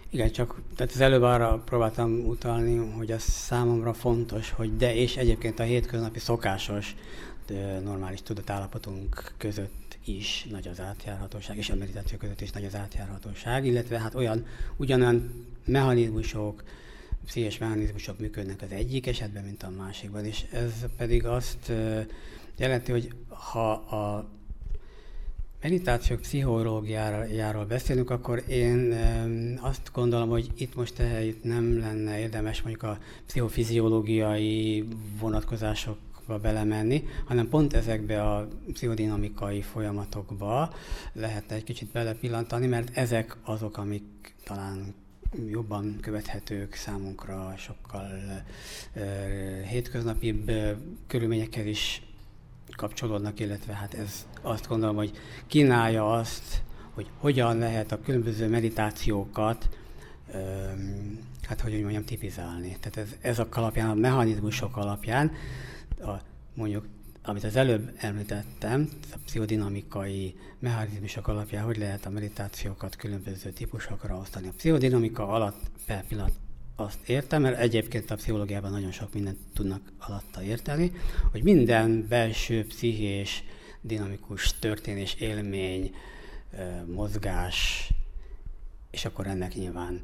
Igen, 0.10 0.32
csak 0.32 0.62
tehát 0.76 0.94
az 0.94 1.02
előbb 1.02 1.22
arra 1.22 1.62
próbáltam 1.66 2.26
utalni, 2.26 2.78
hogy 2.98 3.12
az 3.12 3.22
számomra 3.22 3.94
fontos, 3.94 4.52
hogy 4.52 4.78
de 4.78 4.96
és 4.96 5.18
egyébként 5.18 5.60
a 5.60 5.64
hétköznapi 5.64 6.20
szokásos 6.20 6.96
normális 7.84 8.22
tudatállapotunk 8.22 9.34
között 9.38 9.98
is 10.06 10.48
nagy 10.50 10.68
az 10.68 10.80
átjárhatóság, 10.80 11.58
és 11.58 11.70
a 11.70 11.76
meditáció 11.76 12.18
között 12.18 12.42
is 12.42 12.52
nagy 12.52 12.66
az 12.66 12.76
átjárhatóság, 12.76 13.66
illetve 13.66 14.00
hát 14.00 14.16
olyan, 14.16 14.46
ugyanolyan 14.78 15.46
mechanizmusok, 15.66 16.64
pszichés 17.26 17.58
mechanizmusok 17.58 18.20
működnek 18.20 18.62
az 18.62 18.72
egyik 18.72 19.08
esetben, 19.08 19.44
mint 19.44 19.64
a 19.64 19.70
másikban, 19.70 20.26
és 20.26 20.46
ez 20.52 20.74
pedig 20.98 21.26
azt 21.26 21.72
jelenti, 22.58 22.92
hogy 22.92 23.14
ha 23.28 23.72
a 23.72 24.30
meditációk 25.62 26.20
pszichológiáról 26.20 27.66
beszélünk, 27.66 28.10
akkor 28.10 28.44
én 28.48 28.94
azt 29.62 29.90
gondolom, 29.94 30.30
hogy 30.30 30.50
itt 30.58 30.76
most 30.76 31.02
itt 31.24 31.44
nem 31.44 31.80
lenne 31.80 32.20
érdemes 32.20 32.62
mondjuk 32.62 32.84
a 32.84 32.98
pszichofiziológiai 33.26 34.88
vonatkozások 35.20 35.98
belemenni, 36.38 37.04
hanem 37.26 37.50
pont 37.50 37.74
ezekbe 37.74 38.24
a 38.24 38.48
pszichodinamikai 38.74 39.62
folyamatokba 39.62 40.74
lehetne 41.14 41.56
egy 41.56 41.64
kicsit 41.64 41.92
belepillantani, 41.92 42.68
mert 42.68 42.98
ezek 42.98 43.38
azok, 43.44 43.78
amik 43.78 44.36
talán 44.44 44.94
jobban 45.48 45.98
követhetők 46.02 46.74
számunkra, 46.74 47.54
sokkal 47.58 48.08
hétköznapibb 49.70 50.50
uh, 50.50 50.72
körülményekhez 51.08 51.66
is 51.66 52.02
kapcsolódnak, 52.76 53.40
illetve 53.40 53.74
hát 53.74 53.94
ez 53.94 54.28
azt 54.42 54.68
gondolom, 54.68 54.96
hogy 54.96 55.12
kínálja 55.48 56.12
azt, 56.12 56.62
hogy 56.94 57.08
hogyan 57.18 57.58
lehet 57.58 57.92
a 57.92 58.02
különböző 58.02 58.48
meditációkat 58.48 59.70
hát 61.50 61.62
hogy 61.62 61.82
mondjam, 61.82 62.04
tipizálni. 62.04 62.78
Tehát 62.80 62.98
ez, 62.98 63.16
ez 63.22 63.40
a 63.40 63.48
alapján, 63.52 63.90
a 63.90 63.94
mechanizmusok 63.94 64.78
alapján 64.78 65.32
a, 66.00 66.22
mondjuk, 66.54 66.86
amit 67.24 67.44
az 67.44 67.56
előbb 67.56 67.92
említettem, 67.98 68.90
a 69.14 69.18
pszichodinamikai 69.26 70.36
mechanizmusok 70.60 71.28
alapján, 71.28 71.64
hogy 71.64 71.78
lehet 71.78 72.06
a 72.06 72.10
meditációkat 72.10 72.96
különböző 72.96 73.50
típusokra 73.50 74.18
osztani. 74.18 74.48
A 74.48 74.54
pszichodinamika 74.58 75.28
alatt 75.28 75.72
per 75.86 76.06
pillanat 76.08 76.34
azt 76.76 77.10
értem, 77.10 77.42
mert 77.42 77.60
egyébként 77.60 78.12
a 78.12 78.16
pszichológiában 78.16 78.72
nagyon 78.72 78.92
sok 78.92 79.14
mindent 79.14 79.38
tudnak 79.54 79.82
alatta 80.00 80.44
érteni, 80.44 80.92
hogy 81.32 81.44
minden 81.44 82.06
belső 82.08 82.66
pszichés, 82.66 83.44
dinamikus 83.82 84.60
történés, 84.60 85.14
élmény, 85.14 85.94
mozgás, 86.86 87.90
és 88.92 89.06
akkor 89.06 89.28
ennek 89.28 89.56
nyilván 89.56 90.02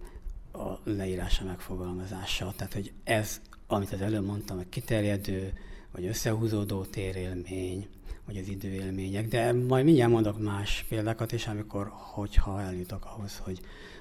a 0.52 0.80
leírása, 0.84 1.44
megfogalmazása. 1.44 2.54
Tehát, 2.56 2.74
hogy 2.74 2.92
ez, 3.04 3.42
amit 3.68 3.92
az 3.92 4.02
előbb 4.02 4.26
mondtam, 4.26 4.58
hogy 4.58 4.70
kiterjedő, 4.70 5.54
vagy 5.96 6.06
összehúzódó 6.06 6.84
térélmény, 6.84 7.88
vagy 8.26 8.38
az 8.38 8.48
időélmények, 8.48 9.28
de 9.28 9.54
majd 9.54 9.86
mindjárt 9.86 10.12
mondok 10.12 10.44
más 10.44 10.86
példákat 10.90 11.32
is, 11.32 11.48
amikor, 11.48 11.92
hogyha 11.94 12.62
eljutok 12.62 13.06
ahhoz, 13.06 13.42
hogy 13.44 13.60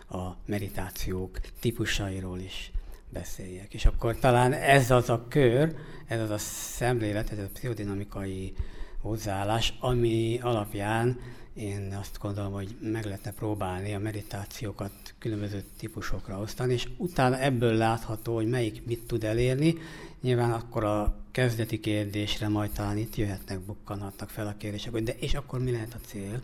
a 0.08 0.36
meditációk 0.46 1.40
típusairól 1.60 2.38
is 2.38 2.70
beszéljek. 3.08 3.74
És 3.74 3.84
akkor 3.84 4.16
talán 4.16 4.52
ez 4.52 4.90
az 4.90 5.10
a 5.10 5.24
kör, 5.28 5.76
ez 6.06 6.20
az 6.20 6.30
a 6.30 6.38
szemlélet, 6.38 7.30
ez 7.30 7.38
a 7.38 7.48
pszichodinamikai 7.52 8.54
hozzáállás, 9.00 9.74
ami 9.80 10.38
alapján 10.42 11.20
én 11.54 11.96
azt 12.00 12.18
gondolom, 12.20 12.52
hogy 12.52 12.76
meg 12.80 13.04
lehetne 13.04 13.32
próbálni 13.32 13.94
a 13.94 13.98
meditációkat 13.98 14.92
különböző 15.18 15.64
típusokra 15.78 16.38
osztani, 16.38 16.72
és 16.72 16.88
utána 16.96 17.40
ebből 17.40 17.74
látható, 17.74 18.34
hogy 18.34 18.48
melyik 18.48 18.86
mit 18.86 19.06
tud 19.06 19.24
elérni. 19.24 19.74
Nyilván 20.20 20.52
akkor 20.52 20.84
a 20.84 21.23
kezdeti 21.34 21.80
kérdésre 21.80 22.48
majd 22.48 22.70
talán 22.70 22.96
itt 22.96 23.16
jöhetnek, 23.16 23.60
bukkanhatnak 23.60 24.30
fel 24.30 24.46
a 24.46 24.54
kérdések, 24.58 24.92
hogy 24.92 25.02
de 25.02 25.14
és 25.18 25.34
akkor 25.34 25.62
mi 25.62 25.70
lehet 25.70 25.94
a 25.94 26.06
cél? 26.06 26.40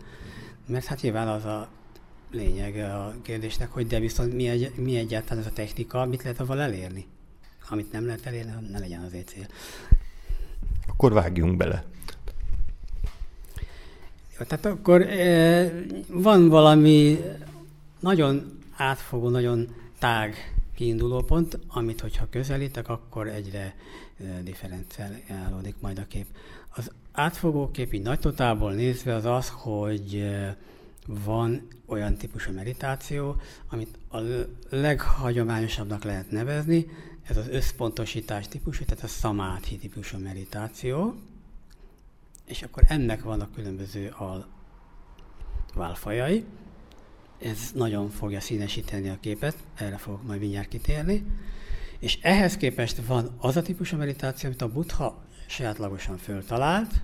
Mert 0.67 0.85
hát 0.85 1.01
nyilván 1.01 1.27
az 1.27 1.45
a 1.45 1.69
lényeg 2.31 2.75
a 2.75 3.15
kérdésnek, 3.21 3.71
hogy 3.71 3.87
de 3.87 3.99
viszont 3.99 4.33
mi, 4.33 4.47
egy, 4.47 4.71
mi 4.75 4.97
egyáltalán 4.97 5.43
ez 5.43 5.49
a 5.49 5.53
technika, 5.53 6.05
mit 6.05 6.23
lehet 6.23 6.39
avval 6.39 6.61
elérni? 6.61 7.05
Amit 7.69 7.91
nem 7.91 8.05
lehet 8.05 8.25
elérni, 8.25 8.51
ne 8.71 8.79
legyen 8.79 9.03
az 9.03 9.15
cél. 9.25 9.47
Akkor 10.87 11.13
vágjunk 11.13 11.57
bele. 11.57 11.83
Jó, 14.39 14.45
tehát 14.45 14.65
akkor 14.65 15.01
e, 15.01 15.71
van 16.07 16.49
valami 16.49 17.19
nagyon 17.99 18.59
átfogó, 18.75 19.29
nagyon 19.29 19.75
tág 19.99 20.53
kiinduló 20.81 21.21
pont, 21.21 21.59
amit 21.67 22.01
hogyha 22.01 22.29
közelítek, 22.29 22.89
akkor 22.89 23.27
egyre 23.27 23.75
differenciálódik 24.43 25.75
majd 25.79 25.99
a 25.99 26.07
kép. 26.07 26.25
Az 26.75 26.91
átfogó 27.11 27.71
kép 27.71 27.93
így 27.93 28.01
nagy 28.01 28.19
totálból 28.19 28.73
nézve 28.73 29.15
az 29.15 29.25
az, 29.25 29.49
hogy 29.49 30.29
van 31.07 31.67
olyan 31.85 32.15
típusú 32.15 32.53
meditáció, 32.53 33.35
amit 33.69 33.97
a 34.09 34.17
leghagyományosabbnak 34.69 36.03
lehet 36.03 36.31
nevezni, 36.31 36.87
ez 37.23 37.37
az 37.37 37.47
összpontosítás 37.47 38.47
típusú, 38.47 38.83
tehát 38.83 39.03
a 39.03 39.07
szamáthi 39.07 39.77
típusú 39.77 40.17
meditáció, 40.17 41.15
és 42.45 42.61
akkor 42.61 42.83
ennek 42.87 43.23
vannak 43.23 43.53
különböző 43.53 44.07
a 44.07 44.47
válfajai. 45.73 46.45
Ez 47.43 47.71
nagyon 47.73 48.09
fogja 48.09 48.39
színesíteni 48.39 49.09
a 49.09 49.17
képet, 49.19 49.57
erre 49.75 49.97
fogok 49.97 50.23
majd 50.23 50.39
mindjárt 50.39 50.67
kitérni. 50.67 51.25
És 51.99 52.17
ehhez 52.21 52.57
képest 52.57 53.05
van 53.05 53.35
az 53.37 53.55
a 53.55 53.61
típusú 53.61 53.97
meditáció, 53.97 54.49
amit 54.49 54.61
a 54.61 54.71
buddha 54.71 55.25
sajátlagosan 55.47 56.17
föltalált, 56.17 57.01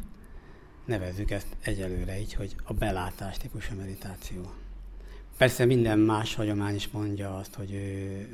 nevezzük 0.85 1.31
ezt 1.31 1.47
egyelőre 1.61 2.19
így, 2.19 2.33
hogy 2.33 2.55
a 2.63 2.73
belátás 2.73 3.37
típusú 3.37 3.75
meditáció. 3.75 4.51
Persze 5.37 5.65
minden 5.65 5.99
más 5.99 6.35
hagyomány 6.35 6.75
is 6.75 6.87
mondja 6.87 7.37
azt, 7.37 7.53
hogy 7.53 7.73
ő, 7.73 8.27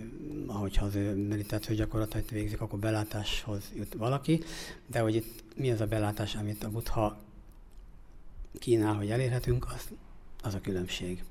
ahogyha 0.48 0.86
az 0.86 0.96
ő 0.96 1.28
meditáció 1.28 1.76
gyakorlatait 1.76 2.30
végzik, 2.30 2.62
akkor 2.62 2.80
belátáshoz 2.80 3.72
jut 3.76 3.94
valaki, 3.94 4.44
de 4.88 5.00
hogy 5.00 5.16
itt 5.16 5.44
mi 5.56 5.72
az 5.72 5.82
a 5.82 5.86
belátás, 5.86 6.36
amit 6.36 6.64
a 6.64 6.70
buddha 6.70 7.18
kínál, 8.60 8.94
hogy 8.94 9.12
elérhetünk, 9.12 9.66
az, 9.76 9.88
az 10.42 10.54
a 10.54 10.62
különbség. 10.62 11.24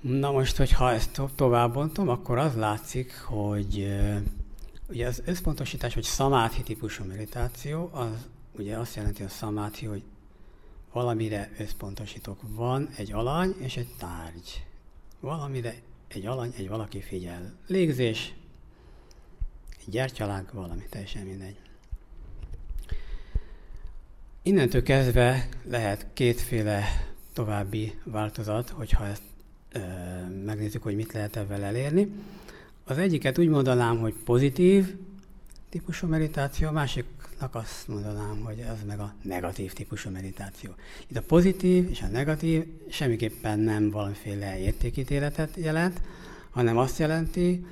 Na 0.00 0.30
most, 0.30 0.56
hogyha 0.56 0.90
ezt 0.90 1.20
tovább 1.34 1.72
bontom, 1.72 2.08
akkor 2.08 2.38
az 2.38 2.54
látszik, 2.54 3.20
hogy 3.20 3.98
ugye 4.88 5.06
az 5.06 5.22
összpontosítás, 5.24 5.94
hogy 5.94 6.02
szamáthi 6.02 6.62
típusú 6.62 7.04
meditáció, 7.04 7.90
az 7.92 8.28
ugye 8.58 8.76
azt 8.76 8.96
jelenti 8.96 9.22
a 9.22 9.28
szamáthi, 9.28 9.86
hogy 9.86 10.02
valamire 10.92 11.50
összpontosítok. 11.58 12.40
Van 12.48 12.88
egy 12.96 13.12
alany 13.12 13.54
és 13.58 13.76
egy 13.76 13.94
tárgy. 13.98 14.64
Valamire 15.20 15.74
egy 16.08 16.26
alany, 16.26 16.52
egy 16.56 16.68
valaki 16.68 17.00
figyel. 17.00 17.52
Légzés, 17.66 18.34
egy 19.80 19.92
gyertyalánk, 19.92 20.52
valami, 20.52 20.86
teljesen 20.90 21.26
mindegy. 21.26 21.56
Innentől 24.42 24.82
kezdve 24.82 25.48
lehet 25.64 26.06
kétféle 26.12 26.84
további 27.32 27.98
változat, 28.04 28.68
hogyha 28.68 29.06
ezt 29.06 29.22
megnézzük, 30.44 30.82
hogy 30.82 30.96
mit 30.96 31.12
lehet 31.12 31.36
ebben 31.36 31.62
elérni. 31.62 32.08
Az 32.84 32.98
egyiket 32.98 33.38
úgy 33.38 33.48
mondanám, 33.48 33.98
hogy 33.98 34.14
pozitív 34.24 34.94
típusú 35.68 36.06
meditáció, 36.06 36.68
a 36.68 36.72
másik 36.72 37.04
másodiknak 37.40 37.54
azt 37.54 37.88
mondanám, 37.88 38.40
hogy 38.44 38.58
ez 38.58 38.84
meg 38.86 39.00
a 39.00 39.14
negatív 39.22 39.72
típusú 39.72 40.10
meditáció. 40.10 40.70
Itt 41.06 41.16
a 41.16 41.22
pozitív 41.22 41.90
és 41.90 42.02
a 42.02 42.06
negatív 42.06 42.64
semmiképpen 42.90 43.58
nem 43.58 43.90
valamiféle 43.90 44.58
értékítéletet 44.58 45.56
jelent, 45.56 46.00
hanem 46.50 46.78
azt 46.78 46.98
jelenti, 46.98 47.64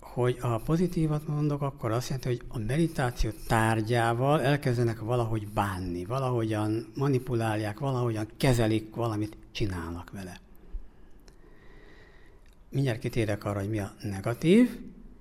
hogy 0.00 0.38
ha 0.40 0.58
pozitívat 0.64 1.28
mondok, 1.28 1.62
akkor 1.62 1.90
azt 1.90 2.08
jelenti, 2.08 2.28
hogy 2.28 2.42
a 2.48 2.58
meditáció 2.58 3.30
tárgyával 3.46 4.42
elkezdenek 4.42 5.00
valahogy 5.00 5.48
bánni, 5.48 6.04
valahogyan 6.04 6.86
manipulálják, 6.94 7.78
valahogyan 7.78 8.26
kezelik, 8.36 8.94
valamit 8.94 9.36
csinálnak 9.52 10.10
vele. 10.10 10.40
Mindjárt 12.76 13.00
kitérek 13.00 13.44
arra, 13.44 13.58
hogy 13.58 13.68
mi 13.68 13.78
a 13.78 13.92
negatív, 14.02 14.78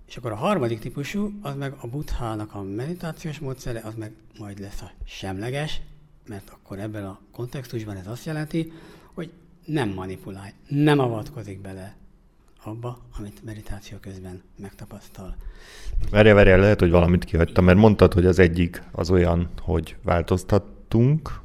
és 0.07 0.17
akkor 0.17 0.31
a 0.31 0.35
harmadik 0.35 0.79
típusú, 0.79 1.31
az 1.41 1.55
meg 1.55 1.73
a 1.81 1.87
buddhának 1.87 2.53
a 2.53 2.63
meditációs 2.63 3.39
módszere, 3.39 3.81
az 3.83 3.93
meg 3.97 4.11
majd 4.39 4.59
lesz 4.59 4.81
a 4.81 4.91
semleges, 5.05 5.81
mert 6.27 6.49
akkor 6.49 6.79
ebben 6.79 7.05
a 7.05 7.19
kontextusban 7.31 7.97
ez 7.97 8.07
azt 8.07 8.25
jelenti, 8.25 8.71
hogy 9.13 9.29
nem 9.65 9.89
manipulál, 9.89 10.51
nem 10.67 10.99
avatkozik 10.99 11.61
bele 11.61 11.95
abba, 12.63 12.99
amit 13.19 13.43
meditáció 13.45 13.97
közben 13.97 14.41
megtapasztal. 14.61 15.35
Várja, 16.11 16.35
várja, 16.35 16.57
lehet, 16.57 16.79
hogy 16.79 16.91
valamit 16.91 17.23
kihagytam, 17.23 17.65
mert 17.65 17.77
mondtad, 17.77 18.13
hogy 18.13 18.25
az 18.25 18.39
egyik 18.39 18.83
az 18.91 19.09
olyan, 19.09 19.49
hogy 19.61 19.95
változtattunk, 20.03 21.39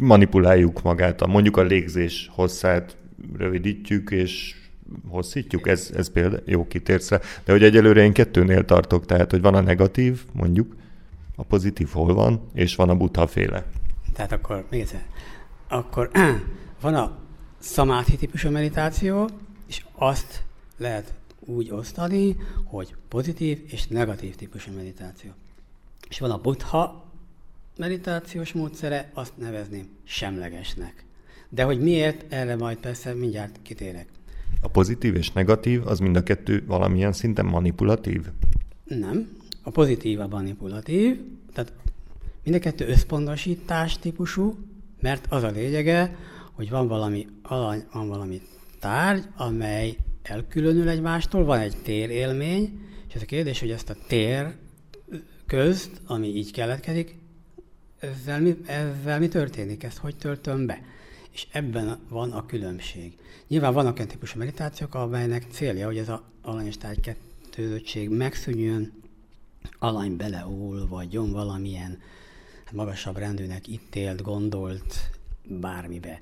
manipuláljuk 0.00 0.82
magát, 0.82 1.20
a, 1.20 1.26
mondjuk 1.26 1.56
a 1.56 1.62
légzés 1.62 2.30
hosszát 2.32 2.96
rövidítjük, 3.36 4.10
és 4.10 4.60
hosszítjuk, 5.08 5.68
ez, 5.68 5.90
ez 5.96 6.10
például 6.10 6.42
jó 6.46 6.66
kitérsz. 6.66 7.08
De 7.44 7.52
hogy 7.52 7.62
egyelőre 7.62 8.02
én 8.02 8.12
kettőnél 8.12 8.64
tartok, 8.64 9.06
tehát 9.06 9.30
hogy 9.30 9.40
van 9.40 9.54
a 9.54 9.60
negatív, 9.60 10.24
mondjuk, 10.32 10.76
a 11.36 11.42
pozitív 11.42 11.88
hol 11.88 12.14
van, 12.14 12.40
és 12.54 12.74
van 12.74 12.88
a 12.88 12.94
buddha 12.96 13.26
féle. 13.26 13.64
Tehát 14.12 14.32
akkor, 14.32 14.66
még 14.70 14.80
egyszer, 14.80 15.06
akkor 15.68 16.10
van 16.80 16.94
a 16.94 17.18
szamáthi 17.58 18.16
típusú 18.16 18.50
meditáció, 18.50 19.28
és 19.66 19.84
azt 19.94 20.42
lehet 20.76 21.12
úgy 21.40 21.70
osztani, 21.70 22.36
hogy 22.64 22.94
pozitív 23.08 23.62
és 23.66 23.86
negatív 23.86 24.34
típusú 24.34 24.72
meditáció. 24.72 25.30
És 26.08 26.18
van 26.18 26.30
a 26.30 26.40
buddha 26.40 27.04
meditációs 27.76 28.52
módszere, 28.52 29.10
azt 29.14 29.32
nevezném 29.36 29.88
semlegesnek. 30.04 31.04
De 31.48 31.62
hogy 31.62 31.80
miért, 31.80 32.32
erre 32.32 32.56
majd 32.56 32.78
persze 32.78 33.14
mindjárt 33.14 33.58
kitérek. 33.62 34.06
A 34.64 34.68
pozitív 34.68 35.16
és 35.16 35.32
negatív, 35.32 35.86
az 35.86 35.98
mind 35.98 36.16
a 36.16 36.22
kettő 36.22 36.64
valamilyen 36.66 37.12
szinten 37.12 37.44
manipulatív? 37.44 38.26
Nem. 38.84 39.36
A 39.62 39.70
pozitív 39.70 40.20
a 40.20 40.26
manipulatív, 40.26 41.20
tehát 41.52 41.72
mind 42.44 42.56
a 42.56 42.60
kettő 42.60 42.86
összpontosítás 42.86 43.98
típusú, 43.98 44.58
mert 45.00 45.26
az 45.28 45.42
a 45.42 45.50
lényege, 45.50 46.16
hogy 46.52 46.70
van 46.70 46.88
valami 46.88 47.26
alany, 47.42 47.84
van 47.92 48.08
valami 48.08 48.40
tárgy, 48.78 49.24
amely 49.36 49.96
elkülönül 50.22 50.88
egymástól, 50.88 51.44
van 51.44 51.58
egy 51.58 51.76
térélmény, 51.82 52.80
és 53.08 53.14
ez 53.14 53.22
a 53.22 53.24
kérdés, 53.24 53.60
hogy 53.60 53.70
ezt 53.70 53.90
a 53.90 53.96
tér 54.06 54.54
közt, 55.46 55.90
ami 56.06 56.26
így 56.26 56.52
keletkezik, 56.52 57.14
ezzel 57.98 58.40
mi, 58.40 58.56
ezzel 58.66 59.18
mi 59.18 59.28
történik, 59.28 59.82
ezt 59.82 59.98
hogy 59.98 60.16
töltöm 60.16 60.66
be? 60.66 60.80
És 61.32 61.46
ebben 61.52 61.98
van 62.08 62.32
a 62.32 62.46
különbség. 62.46 63.18
Nyilván 63.48 63.72
vannak 63.72 63.96
olyan 63.96 64.08
típusú 64.08 64.38
meditációk, 64.38 64.94
amelynek 64.94 65.46
célja, 65.50 65.86
hogy 65.86 65.98
ez 65.98 66.08
az 66.08 66.20
alanyos 66.42 66.76
kettőzöttség 67.00 68.08
megszűnjön, 68.08 68.92
alany 69.78 70.16
beleolvadjon 70.16 71.32
valamilyen 71.32 71.98
magasabb 72.72 73.16
rendűnek 73.16 73.68
ítélt, 73.68 74.22
gondolt 74.22 75.10
bármibe, 75.44 76.20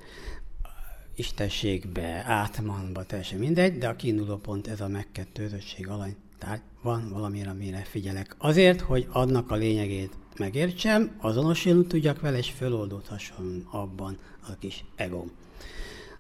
istenségbe, 1.15 2.23
átmanba, 2.27 3.05
teljesen 3.05 3.39
mindegy, 3.39 3.79
de 3.79 3.89
a 3.89 3.97
kiinduló 3.97 4.37
pont 4.37 4.67
ez 4.67 4.81
a 4.81 4.89
megkettőzöttség 4.89 5.89
alany. 5.89 6.17
Tehát 6.39 6.63
van 6.83 7.09
valamire, 7.09 7.51
amire 7.51 7.79
figyelek. 7.79 8.35
Azért, 8.39 8.81
hogy 8.81 9.07
adnak 9.11 9.51
a 9.51 9.55
lényegét 9.55 10.13
megértsem, 10.39 11.17
azonosulni 11.19 11.87
tudjak 11.87 12.21
vele, 12.21 12.39
és 12.39 12.51
föloldódhasson 12.51 13.67
abban 13.71 14.19
a 14.49 14.53
kis 14.59 14.85
egóm. 14.95 15.31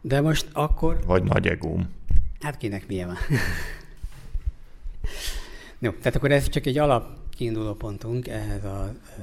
De 0.00 0.20
most 0.20 0.48
akkor... 0.52 1.04
Vagy 1.06 1.22
nagy 1.22 1.46
egóm. 1.46 1.88
Hát 2.40 2.56
kinek 2.56 2.86
milyen 2.86 3.06
van. 3.06 3.16
Jó, 5.78 5.90
tehát 5.90 6.16
akkor 6.16 6.32
ez 6.32 6.48
csak 6.48 6.66
egy 6.66 6.78
alap 6.78 7.18
kiinduló 7.30 7.74
pontunk 7.74 8.28
ehhez 8.28 8.64
a 8.64 8.94
ö, 9.18 9.22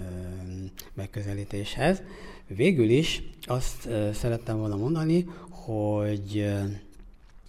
megközelítéshez. 0.94 2.02
Végül 2.48 2.90
is 2.90 3.24
azt 3.42 3.86
ö, 3.86 4.10
szerettem 4.14 4.58
volna 4.58 4.76
mondani, 4.76 5.26
hogy 5.50 6.38
ö, 6.38 6.64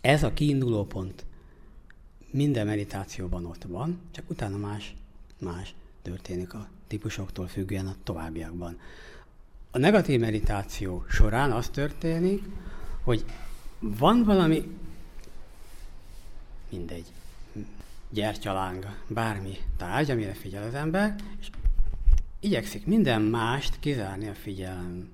ez 0.00 0.22
a 0.22 0.32
kiinduló 0.32 0.84
pont 0.84 1.24
minden 2.30 2.66
meditációban 2.66 3.46
ott 3.46 3.62
van, 3.62 4.00
csak 4.10 4.30
utána 4.30 4.56
más, 4.56 4.94
más 5.38 5.74
történik 6.02 6.54
a 6.54 6.68
típusoktól 6.88 7.46
függően 7.46 7.86
a 7.86 7.94
továbbiakban. 8.04 8.78
A 9.70 9.78
negatív 9.78 10.20
meditáció 10.20 11.04
során 11.08 11.52
az 11.52 11.68
történik, 11.68 12.42
hogy 13.02 13.24
van 13.78 14.24
valami, 14.24 14.78
mindegy, 16.70 17.06
gyertyaláng, 18.10 18.96
bármi 19.06 19.56
tárgy, 19.76 20.10
amire 20.10 20.32
figyel 20.32 20.62
az 20.62 20.74
ember, 20.74 21.14
és 21.40 21.50
igyekszik 22.40 22.86
minden 22.86 23.22
mást 23.22 23.78
kizárni 23.80 24.28
a 24.28 24.34
figyelem 24.34 25.08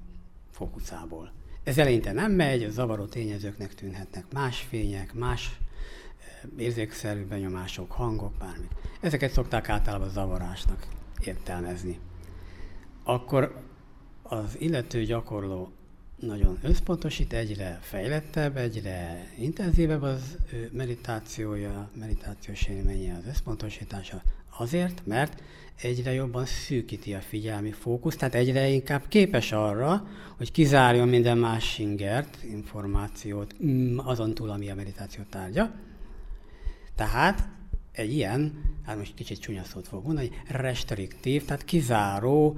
fókuszából. 0.51 1.33
Ez 1.65 1.79
eleinte 1.79 2.13
nem 2.13 2.33
megy, 2.33 2.63
a 2.63 2.71
zavaró 2.71 3.05
tényezőknek 3.05 3.75
tűnhetnek 3.75 4.25
más 4.33 4.67
fények, 4.69 5.15
más 5.15 5.59
érzékszerű 6.57 7.25
benyomások, 7.25 7.93
hangok, 7.93 8.33
bármi. 8.35 8.69
Ezeket 9.01 9.33
szokták 9.33 9.69
általában 9.69 10.11
zavarásnak 10.11 10.87
értelmezni. 11.27 11.99
Akkor 13.03 13.63
az 14.23 14.57
illető 14.59 15.05
gyakorló 15.05 15.73
nagyon 16.19 16.59
összpontosít, 16.63 17.33
egyre 17.33 17.79
fejlettebb, 17.83 18.57
egyre 18.57 19.29
intenzívebb 19.39 20.03
az 20.03 20.37
ő 20.53 20.71
meditációja, 20.73 21.91
meditációs 22.01 22.67
élménye, 22.67 23.17
az 23.17 23.27
összpontosítása. 23.29 24.23
Azért, 24.59 25.07
mert 25.07 25.43
egyre 25.83 26.13
jobban 26.13 26.45
szűkíti 26.45 27.15
a 27.15 27.21
figyelmi 27.21 27.71
fókusz, 27.71 28.17
tehát 28.17 28.35
egyre 28.35 28.69
inkább 28.69 29.09
képes 29.09 29.53
arra, 29.53 30.09
hogy 30.37 30.53
kizárjon 30.53 31.09
minden 31.09 31.39
más 31.39 31.73
singert, 31.73 32.43
információt, 32.43 33.55
mm, 33.65 33.99
azon 33.99 34.35
túl, 34.35 34.51
ami 34.51 34.71
a 34.71 34.75
meditáció 34.75 35.23
tárgya. 35.31 35.71
Tehát 36.95 37.49
egy 37.95 38.13
ilyen, 38.13 38.53
hát 38.87 38.99
most 38.99 39.15
kicsit 39.15 39.41
csúnya 39.41 39.65
szót 39.65 39.89
fogok 39.89 40.05
mondani, 40.05 40.31
restriktív, 40.49 41.45
tehát 41.45 41.65
kizáró, 41.65 42.57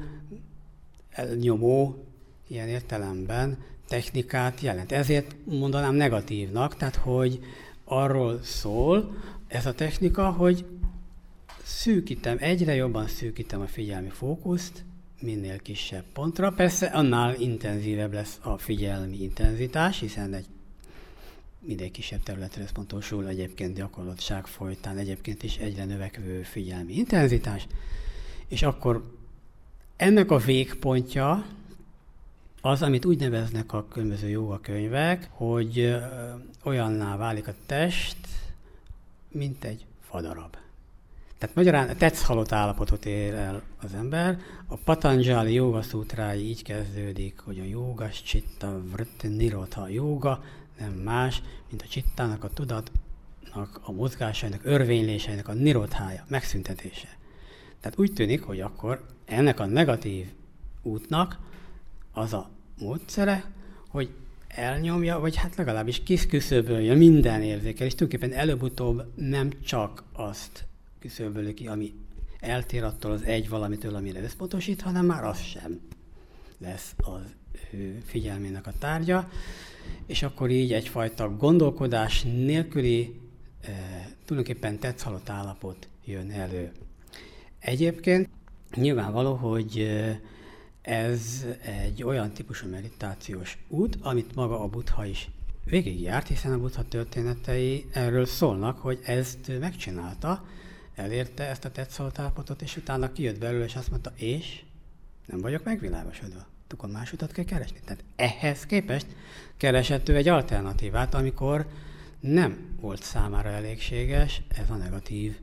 nyomó 1.39 2.05
ilyen 2.49 2.69
értelemben 2.69 3.59
technikát 3.89 4.61
jelent. 4.61 4.93
Ezért 4.93 5.35
mondanám 5.45 5.95
negatívnak, 5.95 6.77
tehát 6.77 6.97
hogy 6.97 7.41
arról 7.85 8.43
szól 8.43 9.17
ez 9.49 9.67
a 9.67 9.75
technika, 9.75 10.31
hogy 10.31 10.65
szűkítem, 11.63 12.37
egyre 12.41 12.75
jobban 12.75 13.07
szűkítem 13.07 13.61
a 13.61 13.67
figyelmi 13.67 14.09
fókuszt, 14.09 14.85
minél 15.21 15.59
kisebb 15.59 16.05
pontra. 16.13 16.51
Persze 16.51 16.87
annál 16.87 17.35
intenzívebb 17.41 18.13
lesz 18.13 18.39
a 18.43 18.59
figyelmi 18.59 19.23
intenzitás, 19.23 20.01
hiszen 20.01 20.35
egy 20.35 20.47
mindegy 21.67 21.91
kisebb 21.91 22.23
területre 22.23 22.63
összpontosul 22.63 23.29
egyébként 23.29 23.75
gyakorlatság 23.75 24.47
folytán, 24.47 24.97
egyébként 24.97 25.43
is 25.43 25.57
egyre 25.57 25.85
növekvő 25.85 26.43
figyelmi 26.43 26.95
intenzitás, 26.95 27.67
és 28.49 28.63
akkor 28.63 29.15
ennek 29.97 30.31
a 30.31 30.37
végpontja 30.37 31.47
az, 32.61 32.83
amit 32.83 33.05
úgy 33.05 33.19
neveznek 33.19 33.73
a 33.73 33.87
különböző 33.89 34.29
jóga 34.29 34.61
könyvek, 34.61 35.29
hogy 35.31 35.97
olyanná 36.65 37.17
válik 37.17 37.49
a 37.49 37.55
test, 37.67 38.17
mint 39.29 39.65
egy 39.65 39.85
fadarab. 40.01 40.57
Tehát 41.39 41.55
magyarán 41.55 41.97
tetsz 41.97 42.23
halott 42.23 42.53
állapotot 42.53 43.07
ér 43.07 43.35
el 43.35 43.63
az 43.83 43.95
ember. 43.95 44.39
A 44.67 44.77
Patanjali 44.77 45.53
Yoga 45.53 45.83
Sutrái 45.83 46.49
így 46.49 46.63
kezdődik, 46.63 47.39
hogy 47.39 47.59
a 47.59 47.65
joga 47.65 48.09
chitta 48.09 48.81
vritti 48.93 49.27
nirotha. 49.29 49.83
A 49.83 49.89
joga 49.89 50.43
nem 50.79 50.93
más, 50.93 51.43
mint 51.69 51.83
a 51.83 51.87
csittának, 51.87 52.45
a 52.45 52.49
tudatnak, 52.49 53.81
a 53.83 53.93
mozgásainak, 53.93 54.61
örvényléseinek 54.65 55.49
a 55.49 55.53
nirothája, 55.53 56.25
megszüntetése. 56.29 57.17
Tehát 57.81 57.99
úgy 57.99 58.13
tűnik, 58.13 58.43
hogy 58.43 58.61
akkor 58.61 59.07
ennek 59.25 59.61
a 59.61 59.67
negatív 59.67 60.27
útnak 60.83 61.39
az 62.13 62.33
a 62.33 62.51
módszere, 62.79 63.53
hogy 63.89 64.11
elnyomja, 64.49 65.19
vagy 65.19 65.37
hát 65.37 65.57
legalábbis 65.57 66.03
kiszküszöbölje 66.03 66.95
minden 66.95 67.43
érzékel, 67.43 67.87
és 67.87 67.95
tulajdonképpen 67.95 68.39
előbb-utóbb 68.39 69.13
nem 69.15 69.51
csak 69.65 70.03
azt 70.13 70.67
küszöböli 70.99 71.55
ki, 71.55 71.67
ami 71.67 71.95
eltér 72.41 72.85
attól 72.85 73.13
az 73.13 73.23
egy 73.23 73.49
valamitől, 73.49 73.95
amire 73.95 74.23
összpontosít, 74.23 74.81
hanem 74.81 75.07
már 75.07 75.25
az 75.25 75.41
sem 75.41 75.81
lesz 76.59 76.95
az 76.97 77.35
ő 77.73 78.03
figyelmének 78.07 78.67
a 78.67 78.73
tárgya, 78.79 79.29
és 80.07 80.23
akkor 80.23 80.51
így 80.51 80.73
egyfajta 80.73 81.37
gondolkodás 81.37 82.23
nélküli, 82.23 83.21
e, 83.63 83.71
tulajdonképpen 84.25 84.79
tetszhalott 84.79 85.29
állapot 85.29 85.89
jön 86.05 86.31
elő. 86.31 86.73
Egyébként 87.59 88.29
nyilvánvaló, 88.75 89.35
hogy 89.35 89.79
e, 89.79 90.21
ez 90.83 91.47
egy 91.63 92.03
olyan 92.03 92.33
típusú 92.33 92.69
meditációs 92.69 93.59
út, 93.69 93.99
amit 94.01 94.35
maga 94.35 94.61
a 94.61 94.69
buddha 94.69 95.07
is 95.07 95.31
végigjárt, 95.65 96.27
hiszen 96.27 96.53
a 96.53 96.59
buddha 96.59 96.83
történetei 96.83 97.87
erről 97.93 98.27
szólnak, 98.27 98.79
hogy 98.79 98.99
ezt 99.05 99.59
megcsinálta, 99.61 100.45
elérte 100.95 101.49
ezt 101.49 101.65
a 101.65 101.71
tetszalt 101.71 102.19
állapotot, 102.19 102.63
és 102.63 102.77
utána 102.77 103.13
kijött 103.13 103.39
belőle, 103.39 103.65
és 103.65 103.77
azt 103.77 103.91
mondta, 103.91 104.13
és 104.17 104.63
nem 105.27 105.41
vagyok 105.41 105.65
megvilágosodva. 105.65 106.47
Akkor 106.69 106.91
más 106.91 107.13
utat 107.13 107.33
kell 107.33 107.45
keresni. 107.45 107.81
Tehát 107.85 108.05
ehhez 108.17 108.67
képest 108.67 109.07
keresett 109.57 110.09
ő 110.09 110.17
egy 110.17 110.29
alternatívát, 110.29 111.15
amikor 111.15 111.67
nem 112.21 112.77
volt 112.81 113.03
számára 113.03 113.49
elégséges 113.49 114.43
ez 114.49 114.71
a 114.71 114.75
negatív 114.75 115.37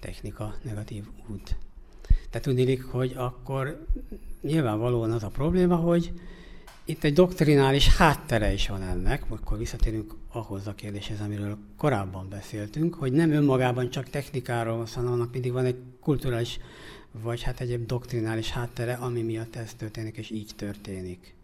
technika, 0.00 0.54
negatív 0.62 1.04
út. 1.26 1.56
Tehát 2.30 2.46
tudnék, 2.46 2.84
hogy 2.84 3.12
akkor 3.16 3.86
nyilvánvalóan 4.40 5.12
az 5.12 5.22
a 5.22 5.28
probléma, 5.28 5.76
hogy 5.76 6.12
itt 6.84 7.04
egy 7.04 7.12
doktrinális 7.12 7.96
háttere 7.96 8.52
is 8.52 8.68
van 8.68 8.82
ennek, 8.82 9.24
akkor 9.28 9.58
visszatérünk 9.58 10.14
ahhoz 10.32 10.66
a 10.66 10.74
kérdéshez, 10.74 11.20
amiről 11.20 11.58
korábban 11.76 12.28
beszéltünk, 12.28 12.94
hogy 12.94 13.12
nem 13.12 13.30
önmagában 13.30 13.90
csak 13.90 14.10
technikáról 14.10 14.76
van 14.76 14.86
hanem 14.94 15.12
annak 15.12 15.32
mindig 15.32 15.52
van 15.52 15.64
egy 15.64 15.76
kulturális, 16.00 16.58
vagy 17.22 17.42
hát 17.42 17.60
egyéb 17.60 17.86
doktrinális 17.86 18.50
háttere, 18.50 18.92
ami 18.92 19.22
miatt 19.22 19.56
ez 19.56 19.74
történik, 19.74 20.16
és 20.16 20.30
így 20.30 20.50
történik. 20.56 21.34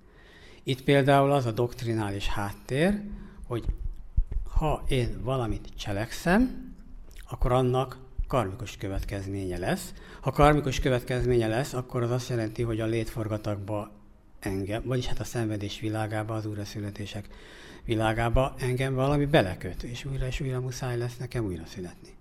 Itt 0.62 0.82
például 0.82 1.32
az 1.32 1.46
a 1.46 1.52
doktrinális 1.52 2.26
háttér, 2.26 3.00
hogy 3.46 3.64
ha 4.44 4.84
én 4.88 5.20
valamit 5.22 5.68
cselekszem, 5.76 6.74
akkor 7.28 7.52
annak 7.52 7.98
karmikus 8.28 8.76
következménye 8.76 9.58
lesz. 9.58 9.94
Ha 10.20 10.30
karmikus 10.30 10.80
következménye 10.80 11.46
lesz, 11.46 11.72
akkor 11.72 12.02
az 12.02 12.10
azt 12.10 12.28
jelenti, 12.28 12.62
hogy 12.62 12.80
a 12.80 12.86
létforgatagba 12.86 13.90
engem, 14.40 14.82
vagyis 14.84 15.06
hát 15.06 15.20
a 15.20 15.24
szenvedés 15.24 15.80
világába, 15.80 16.34
az 16.34 16.46
újraszületések 16.46 17.28
világába 17.84 18.54
engem 18.58 18.94
valami 18.94 19.26
beleköt, 19.26 19.82
és 19.82 20.04
újra 20.04 20.26
és 20.26 20.40
újra 20.40 20.60
muszáj 20.60 20.98
lesz 20.98 21.16
nekem 21.16 21.44
újra 21.44 21.66
születni. 21.66 22.18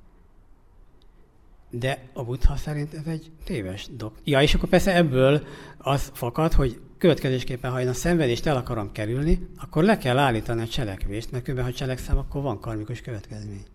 De 1.70 2.08
a 2.14 2.24
buddha 2.24 2.56
szerint 2.56 2.94
ez 2.94 3.06
egy 3.06 3.32
téves 3.44 3.88
dolog. 3.92 4.14
Ja, 4.24 4.42
és 4.42 4.54
akkor 4.54 4.70
persze 4.70 4.96
ebből 4.96 5.48
az 5.78 6.12
fakad, 6.14 6.54
hogy 6.54 6.80
következésképpen, 6.98 7.72
ha 7.72 7.82
én 7.82 7.88
a 7.88 7.94
szenvedést 7.94 8.46
el 8.46 8.56
akarom 8.56 8.92
kerülni, 8.92 9.48
akkor 9.58 9.84
le 9.84 9.98
kell 9.98 10.18
állítani 10.18 10.62
a 10.62 10.68
cselekvést, 10.68 11.32
mert 11.32 11.44
különben, 11.44 11.72
ha 11.72 11.78
cselekszem, 11.78 12.18
akkor 12.18 12.42
van 12.42 12.60
karmikus 12.60 13.02
következmény. 13.02 13.66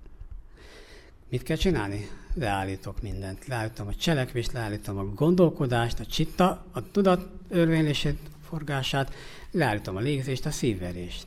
Mit 1.28 1.42
kell 1.42 1.56
csinálni? 1.56 2.08
Leállítok 2.34 3.02
mindent. 3.02 3.46
Leállítom 3.46 3.86
a 3.86 3.94
cselekvést, 3.94 4.52
leállítom 4.52 4.98
a 4.98 5.04
gondolkodást, 5.04 6.00
a 6.00 6.06
csitta, 6.06 6.64
a 6.72 6.90
tudat 6.90 7.28
örvénylését, 7.48 8.18
forgását, 8.48 9.14
leállítom 9.50 9.96
a 9.96 10.00
légzést, 10.00 10.46
a 10.46 10.50
szívverést. 10.50 11.26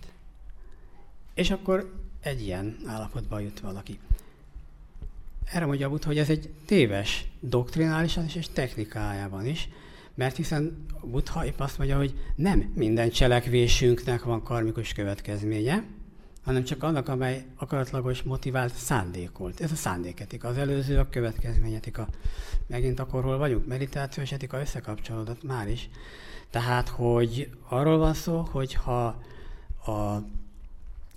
És 1.34 1.52
akkor 1.52 1.94
egy 2.22 2.42
ilyen 2.42 2.78
állapotba 2.86 3.40
jut 3.40 3.60
valaki. 3.60 4.00
Erre 5.52 5.66
mondja 5.66 5.90
Buddha, 5.90 6.08
hogy 6.08 6.18
ez 6.18 6.30
egy 6.30 6.50
téves 6.66 7.26
doktrinálisan 7.40 8.26
is 8.26 8.36
és 8.36 8.48
technikájában 8.54 9.46
is, 9.46 9.70
mert 10.16 10.36
hiszen 10.36 10.86
Buddha 11.04 11.46
épp 11.46 11.60
azt 11.60 11.78
mondja, 11.78 11.98
hogy 11.98 12.14
nem 12.36 12.72
minden 12.76 13.10
cselekvésünknek 13.10 14.24
van 14.24 14.44
karmikus 14.44 14.94
következménye, 14.94 15.84
hanem 16.44 16.64
csak 16.64 16.84
annak, 16.84 17.08
amely 17.08 17.46
akaratlagos 17.56 18.24
motivált 18.24 18.74
szándékolt. 18.74 19.62
Ez 19.62 19.72
a 19.72 19.76
szándéketika, 19.76 20.48
az 20.48 20.58
előző 20.58 20.98
a 21.00 21.10
következményetika. 21.10 22.08
Megint 22.68 23.00
akkor 23.00 23.24
hol 23.24 23.38
vagyunk? 23.38 23.68
Meditációs 23.68 24.32
etika 24.32 24.60
összekapcsolódott 24.60 25.44
már 25.44 25.70
is. 25.70 25.90
Tehát, 26.50 26.90
hogy 26.90 27.50
arról 27.68 27.98
van 27.98 28.14
szó, 28.14 28.48
hogy 28.52 28.74
ha 28.74 29.06
a 29.86 30.24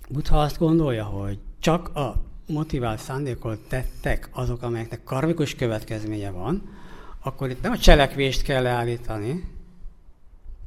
Buddha 0.09 0.41
azt 0.41 0.57
gondolja, 0.57 1.03
hogy 1.03 1.39
csak 1.59 1.95
a 1.95 2.30
motivált 2.51 2.99
szándékolt 2.99 3.59
tettek 3.59 4.29
azok, 4.31 4.61
amelyeknek 4.61 5.03
karmikus 5.03 5.55
következménye 5.55 6.29
van, 6.29 6.69
akkor 7.23 7.49
itt 7.49 7.61
nem 7.61 7.71
a 7.71 7.77
cselekvést 7.77 8.41
kell 8.41 8.61
leállítani, 8.61 9.43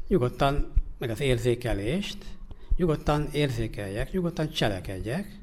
nyugodtan, 0.09 0.72
meg 0.99 1.11
az 1.11 1.20
érzékelést, 1.20 2.18
nyugodtan 2.76 3.28
érzékeljek, 3.32 4.12
nyugodtan 4.12 4.51
cselekedjek, 4.51 5.39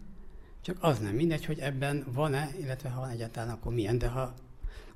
csak 0.61 0.77
az 0.79 0.99
nem 0.99 1.13
mindegy, 1.13 1.45
hogy 1.45 1.59
ebben 1.59 2.05
van-e, 2.13 2.49
illetve 2.61 2.89
ha 2.89 2.99
van 2.99 3.09
egyáltalán, 3.09 3.49
akkor 3.49 3.73
milyen, 3.73 3.97
de 3.97 4.07
ha 4.07 4.33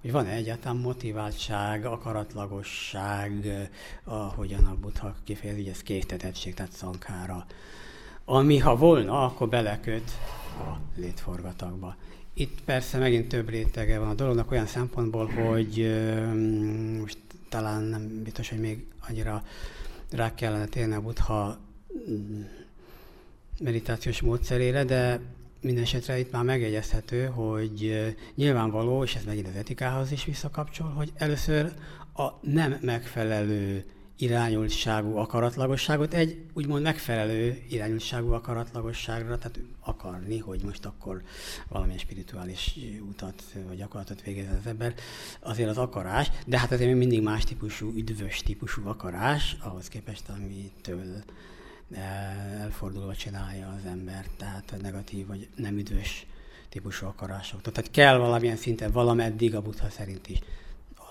hogy 0.02 0.14
van-e 0.14 0.32
egyáltalán 0.32 0.78
motiváltság, 0.78 1.86
akaratlagosság, 1.86 3.48
ahogyan 4.04 4.66
a 4.66 4.76
Buddha 4.76 5.16
kifejezi, 5.24 5.70
ez 5.70 5.82
késztetettség, 5.82 6.54
tehát 6.54 6.72
szankára. 6.72 7.46
Ami 8.26 8.58
ha 8.58 8.76
volna, 8.76 9.26
akkor 9.26 9.50
beleköt 9.50 10.12
a 10.60 10.80
létforgatagba. 10.96 11.96
Itt 12.34 12.62
persze 12.66 12.98
megint 12.98 13.28
több 13.28 13.50
rétege 13.50 14.00
van 14.00 14.10
a 14.10 14.14
dolognak 14.14 14.52
olyan 14.52 14.66
szempontból, 14.66 15.26
hogy 15.26 15.96
most 17.00 17.18
talán 17.50 17.84
nem 17.84 18.24
biztos, 18.24 18.50
hogy 18.50 18.60
még 18.60 18.86
annyira 19.08 19.44
rá 20.12 20.34
kellene 20.34 20.66
térni 20.66 20.94
a 20.94 21.02
Buddha 21.02 21.58
mm, 22.10 22.42
meditációs 23.60 24.22
módszerére, 24.22 24.84
de 24.84 25.20
minden 25.62 25.86
itt 26.18 26.32
már 26.32 26.44
megjegyezhető, 26.44 27.26
hogy 27.26 28.06
nyilvánvaló, 28.36 29.04
és 29.04 29.16
ez 29.16 29.24
megint 29.24 29.48
az 29.48 29.56
etikához 29.56 30.12
is 30.12 30.26
visszakapcsol, 30.26 30.88
hogy 30.88 31.12
először 31.16 31.74
a 32.16 32.30
nem 32.42 32.78
megfelelő 32.82 33.84
irányultságú 34.18 35.18
akaratlagosságot 35.18 36.14
egy 36.14 36.46
úgymond 36.54 36.84
megfelelő 36.84 37.64
irányultságú 37.70 38.32
akaratlagosságra, 38.32 39.38
tehát 39.38 39.60
akarni, 39.80 40.38
hogy 40.38 40.62
most 40.64 40.86
akkor 40.86 41.22
valamilyen 41.68 42.00
spirituális 42.00 42.76
utat 43.10 43.44
vagy 43.68 43.78
gyakorlatot 43.78 44.22
végez 44.22 44.48
az 44.60 44.68
ember, 44.68 44.94
azért 45.40 45.70
az 45.70 45.78
akarás, 45.78 46.32
de 46.46 46.60
hát 46.60 46.72
azért 46.72 46.98
mindig 46.98 47.22
más 47.22 47.44
típusú, 47.44 47.92
üdvös 47.96 48.38
típusú 48.40 48.88
akarás, 48.88 49.58
ahhoz 49.60 49.88
képest, 49.88 50.30
amitől 50.30 51.24
elfordulva 52.60 53.16
csinálja 53.16 53.68
az 53.68 53.86
ember, 53.86 54.26
tehát 54.38 54.76
negatív 54.82 55.28
vagy 55.28 55.48
nem 55.56 55.78
üdvös 55.78 56.26
típusú 56.70 57.06
akarások. 57.06 57.62
Tehát 57.62 57.92
kell 57.92 58.18
valamilyen 58.18 58.56
szinten, 58.56 58.92
valameddig 58.92 59.56
a 59.56 59.62
buddha 59.62 59.90
szerint 59.90 60.28
is 60.28 60.40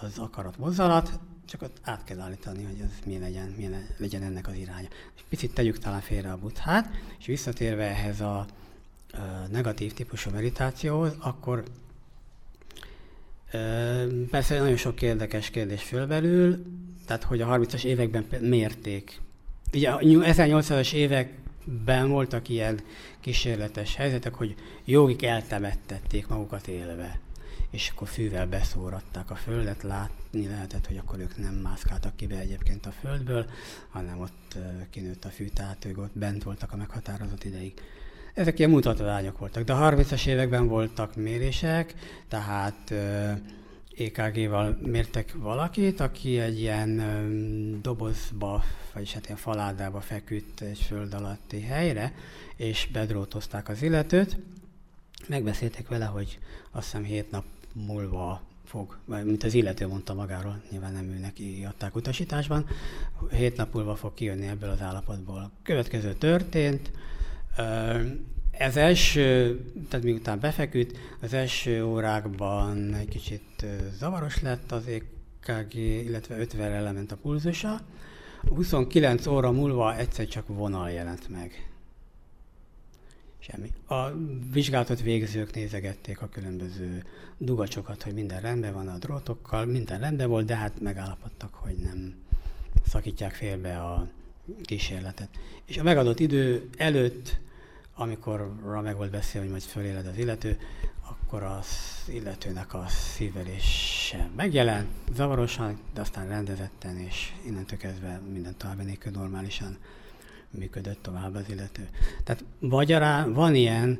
az 0.00 0.18
akarat 0.18 0.59
mozzanat, 0.59 1.20
csak 1.45 1.62
ott 1.62 1.76
át 1.82 2.05
kell 2.05 2.20
állítani, 2.20 2.64
hogy 2.64 2.80
ez 2.80 2.99
mi 3.07 3.18
legyen, 3.18 3.55
mi 3.57 3.68
legyen 3.97 4.22
ennek 4.22 4.49
az 4.49 4.55
iránya. 4.55 4.88
És 5.16 5.22
picit 5.28 5.55
tegyük 5.55 5.78
talán 5.78 6.01
félre 6.01 6.32
a 6.32 6.38
buthát, 6.38 6.90
és 7.18 7.26
visszatérve 7.26 7.84
ehhez 7.84 8.20
a, 8.20 8.38
a 8.38 8.47
negatív 9.51 9.92
típusú 9.92 10.30
meditációhoz, 10.30 11.16
akkor 11.18 11.64
Persze 14.30 14.59
nagyon 14.59 14.76
sok 14.76 15.03
érdekes 15.03 15.51
kérdés 15.51 15.82
fölbelül, 15.82 16.64
tehát 17.07 17.22
hogy 17.22 17.40
a 17.40 17.47
30-as 17.47 17.84
években 17.84 18.26
mérték. 18.40 19.20
Ugye 19.72 19.90
a 19.90 19.99
1800-as 19.99 20.92
években 20.92 22.09
voltak 22.09 22.49
ilyen 22.49 22.80
kísérletes 23.20 23.95
helyzetek, 23.95 24.34
hogy 24.34 24.55
jogik 24.84 25.22
eltemettették 25.22 26.26
magukat 26.26 26.66
élve 26.68 27.20
és 27.74 27.88
akkor 27.94 28.08
fűvel 28.08 28.46
beszóratták 28.46 29.30
a 29.30 29.34
földet, 29.34 29.82
látni 29.82 30.46
lehetett, 30.46 30.86
hogy 30.86 30.96
akkor 30.96 31.18
ők 31.18 31.36
nem 31.36 31.54
mászkáltak 31.54 32.16
ki 32.16 32.26
be 32.26 32.38
egyébként 32.38 32.86
a 32.86 32.90
földből, 32.90 33.46
hanem 33.88 34.20
ott 34.20 34.58
kinőtt 34.90 35.24
a 35.24 35.28
fű, 35.28 35.48
tehát 35.48 35.84
ők 35.84 35.98
ott 35.98 36.18
bent 36.18 36.42
voltak 36.42 36.72
a 36.72 36.76
meghatározott 36.76 37.44
ideig. 37.44 37.72
Ezek 38.34 38.58
ilyen 38.58 38.70
mutatványok 38.70 39.38
voltak, 39.38 39.64
de 39.64 39.72
a 39.72 39.90
30-as 39.90 40.26
években 40.26 40.66
voltak 40.66 41.16
mérések, 41.16 41.94
tehát 42.28 42.94
EKG-val 43.98 44.78
mértek 44.82 45.34
valakit, 45.36 46.00
aki 46.00 46.38
egy 46.38 46.60
ilyen 46.60 47.02
dobozba, 47.82 48.64
vagyis 48.92 49.12
hát 49.12 49.24
ilyen 49.24 49.38
faládába 49.38 50.00
feküdt 50.00 50.60
egy 50.60 50.78
föld 50.78 51.14
alatti 51.14 51.60
helyre, 51.60 52.14
és 52.56 52.88
bedrótozták 52.92 53.68
az 53.68 53.82
illetőt. 53.82 54.36
Megbeszéltek 55.28 55.88
vele, 55.88 56.04
hogy 56.04 56.38
azt 56.70 56.84
hiszem 56.84 57.04
hét 57.04 57.30
nap 57.30 57.44
múlva 57.74 58.42
fog, 58.64 58.98
mint 59.24 59.44
az 59.44 59.54
illető 59.54 59.86
mondta 59.86 60.14
magáról, 60.14 60.62
nyilván 60.70 60.92
nem 60.92 61.08
ő 61.08 61.18
neki 61.18 61.64
adták 61.68 61.96
utasításban, 61.96 62.66
hét 63.30 63.56
nap 63.56 63.74
múlva 63.74 63.96
fog 63.96 64.14
kijönni 64.14 64.46
ebből 64.46 64.70
az 64.70 64.80
állapotból. 64.80 65.50
Következő 65.62 66.14
történt, 66.14 66.90
ez 68.50 68.76
első, 68.76 69.60
tehát 69.88 70.04
miután 70.04 70.40
befeküdt, 70.40 70.98
az 71.20 71.32
első 71.32 71.84
órákban 71.84 72.94
egy 72.94 73.08
kicsit 73.08 73.66
zavaros 73.98 74.42
lett 74.42 74.72
az 74.72 74.86
EKG, 74.86 75.74
illetve 75.74 76.36
50-re 76.38 76.80
lement 76.80 77.12
a 77.12 77.16
pulzusa. 77.16 77.80
29 78.48 79.26
óra 79.26 79.52
múlva 79.52 79.96
egyszer 79.96 80.26
csak 80.26 80.46
vonal 80.46 80.90
jelent 80.90 81.28
meg. 81.28 81.73
Semmi. 83.51 83.72
A 83.86 84.11
vizsgálatot 84.53 85.01
végzők 85.03 85.55
nézegették 85.55 86.22
a 86.22 86.28
különböző 86.28 87.05
dugacsokat, 87.38 88.03
hogy 88.03 88.14
minden 88.14 88.40
rendben 88.40 88.72
van 88.72 88.88
a 88.88 88.99
drótokkal, 88.99 89.64
minden 89.64 90.01
rendben 90.01 90.28
volt, 90.28 90.47
de 90.47 90.57
hát 90.57 90.80
megállapodtak, 90.80 91.55
hogy 91.55 91.76
nem 91.76 92.14
szakítják 92.86 93.34
félbe 93.34 93.80
a 93.80 94.09
kísérletet. 94.62 95.28
És 95.64 95.78
a 95.78 95.82
megadott 95.82 96.20
idő 96.20 96.68
előtt, 96.76 97.40
amikor 97.95 98.55
meg 98.82 98.97
volt 98.97 99.11
beszélve, 99.11 99.40
hogy 99.40 99.51
majd 99.51 99.62
föléled 99.62 100.07
az 100.07 100.18
illető, 100.18 100.59
akkor 101.03 101.42
az 101.42 101.66
illetőnek 102.09 102.74
a 102.74 102.84
szívelése 102.88 104.28
megjelent, 104.36 104.88
zavarosan, 105.14 105.78
de 105.95 106.01
aztán 106.01 106.28
rendezetten, 106.28 106.99
és 106.99 107.32
innentől 107.47 107.78
kezdve 107.78 108.20
minden 108.32 108.55
további 108.57 108.84
nélkül 108.84 109.12
normálisan 109.12 109.78
működött 110.59 111.02
tovább 111.02 111.34
az 111.34 111.44
illető. 111.48 111.88
Tehát 112.24 112.44
magyarán 112.59 113.32
van 113.32 113.55
ilyen 113.55 113.98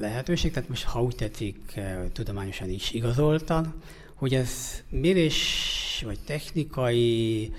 lehetőség, 0.00 0.52
tehát 0.52 0.68
most 0.68 0.84
ha 0.84 1.02
úgy 1.02 1.14
tetszik, 1.14 1.58
eh, 1.74 1.98
tudományosan 2.12 2.68
is 2.68 2.92
igazoltan, 2.92 3.74
hogy 4.14 4.34
ez 4.34 4.82
mérés 4.88 6.02
vagy 6.04 6.18
technikai 6.24 7.52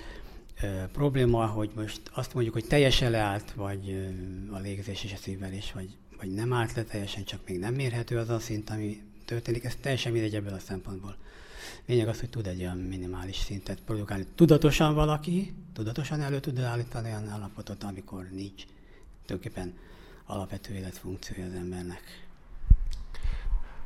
e, 0.54 0.88
probléma, 0.92 1.46
hogy 1.46 1.70
most 1.74 2.00
azt 2.14 2.34
mondjuk, 2.34 2.54
hogy 2.54 2.66
teljesen 2.66 3.10
leállt, 3.10 3.52
vagy 3.52 3.88
e, 3.88 4.54
a 4.54 4.58
légzés 4.58 5.04
és 5.04 5.12
a 5.12 5.16
szívvelés, 5.16 5.72
vagy, 5.72 5.96
vagy 6.18 6.34
nem 6.34 6.52
állt 6.52 6.74
le 6.74 6.82
teljesen, 6.82 7.24
csak 7.24 7.40
még 7.46 7.58
nem 7.58 7.74
mérhető 7.74 8.18
az 8.18 8.28
a 8.28 8.38
szint, 8.38 8.70
ami 8.70 9.00
történik. 9.24 9.64
Ez 9.64 9.76
teljesen 9.80 10.12
mindegy 10.12 10.34
ebből 10.34 10.52
a 10.52 10.58
szempontból. 10.58 11.16
Lényeg 11.86 12.08
az, 12.08 12.20
hogy 12.20 12.30
tud 12.30 12.46
egy 12.46 12.60
olyan 12.60 12.78
minimális 12.78 13.36
szintet 13.36 13.80
produkálni. 13.84 14.26
Tudatosan 14.34 14.94
valaki, 14.94 15.54
tudatosan 15.76 16.20
elő 16.20 16.40
tud 16.40 16.58
állítani 16.58 17.08
olyan 17.08 17.28
állapotot, 17.28 17.82
amikor 17.82 18.28
nincs 18.32 18.64
tulajdonképpen 19.26 19.74
alapvető 20.26 20.74
életfunkciója 20.74 21.46
az 21.46 21.54
embernek. 21.54 22.02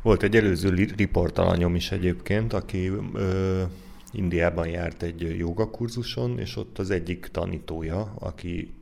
Volt 0.02 0.22
egy 0.22 0.36
előző 0.36 0.68
riportalanyom 0.96 1.74
is 1.74 1.90
egyébként, 1.90 2.52
aki 2.52 2.92
ö, 3.14 3.62
Indiában 4.12 4.68
járt 4.68 5.02
egy 5.02 5.38
jogakurzuson, 5.38 6.38
és 6.38 6.56
ott 6.56 6.78
az 6.78 6.90
egyik 6.90 7.26
tanítója, 7.26 8.14
aki 8.18 8.74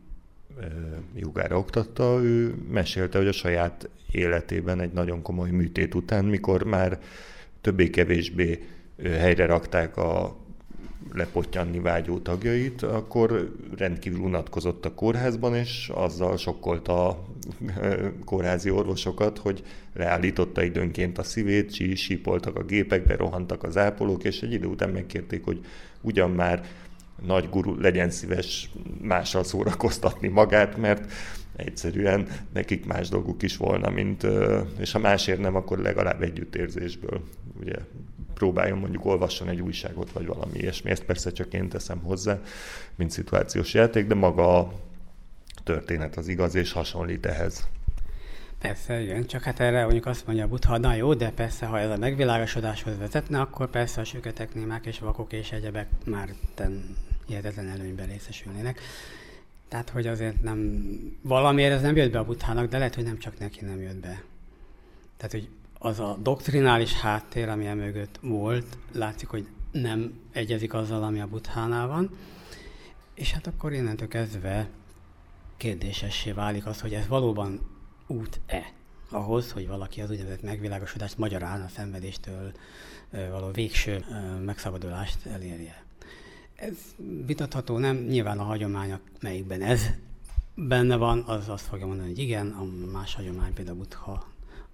jogára 1.15 1.59
oktatta, 1.59 2.23
ő 2.23 2.55
mesélte, 2.71 3.19
hogy 3.19 3.27
a 3.27 3.33
saját 3.33 3.89
életében 4.11 4.81
egy 4.81 4.93
nagyon 4.93 5.23
komoly 5.23 5.51
műtét 5.51 5.95
után, 5.95 6.25
mikor 6.25 6.63
már 6.63 7.01
többé-kevésbé 7.61 8.69
helyre 9.03 9.47
rakták 9.47 9.97
a 9.97 10.37
lepottyanni 11.13 11.79
vágyó 11.79 12.19
tagjait, 12.19 12.83
akkor 12.83 13.55
rendkívül 13.77 14.21
unatkozott 14.21 14.85
a 14.85 14.95
kórházban, 14.95 15.55
és 15.55 15.91
azzal 15.95 16.37
sokkolta 16.37 17.09
a 17.09 17.25
kórházi 18.25 18.71
orvosokat, 18.71 19.39
hogy 19.39 19.63
leállította 19.95 20.63
időnként 20.63 21.19
a 21.19 21.23
szívét, 21.23 21.97
sípoltak 21.97 22.57
a 22.57 22.65
gépekbe, 22.65 23.17
rohantak 23.17 23.63
az 23.63 23.77
ápolók, 23.77 24.25
és 24.25 24.43
egy 24.43 24.53
idő 24.53 24.67
után 24.67 24.91
megkérték, 24.91 25.45
hogy 25.45 25.61
ugyan 26.01 26.31
már 26.31 26.67
nagy 27.27 27.49
guru 27.49 27.81
legyen 27.81 28.11
szíves 28.11 28.71
mással 29.03 29.45
szórakoztatni 29.45 30.29
magát, 30.29 30.77
mert 30.77 31.13
egyszerűen 31.57 32.29
nekik 32.53 32.87
más 32.87 33.09
dolguk 33.09 33.43
is 33.43 33.57
volna, 33.57 33.91
mint, 33.91 34.27
és 34.79 34.93
ha 34.93 34.99
másért 34.99 35.41
nem, 35.41 35.55
akkor 35.55 35.79
legalább 35.79 36.23
együttérzésből. 36.23 37.21
Ugye 37.61 37.75
próbáljon 38.39 38.79
mondjuk 38.79 39.05
olvasson 39.05 39.49
egy 39.49 39.61
újságot, 39.61 40.11
vagy 40.13 40.27
valami 40.27 40.59
ilyesmi. 40.59 40.91
Ezt 40.91 41.05
persze 41.05 41.33
csak 41.33 41.53
én 41.53 41.69
teszem 41.69 41.99
hozzá, 41.99 42.41
mint 42.95 43.11
szituációs 43.11 43.75
játék, 43.75 44.07
de 44.07 44.15
maga 44.15 44.59
a 44.59 44.73
történet 45.65 46.17
az 46.17 46.29
igaz, 46.29 46.55
és 46.55 46.73
hasonlít 46.73 47.27
ehhez. 47.27 47.67
Persze, 48.59 49.01
igen, 49.01 49.27
csak 49.27 49.43
hát 49.43 49.61
erre 49.61 49.83
mondjuk 49.83 50.07
azt 50.07 50.27
mondja 50.27 50.45
a 50.45 50.49
Buddha, 50.49 50.79
na 50.79 50.95
jó, 50.95 51.15
de 51.15 51.31
persze, 51.31 51.67
ha 51.67 51.79
ez 51.79 51.91
a 51.91 51.97
megvilágosodáshoz 51.97 52.99
vezetne, 52.99 53.41
akkor 53.41 53.71
persze 53.71 54.01
a 54.01 54.05
süketek, 54.05 54.55
némák 54.55 54.87
és 54.87 54.99
vakok 54.99 55.33
és 55.33 55.53
egyebek 55.53 55.89
már 56.05 56.29
ten 56.55 56.97
hihetetlen 57.27 57.69
előnyben 57.69 58.07
részesülnének. 58.07 58.81
Tehát, 59.69 59.91
hogy 59.91 60.07
azért 60.07 60.43
nem, 60.43 60.87
valamiért 61.23 61.73
ez 61.73 61.83
nem 61.83 61.97
jött 61.97 62.13
be 62.13 62.19
a 62.19 62.25
Buddhának, 62.25 62.69
de 62.69 62.79
lehet, 62.79 62.95
hogy 62.95 63.05
nem 63.05 63.19
csak 63.19 63.39
neki 63.39 63.65
nem 63.65 63.81
jött 63.81 64.01
be. 64.01 64.23
Tehát, 65.17 65.33
hogy 65.33 65.49
az 65.79 66.01
a 66.01 66.19
doktrinális 66.23 66.93
háttér, 66.93 67.49
ami 67.49 67.67
mögött 67.67 68.19
volt, 68.23 68.79
látszik, 68.93 69.29
hogy 69.29 69.47
nem 69.73 70.21
egyezik 70.33 70.75
azzal, 70.75 71.03
ami 71.03 71.21
a 71.21 71.27
Buddhánál 71.27 71.87
van, 71.87 72.11
és 73.15 73.33
hát 73.33 73.47
akkor 73.47 73.73
innentől 73.73 74.09
kezdve 74.09 74.69
kérdésessé 75.57 76.33
válik 76.33 76.67
az, 76.67 76.81
hogy 76.81 76.95
ez 76.95 77.07
valóban 77.07 77.61
út-e 78.07 78.73
ahhoz, 79.11 79.53
hogy 79.53 79.67
valaki 79.69 80.01
az 80.01 80.11
úgynevezett 80.11 80.43
megvilágosodást 80.43 81.19
magyarán 81.19 81.63
a 81.63 81.69
szenvedéstől 81.69 82.53
való 83.11 83.51
végső 83.51 84.05
megszabadulást 84.45 85.27
elérje. 85.27 85.85
Ez 86.55 86.75
vitatható, 87.27 87.79
nem? 87.79 87.97
Nyilván 87.97 88.39
a 88.39 88.43
hagyomány, 88.43 88.99
melyikben 89.21 89.63
ez 89.63 89.83
benne 90.55 90.97
van, 90.97 91.23
az 91.27 91.49
azt 91.49 91.67
fogja 91.67 91.87
mondani, 91.87 92.09
hogy 92.09 92.19
igen, 92.19 92.51
a 92.51 92.65
más 92.93 93.15
hagyomány, 93.15 93.53
például 93.53 93.77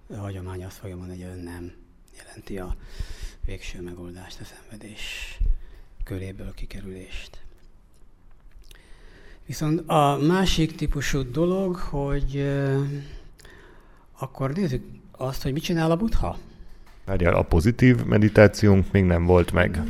a 0.09 0.15
hagyomány 0.15 0.63
azt 0.63 0.77
fogja 0.77 0.95
mondani, 0.95 1.23
hogy 1.23 1.43
nem 1.43 1.73
jelenti 2.17 2.57
a 2.57 2.75
végső 3.45 3.81
megoldást, 3.81 4.39
a 4.39 4.43
szenvedés 4.43 5.37
köréből 6.03 6.53
kikerülést. 6.53 7.43
Viszont 9.45 9.89
a 9.89 10.17
másik 10.17 10.75
típusú 10.75 11.31
dolog, 11.31 11.75
hogy 11.75 12.47
akkor 14.17 14.53
nézzük 14.53 14.83
azt, 15.11 15.41
hogy 15.41 15.53
mit 15.53 15.63
csinál 15.63 15.91
a 15.91 15.95
buddha. 15.95 16.37
Várjál, 17.05 17.33
a 17.33 17.41
pozitív 17.41 18.03
meditációnk 18.05 18.91
még 18.91 19.03
nem 19.03 19.25
volt 19.25 19.51
meg. 19.51 19.81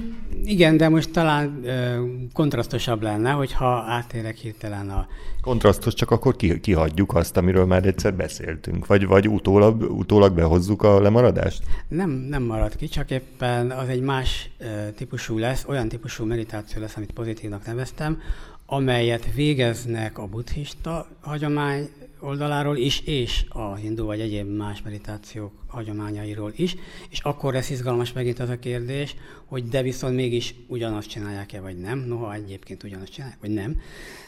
Igen, 0.43 0.78
de 0.78 0.89
most 0.89 1.11
talán 1.11 1.61
ö, 1.63 2.05
kontrasztosabb 2.34 3.01
lenne, 3.01 3.32
hogyha 3.32 3.84
átérek 3.88 4.36
hirtelen 4.36 4.89
a... 4.89 5.07
Kontrasztos, 5.41 5.93
csak 5.93 6.11
akkor 6.11 6.36
ki, 6.36 6.59
kihagyjuk 6.59 7.16
azt, 7.16 7.38
amiről 7.38 7.66
már 7.66 7.86
egyszer 7.86 8.13
beszéltünk, 8.13 8.86
vagy, 8.86 9.05
vagy 9.05 9.28
utólag, 9.28 9.82
utólag 9.82 10.34
behozzuk 10.34 10.84
a 10.84 11.01
lemaradást? 11.01 11.63
Nem, 11.88 12.09
nem 12.09 12.43
marad 12.43 12.76
ki, 12.76 12.88
csak 12.88 13.11
éppen 13.11 13.72
az 13.72 13.88
egy 13.88 14.01
más 14.01 14.49
ö, 14.57 14.66
típusú 14.95 15.38
lesz, 15.38 15.66
olyan 15.68 15.89
típusú 15.89 16.26
meditáció 16.26 16.82
lesz, 16.82 16.95
amit 16.95 17.11
pozitívnak 17.11 17.66
neveztem, 17.66 18.22
amelyet 18.66 19.34
végeznek 19.34 20.18
a 20.18 20.26
buddhista 20.26 21.07
hagyomány 21.22 21.89
oldaláról 22.20 22.78
is, 22.78 22.99
és 22.99 23.45
a 23.49 23.76
hindu 23.76 24.05
vagy 24.05 24.20
egyéb 24.20 24.55
más 24.55 24.82
meditációk 24.82 25.51
hagyományairól 25.68 26.51
is, 26.55 26.76
és 27.09 27.20
akkor 27.20 27.53
lesz 27.53 27.70
izgalmas 27.70 28.13
megint 28.13 28.39
az 28.39 28.49
a 28.49 28.59
kérdés, 28.59 29.16
hogy 29.45 29.68
de 29.68 29.82
viszont 29.82 30.16
mégis 30.16 30.55
ugyanazt 30.68 31.09
csinálják-e, 31.09 31.59
vagy 31.59 31.78
nem, 31.78 31.99
noha 31.99 32.34
egyébként 32.34 32.84
ugyanazt 32.84 33.11
csinálják, 33.11 33.39
vagy 33.41 33.53
nem, 33.53 33.82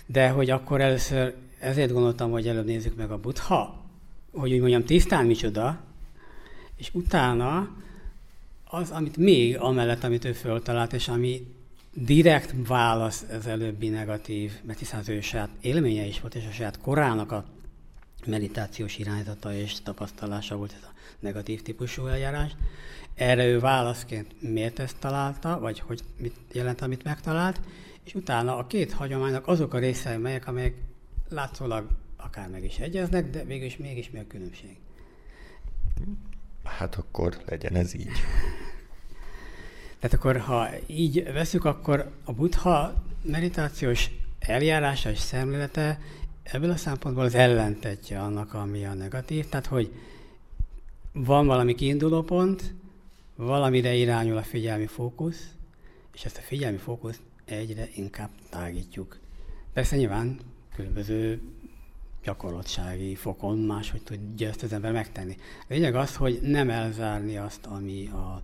de 0.05 0.29
hogy 0.29 0.49
akkor 0.49 0.81
először, 0.81 1.33
ezért 1.59 1.91
gondoltam, 1.91 2.31
hogy 2.31 2.47
előbb 2.47 2.65
nézzük 2.65 2.95
meg 2.95 3.11
a 3.11 3.19
buddha, 3.19 3.85
hogy 4.31 4.53
úgy 4.53 4.59
mondjam, 4.59 4.83
tisztán 4.83 5.25
micsoda, 5.25 5.79
és 6.75 6.89
utána 6.93 7.75
az, 8.63 8.91
amit 8.91 9.17
még 9.17 9.57
amellett, 9.57 10.03
amit 10.03 10.25
ő 10.25 10.31
föltalált, 10.31 10.93
és 10.93 11.07
ami 11.07 11.55
direkt 11.93 12.53
válasz 12.67 13.25
az 13.37 13.47
előbbi 13.47 13.89
negatív, 13.89 14.51
mert 14.63 14.79
hiszen 14.79 14.99
az 14.99 15.09
ő 15.09 15.21
saját 15.21 15.49
élménye 15.61 16.05
is 16.05 16.21
volt, 16.21 16.35
és 16.35 16.45
a 16.49 16.51
saját 16.51 16.79
korának 16.81 17.31
a 17.31 17.45
meditációs 18.25 18.97
irányzata 18.97 19.53
és 19.53 19.81
tapasztalása 19.81 20.55
volt 20.55 20.73
ez 20.73 20.83
a 20.83 20.93
negatív 21.19 21.61
típusú 21.61 22.05
eljárás. 22.05 22.55
Erre 23.15 23.45
ő 23.45 23.59
válaszként 23.59 24.41
miért 24.41 24.79
ezt 24.79 24.97
találta, 24.99 25.59
vagy 25.59 25.79
hogy 25.79 26.01
mit 26.17 26.35
jelent, 26.51 26.81
amit 26.81 27.03
megtalált, 27.03 27.59
és 28.03 28.13
utána 28.13 28.57
a 28.57 28.67
két 28.67 28.91
hagyománynak 28.91 29.47
azok 29.47 29.73
a 29.73 29.79
részei, 29.79 30.17
melyek, 30.17 30.47
amelyek 30.47 30.73
látszólag 31.29 31.87
akár 32.17 32.49
meg 32.49 32.63
is 32.63 32.77
egyeznek, 32.77 33.29
de 33.29 33.43
végülis 33.43 33.77
mégis 33.77 34.09
mi 34.09 34.19
a 34.19 34.27
különbség? 34.27 34.77
Hát 36.63 36.95
akkor 36.95 37.37
legyen 37.45 37.75
ez 37.75 37.93
így. 37.93 38.11
Tehát 39.99 40.15
akkor, 40.15 40.37
ha 40.37 40.67
így 40.85 41.23
veszük, 41.23 41.65
akkor 41.65 42.11
a 42.23 42.33
buddha 42.33 43.03
meditációs 43.21 44.09
eljárása 44.39 45.09
és 45.09 45.19
szemlélete 45.19 45.99
ebből 46.51 46.69
a 46.69 46.75
szempontból 46.75 47.23
az 47.23 47.35
ellentetje 47.35 48.19
annak, 48.19 48.53
ami 48.53 48.85
a 48.85 48.93
negatív. 48.93 49.49
Tehát, 49.49 49.65
hogy 49.65 49.91
van 51.11 51.45
valami 51.45 51.75
kiinduló 51.75 52.21
pont, 52.21 52.73
valamire 53.35 53.93
irányul 53.93 54.37
a 54.37 54.43
figyelmi 54.43 54.85
fókusz, 54.85 55.47
és 56.13 56.25
ezt 56.25 56.37
a 56.37 56.41
figyelmi 56.41 56.77
fókuszt 56.77 57.21
egyre 57.45 57.89
inkább 57.95 58.29
tágítjuk. 58.49 59.19
Persze 59.73 59.95
nyilván 59.95 60.39
különböző 60.75 61.41
gyakorlatsági 62.23 63.15
fokon 63.15 63.57
máshogy 63.57 64.01
tudja 64.03 64.49
ezt 64.49 64.63
az 64.63 64.73
ember 64.73 64.91
megtenni. 64.91 65.35
A 65.61 65.65
lényeg 65.67 65.95
az, 65.95 66.15
hogy 66.15 66.39
nem 66.41 66.69
elzárni 66.69 67.37
azt, 67.37 67.65
ami 67.65 68.07
a 68.07 68.41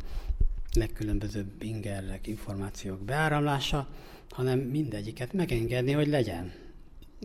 legkülönbözőbb 0.74 1.64
ingerek, 1.64 2.28
információk 2.28 3.00
beáramlása, 3.00 3.88
hanem 4.30 4.60
mindegyiket 4.60 5.34
megengedni, 5.34 5.92
hogy 5.92 6.08
legyen. 6.08 6.63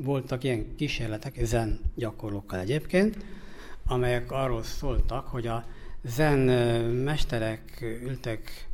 Voltak 0.02 0.44
ilyen 0.44 0.76
kísérletek, 0.76 1.44
zen 1.44 1.80
gyakorlókkal 1.94 2.58
egyébként, 2.58 3.16
amelyek 3.86 4.32
arról 4.32 4.62
szóltak, 4.62 5.26
hogy 5.26 5.46
a 5.46 5.64
zen 6.04 6.38
mesterek 6.92 7.84
ültek, 8.02 8.68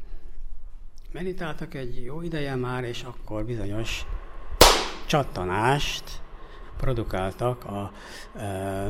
meditáltak 1.12 1.75
egy 1.75 2.05
jó 2.05 2.22
ideje 2.22 2.55
már, 2.55 2.85
és 2.85 3.03
akkor 3.03 3.45
bizonyos 3.45 4.07
csattanást 5.07 6.22
produkáltak 6.77 7.64
a 7.64 7.93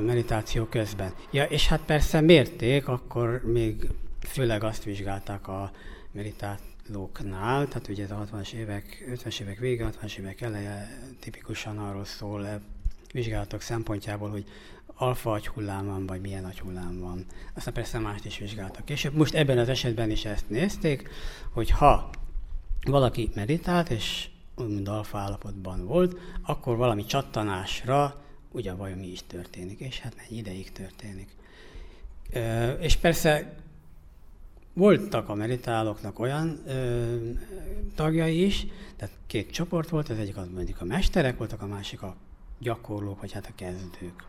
meditáció 0.01 0.65
közben. 0.65 1.15
Ja, 1.31 1.45
és 1.45 1.69
hát 1.69 1.81
persze 1.81 2.21
mérték, 2.21 2.89
akkor 2.89 3.43
még 3.45 3.89
főleg 4.21 4.65
azt 4.65 4.85
vizsgálták 4.85 5.49
a 5.49 5.71
meditálóknál, 6.89 7.69
tehát 7.69 7.89
ugye 7.89 8.05
ez 8.05 8.11
a 8.11 8.27
60-as 8.33 8.53
évek, 8.53 9.05
50-es 9.11 9.41
évek 9.41 9.59
vége, 9.59 9.91
60-as 9.91 10.17
évek 10.17 10.41
eleje 10.41 10.99
tipikusan 11.21 11.79
arról 11.79 12.05
szól 12.05 12.47
e 12.47 12.61
vizsgálatok 13.13 13.61
szempontjából, 13.61 14.31
hogy 14.31 14.45
alfa 14.87 15.33
agyhullám 15.33 15.87
van, 15.87 16.07
vagy 16.07 16.21
milyen 16.21 16.45
agyhullám 16.45 17.01
van. 17.01 17.25
Aztán 17.55 17.75
persze 17.75 17.99
mást 17.99 18.25
is 18.25 18.39
vizsgáltak. 18.39 18.91
És 18.91 19.11
most 19.13 19.35
ebben 19.35 19.59
az 19.59 19.69
esetben 19.69 20.11
is 20.11 20.25
ezt 20.25 20.49
nézték, 20.49 21.09
hogy 21.51 21.71
ha 21.71 22.11
valaki 22.87 23.31
meditált, 23.35 23.91
és 23.91 24.29
úgymond 24.57 24.89
alfa 24.89 25.19
állapotban 25.19 25.85
volt, 25.87 26.19
akkor 26.43 26.77
valami 26.77 27.05
csattanásra 27.05 28.23
ugye 28.51 28.73
vajon 28.73 28.99
mi 28.99 29.07
is 29.07 29.23
történik, 29.27 29.81
és 29.81 30.01
hát 30.01 30.15
egy 30.29 30.37
ideig 30.37 30.73
történik. 30.73 31.29
És 32.81 32.97
persze 32.97 33.63
voltak 34.75 35.29
a 35.29 35.35
meditálóknak 35.35 36.19
olyan 36.19 36.61
ö, 36.67 37.17
tagjai 37.95 38.45
is, 38.45 38.67
tehát 38.97 39.15
két 39.27 39.51
csoport 39.51 39.89
volt, 39.89 40.09
az 40.09 40.19
egyik 40.19 40.37
az 40.37 40.47
mondjuk 40.55 40.81
a 40.81 40.85
mesterek 40.85 41.39
voltak, 41.39 41.63
a 41.63 41.67
másik 41.67 42.03
a 42.03 42.17
gyakorlók, 42.59 43.21
vagy 43.21 43.33
hát 43.33 43.47
a 43.47 43.55
kezdők. 43.55 44.25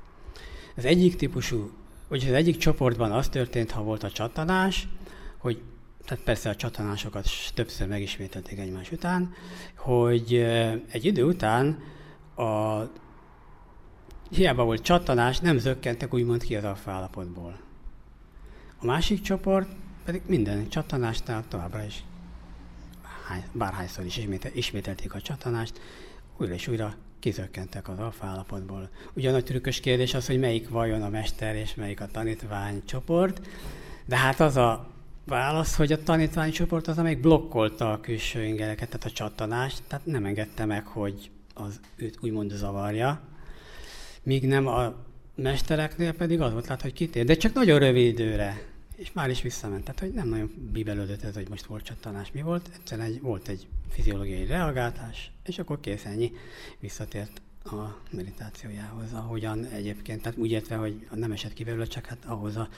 Az 0.76 0.86
egyik 0.86 1.16
típusú, 1.16 1.72
vagy 2.08 2.24
az 2.28 2.34
egyik 2.34 2.58
csoportban 2.58 3.12
az 3.12 3.30
történt, 3.30 3.72
ha 3.72 3.84
volt 3.84 4.04
a 4.04 4.12
csatanás, 4.12 4.88
hogy 5.38 5.62
tehát 6.06 6.24
persze 6.24 6.50
a 6.50 6.56
csatanásokat 6.56 7.28
többször 7.54 7.88
megismételték 7.88 8.60
egymás 8.60 8.92
után, 8.92 9.34
hogy 9.76 10.34
egy 10.92 11.06
idő 11.06 11.24
után 11.24 11.80
a 12.36 12.82
hiába 14.30 14.64
volt 14.64 14.82
csatanás, 14.82 15.40
nem 15.40 15.58
zökkentek 15.58 16.14
úgymond 16.14 16.44
ki 16.44 16.56
az 16.56 16.64
alfa 16.64 16.92
állapotból. 16.92 17.60
A 18.80 18.86
másik 18.86 19.22
csoport 19.22 19.70
pedig 20.06 20.22
minden 20.26 20.70
csatanásnál 20.70 21.44
továbbra 21.48 21.84
is, 21.84 22.04
bárhányszor 23.52 24.06
is 24.06 24.20
ismételték 24.54 25.14
a 25.14 25.22
csatanást, 25.22 25.82
újra 26.38 26.54
és 26.54 26.68
újra 26.68 26.96
kizökkentek 27.20 27.90
az 27.90 28.00
alfa 28.00 28.26
állapotból. 28.26 28.90
Ugye 29.14 29.30
a 29.30 29.32
nagy 29.32 29.44
trükkös 29.44 29.80
kérdés 29.80 30.14
az, 30.14 30.28
hogy 30.28 30.40
melyik 30.40 30.70
vajon 30.70 31.02
a 31.02 31.10
mester 31.10 31.56
és 31.56 31.76
melyik 31.76 32.02
a 32.02 32.08
tanítvány 32.12 32.82
csoport, 32.86 33.48
de 34.06 34.18
hát 34.18 34.40
az 34.40 34.56
a 34.56 34.90
válasz, 35.26 35.76
hogy 35.76 35.92
a 35.92 36.04
tanítvány 36.04 36.52
csoport 36.52 36.88
az, 36.88 36.98
amelyik 36.98 37.22
blokkolta 37.22 37.92
a 37.92 38.00
külső 38.00 38.44
ingereket, 38.44 38.90
tehát 38.90 39.06
a 39.06 39.12
csattanást, 39.12 39.82
tehát 39.88 40.06
nem 40.06 40.26
engedte 40.26 40.66
meg, 40.66 40.86
hogy 40.86 41.32
az 41.54 41.80
őt 41.96 42.18
úgymond 42.22 42.52
zavarja, 42.52 43.22
míg 44.24 44.48
nem 44.48 44.68
a 44.68 44.96
mestereknél 45.36 46.14
pedig 46.14 46.42
az 46.42 46.52
volt 46.52 46.68
lát, 46.68 46.82
hogy 46.82 46.94
kitér, 46.94 47.26
de 47.26 47.36
csak 47.36 47.54
nagyon 47.54 47.80
rövid 47.80 48.06
időre 48.06 48.75
és 48.96 49.12
már 49.12 49.30
is 49.30 49.42
visszament. 49.42 49.84
Tehát, 49.84 50.00
hogy 50.00 50.14
nem 50.14 50.28
nagyon 50.28 50.70
bibelődött 50.72 51.24
ez, 51.24 51.34
hogy 51.34 51.50
most 51.50 51.66
volt 51.66 51.84
csattanás, 51.84 52.32
mi 52.32 52.42
volt. 52.42 52.70
Egyszerűen 52.74 53.08
egy, 53.08 53.22
volt 53.22 53.48
egy 53.48 53.68
fiziológiai 53.90 54.46
reagálás, 54.46 55.32
és 55.46 55.60
akkor 55.60 55.80
kész 55.80 56.06
ennyi. 56.06 56.32
Visszatért 56.80 57.42
a 57.64 57.98
meditációjához, 58.12 59.14
ahogyan 59.14 59.66
egyébként, 59.66 60.22
tehát 60.22 60.38
úgy 60.38 60.52
értve, 60.52 60.76
hogy 60.76 61.08
nem 61.16 61.32
esett 61.32 61.54
ki 61.54 61.64
belőle, 61.64 61.86
csak 61.86 62.06
hát 62.06 62.26
ahhoz 62.26 62.56
a 62.56 62.70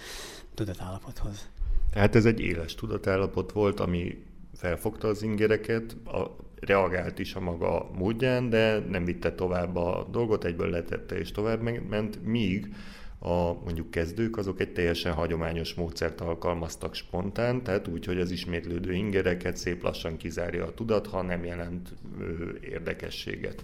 tudatállapothoz. 0.54 1.50
Tehát 1.90 2.16
ez 2.16 2.26
egy 2.26 2.40
éles 2.40 2.76
tudatállapot 2.76 3.52
volt, 3.52 3.80
ami 3.80 4.24
felfogta 4.54 5.08
az 5.08 5.22
ingereket, 5.22 5.94
a, 6.06 6.36
reagált 6.60 7.20
is 7.20 7.36
a 7.36 7.40
maga 7.40 7.90
módján, 7.94 8.50
de 8.50 8.80
nem 8.80 9.06
vitte 9.06 9.36
tovább 9.36 9.76
a 9.76 10.08
dolgot, 10.12 10.44
egyből 10.44 10.70
letette 10.70 11.18
és 11.18 11.32
tovább 11.32 11.62
ment, 11.90 12.26
míg 12.26 12.74
a 13.20 13.54
mondjuk 13.64 13.92
kezdők 13.92 14.38
azok 14.38 14.60
egy 14.60 14.74
teljesen 14.74 15.14
hagyományos 15.14 15.74
módszert 15.74 16.22
alkalmaztak 16.22 16.96
spontán, 16.96 17.64
tehát 17.64 17.88
úgy, 17.88 18.06
hogy 18.06 18.20
az 18.20 18.32
ismétlődő 18.32 18.94
ingereket 18.94 19.58
szép 19.58 19.84
lassan 19.84 20.18
kizárja 20.18 20.66
a 20.66 20.74
tudat, 20.74 21.08
ha 21.08 21.22
nem 21.22 21.44
jelent 21.44 21.94
ö, 22.20 22.50
érdekességet. 22.62 23.64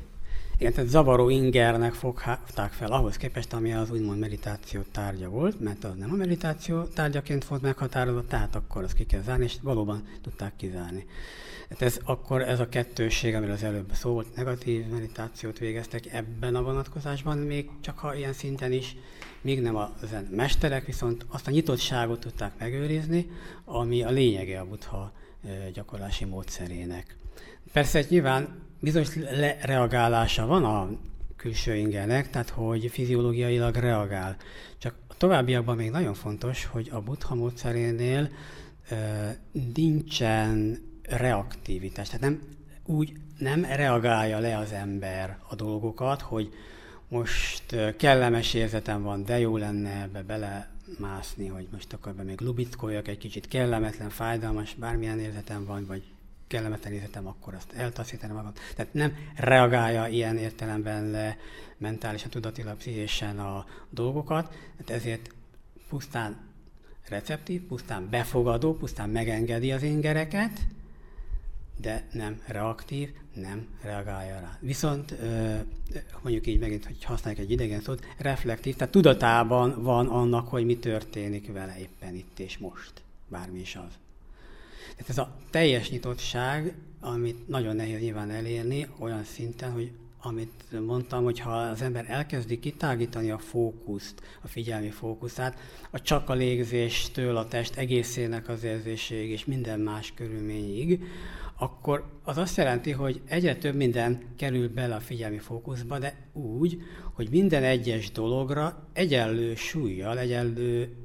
Igen, 0.58 0.74
tehát 0.74 0.90
zavaró 0.90 1.30
ingernek 1.30 1.94
fogták 1.94 2.72
fel 2.72 2.92
ahhoz 2.92 3.18
képest, 3.18 3.54
ami 3.54 3.74
az 3.74 3.92
úgymond 3.92 4.20
meditáció 4.20 4.82
tárgya 4.92 5.30
volt, 5.30 5.60
mert 5.60 5.84
az 5.84 5.96
nem 5.96 6.12
a 6.12 6.16
meditáció 6.16 6.84
tárgyaként 6.84 7.46
volt 7.46 7.62
meghatározva, 7.62 8.26
tehát 8.28 8.56
akkor 8.56 8.84
azt 8.84 8.94
ki 8.94 9.06
kell 9.06 9.22
zárni, 9.22 9.44
és 9.44 9.56
valóban 9.62 10.08
tudták 10.22 10.56
kizárni. 10.56 11.06
Hát 11.70 11.82
ez 11.82 12.00
akkor 12.04 12.42
ez 12.42 12.60
a 12.60 12.70
kettőség, 12.70 13.36
amiről 13.36 13.54
az 13.54 13.64
előbb 13.64 13.92
szó 13.94 14.12
volt, 14.12 14.36
negatív 14.36 14.86
meditációt 14.86 15.58
végeztek 15.58 16.14
ebben 16.14 16.56
a 16.56 16.64
vonatkozásban, 16.64 17.38
még 17.38 17.70
csak 17.82 18.00
ha 18.00 18.16
ilyen 18.16 18.34
szinten 18.34 18.72
is, 18.72 18.96
még 19.42 19.62
nem 19.62 19.76
a 19.76 19.94
zen 20.10 20.28
mesterek, 20.32 20.86
viszont 20.86 21.26
azt 21.28 21.48
a 21.48 21.52
nyitottságot 21.52 22.20
tudták 22.20 22.52
megőrizni, 22.60 23.30
ami 23.66 24.04
a 24.04 24.10
lényege 24.10 24.60
a 24.60 24.66
buddha 24.66 25.12
gyakorlási 25.74 26.26
módszerének. 26.26 27.16
Persze 27.72 28.06
nyilván 28.10 28.63
bizonyos 28.84 29.16
reagálása 29.62 30.46
van 30.46 30.64
a 30.64 30.90
külső 31.36 31.76
ingernek, 31.76 32.30
tehát 32.30 32.50
hogy 32.50 32.90
fiziológiailag 32.92 33.76
reagál. 33.76 34.36
Csak 34.78 34.96
a 35.08 35.18
továbbiakban 35.18 35.76
még 35.76 35.90
nagyon 35.90 36.14
fontos, 36.14 36.66
hogy 36.66 36.90
a 36.92 37.02
buddha 37.02 37.36
módszerénél 37.36 38.30
e, 38.90 39.38
nincsen 39.74 40.78
reaktivitás, 41.04 42.08
tehát 42.08 42.22
nem 42.22 42.42
úgy 42.86 43.14
nem 43.38 43.66
reagálja 43.66 44.40
le 44.40 44.58
az 44.58 44.72
ember 44.72 45.38
a 45.50 45.56
dolgokat, 45.56 46.22
hogy 46.22 46.54
most 47.08 47.96
kellemes 47.98 48.54
érzetem 48.54 49.04
van, 49.04 49.24
de 49.26 49.40
jó 49.40 49.58
lenne 49.58 50.02
ebbe 50.02 50.22
belemászni, 50.24 51.48
hogy 51.48 51.68
most 51.72 51.94
akkor 51.94 52.14
be 52.14 52.24
még 52.24 52.42
lubickoljak 52.42 53.08
egy 53.08 53.18
kicsit 53.18 53.48
kellemetlen, 53.48 54.10
fájdalmas, 54.10 54.74
bármilyen 54.74 55.20
érzetem 55.20 55.66
van, 55.66 55.86
vagy 55.86 56.13
kellemetlen 56.54 56.94
érzetem, 56.94 57.28
akkor 57.28 57.54
azt 57.54 57.74
eltaszítanom 57.74 58.36
magam. 58.36 58.52
Tehát 58.76 58.94
nem 58.94 59.14
reagálja 59.36 60.08
ilyen 60.08 60.38
értelemben 60.38 61.10
le 61.10 61.38
mentálisan, 61.78 62.30
tudatilag, 62.30 62.78
pszichésen 62.78 63.40
a 63.40 63.66
dolgokat, 63.90 64.56
tehát 64.86 65.02
ezért 65.02 65.30
pusztán 65.90 66.38
receptív, 67.08 67.62
pusztán 67.62 68.10
befogadó, 68.10 68.74
pusztán 68.74 69.10
megengedi 69.10 69.72
az 69.72 69.84
ingereket, 69.84 70.60
de 71.82 72.08
nem 72.12 72.42
reaktív, 72.48 73.10
nem 73.34 73.68
reagálja 73.82 74.40
rá. 74.40 74.58
Viszont 74.60 75.16
mondjuk 76.22 76.48
így 76.48 76.60
megint, 76.60 76.86
hogy 76.86 77.04
használjuk 77.04 77.44
egy 77.44 77.52
idegen 77.52 77.82
szót, 77.82 78.06
reflektív, 78.18 78.76
tehát 78.76 78.94
tudatában 78.94 79.84
van 79.84 80.08
annak, 80.08 80.48
hogy 80.48 80.66
mi 80.66 80.78
történik 80.78 81.52
vele 81.52 81.80
éppen 81.80 82.16
itt 82.16 82.40
és 82.40 82.58
most, 82.58 82.94
bármi 83.28 83.60
is 83.60 83.76
az. 83.76 84.02
Tehát 84.96 85.10
ez 85.10 85.18
a 85.18 85.36
teljes 85.50 85.90
nyitottság, 85.90 86.76
amit 87.00 87.48
nagyon 87.48 87.76
nehéz 87.76 88.00
nyilván 88.00 88.30
elérni, 88.30 88.88
olyan 89.00 89.24
szinten, 89.24 89.72
hogy 89.72 89.92
amit 90.26 90.80
mondtam, 90.86 91.24
hogy 91.24 91.40
ha 91.40 91.52
az 91.52 91.82
ember 91.82 92.06
elkezdi 92.08 92.60
kitágítani 92.60 93.32
a 93.32 93.38
fókuszt, 93.38 94.22
a 94.42 94.48
figyelmi 94.48 94.90
fókuszát, 94.90 95.58
a 95.92 96.02
csak 96.02 96.30
a 96.30 96.34
légzéstől 96.34 97.38
a 97.38 97.48
test 97.48 97.78
egészének 97.78 98.50
az 98.50 98.64
érzéséig 98.64 99.30
és 99.30 99.46
minden 99.46 99.80
más 99.80 100.14
körülményig, 100.16 101.04
akkor 101.58 102.04
az 102.24 102.38
azt 102.38 102.58
jelenti, 102.58 102.92
hogy 102.92 103.22
egyre 103.26 103.56
több 103.56 103.76
minden 103.76 104.24
kerül 104.38 104.70
bele 104.70 104.96
a 104.96 105.00
figyelmi 105.00 105.38
fókuszba, 105.38 106.00
de 106.00 106.16
úgy, 106.34 106.82
hogy 107.14 107.30
minden 107.30 107.64
egyes 107.64 108.12
dologra 108.12 108.88
egyenlő 108.94 109.56
súlyjal, 109.56 110.20
egyenlő 110.20 110.96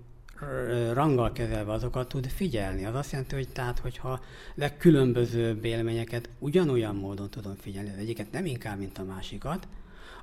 ranggal 0.92 1.32
kezelve 1.32 1.72
azokat 1.72 2.08
tud 2.08 2.26
figyelni. 2.26 2.84
Az 2.84 2.94
azt 2.94 3.10
jelenti, 3.10 3.34
hogy 3.34 3.48
tehát, 3.48 3.78
hogyha 3.78 4.20
legkülönbözőbb 4.54 5.64
élményeket 5.64 6.28
ugyanolyan 6.38 6.96
módon 6.96 7.30
tudom 7.30 7.54
figyelni, 7.54 7.90
az 7.90 7.98
egyiket 7.98 8.32
nem 8.32 8.46
inkább, 8.46 8.78
mint 8.78 8.98
a 8.98 9.04
másikat, 9.04 9.68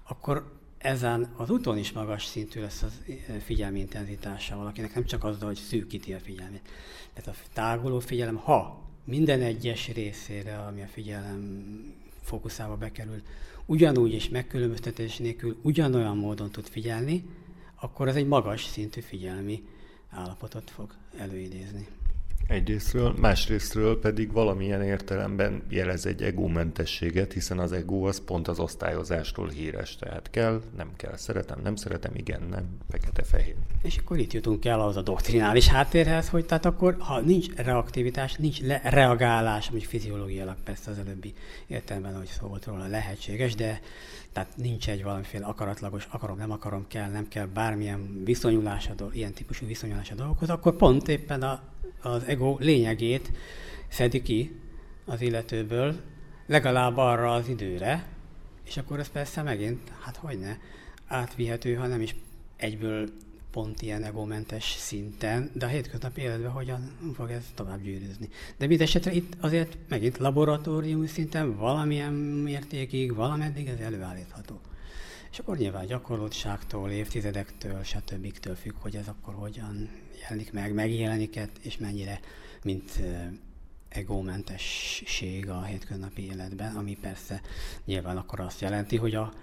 akkor 0.07 0.53
ezen 0.78 1.34
az 1.38 1.49
úton 1.49 1.78
is 1.78 1.91
magas 1.91 2.26
szintű 2.26 2.61
lesz 2.61 2.82
a 2.82 2.88
figyelmi 3.43 3.80
intenzitása 3.80 4.55
valakinek, 4.55 4.93
nem 4.93 5.05
csak 5.05 5.24
azzal, 5.24 5.47
hogy 5.47 5.57
szűkíti 5.57 6.13
a 6.13 6.20
figyelmét. 6.20 6.70
Tehát 7.13 7.39
a 7.39 7.49
táguló 7.53 7.99
figyelem, 7.99 8.36
ha 8.36 8.84
minden 9.03 9.41
egyes 9.41 9.93
részére, 9.93 10.57
ami 10.57 10.82
a 10.82 10.88
figyelem 10.88 11.63
fókuszába 12.22 12.76
bekerül, 12.76 13.22
ugyanúgy 13.66 14.13
és 14.13 14.30
megkülönböztetés 14.30 15.18
nélkül 15.18 15.57
ugyanolyan 15.61 16.18
módon 16.18 16.51
tud 16.51 16.68
figyelni, 16.68 17.24
akkor 17.76 18.07
ez 18.07 18.16
egy 18.16 18.28
magas 18.28 18.63
szintű 18.63 19.01
figyelmi 19.01 19.63
állapotot 20.16 20.70
fog 20.70 20.93
előidézni. 21.18 21.88
Egyrésztről, 22.47 23.13
másrésztről 23.20 23.99
pedig 23.99 24.32
valamilyen 24.32 24.82
értelemben 24.84 25.63
jelez 25.70 26.05
egy 26.05 26.22
egómentességet, 26.22 27.34
hiszen 27.34 27.59
az 27.59 27.72
ego 27.72 28.07
az 28.07 28.22
pont 28.26 28.47
az 28.47 28.59
osztályozástól 28.59 29.49
híres. 29.49 29.95
Tehát 29.95 30.30
kell, 30.30 30.61
nem 30.78 30.89
kell, 30.95 31.18
szeretem, 31.18 31.59
nem 31.63 31.76
szeretem, 31.76 32.11
igen, 32.16 32.41
nem, 32.49 32.78
fekete-fehér. 32.89 33.55
És 33.82 33.97
akkor 33.97 34.18
itt 34.18 34.34
jutunk 34.34 34.66
el 34.66 34.82
az 34.82 34.97
a 34.97 35.01
doktrinális 35.01 35.68
háttérhez, 35.68 36.30
hogy 36.30 36.45
tehát 36.45 36.66
akkor, 36.66 36.95
ha 36.99 37.20
nincs 37.20 37.55
reaktivitás, 37.55 38.34
nincs 38.34 38.61
le- 38.61 38.82
reagálás, 38.84 39.70
ami 39.70 39.80
fiziológiailag 39.80 40.55
persze 40.63 40.91
az 40.91 40.97
előbbi 40.97 41.34
értelemben, 41.68 42.18
hogy 42.18 42.30
szó 42.39 42.47
volt 42.47 42.66
róla, 42.66 42.88
lehetséges, 42.88 43.55
de 43.55 43.82
tehát 44.36 44.58
nincs 44.58 44.90
egy 44.90 45.04
valamiféle 45.04 45.46
akaratlagos, 45.46 46.08
akarom, 46.12 46.38
nem 46.38 46.52
akarom, 46.52 46.86
kell, 46.88 47.10
nem 47.10 47.28
kell, 47.28 47.46
bármilyen 47.46 48.22
viszonyulás, 48.24 48.90
ilyen 49.12 49.34
típusú 49.34 49.66
viszonyulás 49.66 50.12
a 50.12 50.36
akkor 50.50 50.76
pont 50.76 51.08
éppen 51.08 51.42
a 51.42 51.62
az 52.02 52.24
ego 52.24 52.58
lényegét 52.60 53.32
szedi 53.88 54.22
ki 54.22 54.62
az 55.06 55.22
illetőből, 55.22 55.96
legalább 56.46 56.98
arra 56.98 57.34
az 57.34 57.48
időre, 57.48 58.06
és 58.64 58.78
akkor 58.78 59.00
ez 59.00 59.08
persze 59.08 59.42
megint, 59.42 59.92
hát 60.00 60.16
hogy 60.16 60.40
ne, 60.40 60.58
átvihető, 61.08 61.74
ha 61.74 61.88
nem 61.88 62.02
is 62.02 62.16
egyből 62.56 63.10
pont 63.56 63.82
ilyen 63.82 64.03
egomentes 64.03 64.76
szinten, 64.78 65.51
de 65.53 65.66
a 65.66 65.70
hétköznapi 65.70 66.22
életben 66.22 66.51
hogyan 66.51 66.91
fog 67.14 67.32
ez 67.32 67.43
tovább 67.53 67.82
gyűrűzni. 67.82 68.30
De 68.58 68.68
mindesetre 68.68 69.12
itt 69.12 69.34
azért 69.39 69.78
megint 69.88 70.18
laboratóriumi 70.18 71.08
szinten 71.08 71.58
valamilyen 71.58 72.14
mértékig, 72.14 73.14
valameddig 73.14 73.68
ez 73.68 73.80
előállítható. 73.80 74.60
És 75.32 75.39
akkor 75.39 75.58
nyilván 75.58 75.86
gyakorlottságtól, 75.86 76.89
évtizedektől, 76.89 77.84
stb. 77.84 78.56
függ, 78.56 78.74
hogy 78.80 78.95
ez 78.95 79.08
akkor 79.08 79.34
hogyan 79.34 79.89
jelenik 80.22 80.53
meg, 80.53 80.74
megjelenik 80.74 81.39
és 81.62 81.78
mennyire, 81.78 82.20
mint 82.64 82.99
egómentesség 83.89 85.49
a 85.49 85.64
hétköznapi 85.64 86.26
életben, 86.26 86.76
ami 86.76 86.97
persze 87.01 87.41
nyilván 87.86 88.18
akkor 88.18 88.39
azt 88.39 88.62
jelenti, 88.62 88.97
hogy 88.97 89.16
a 89.16 89.34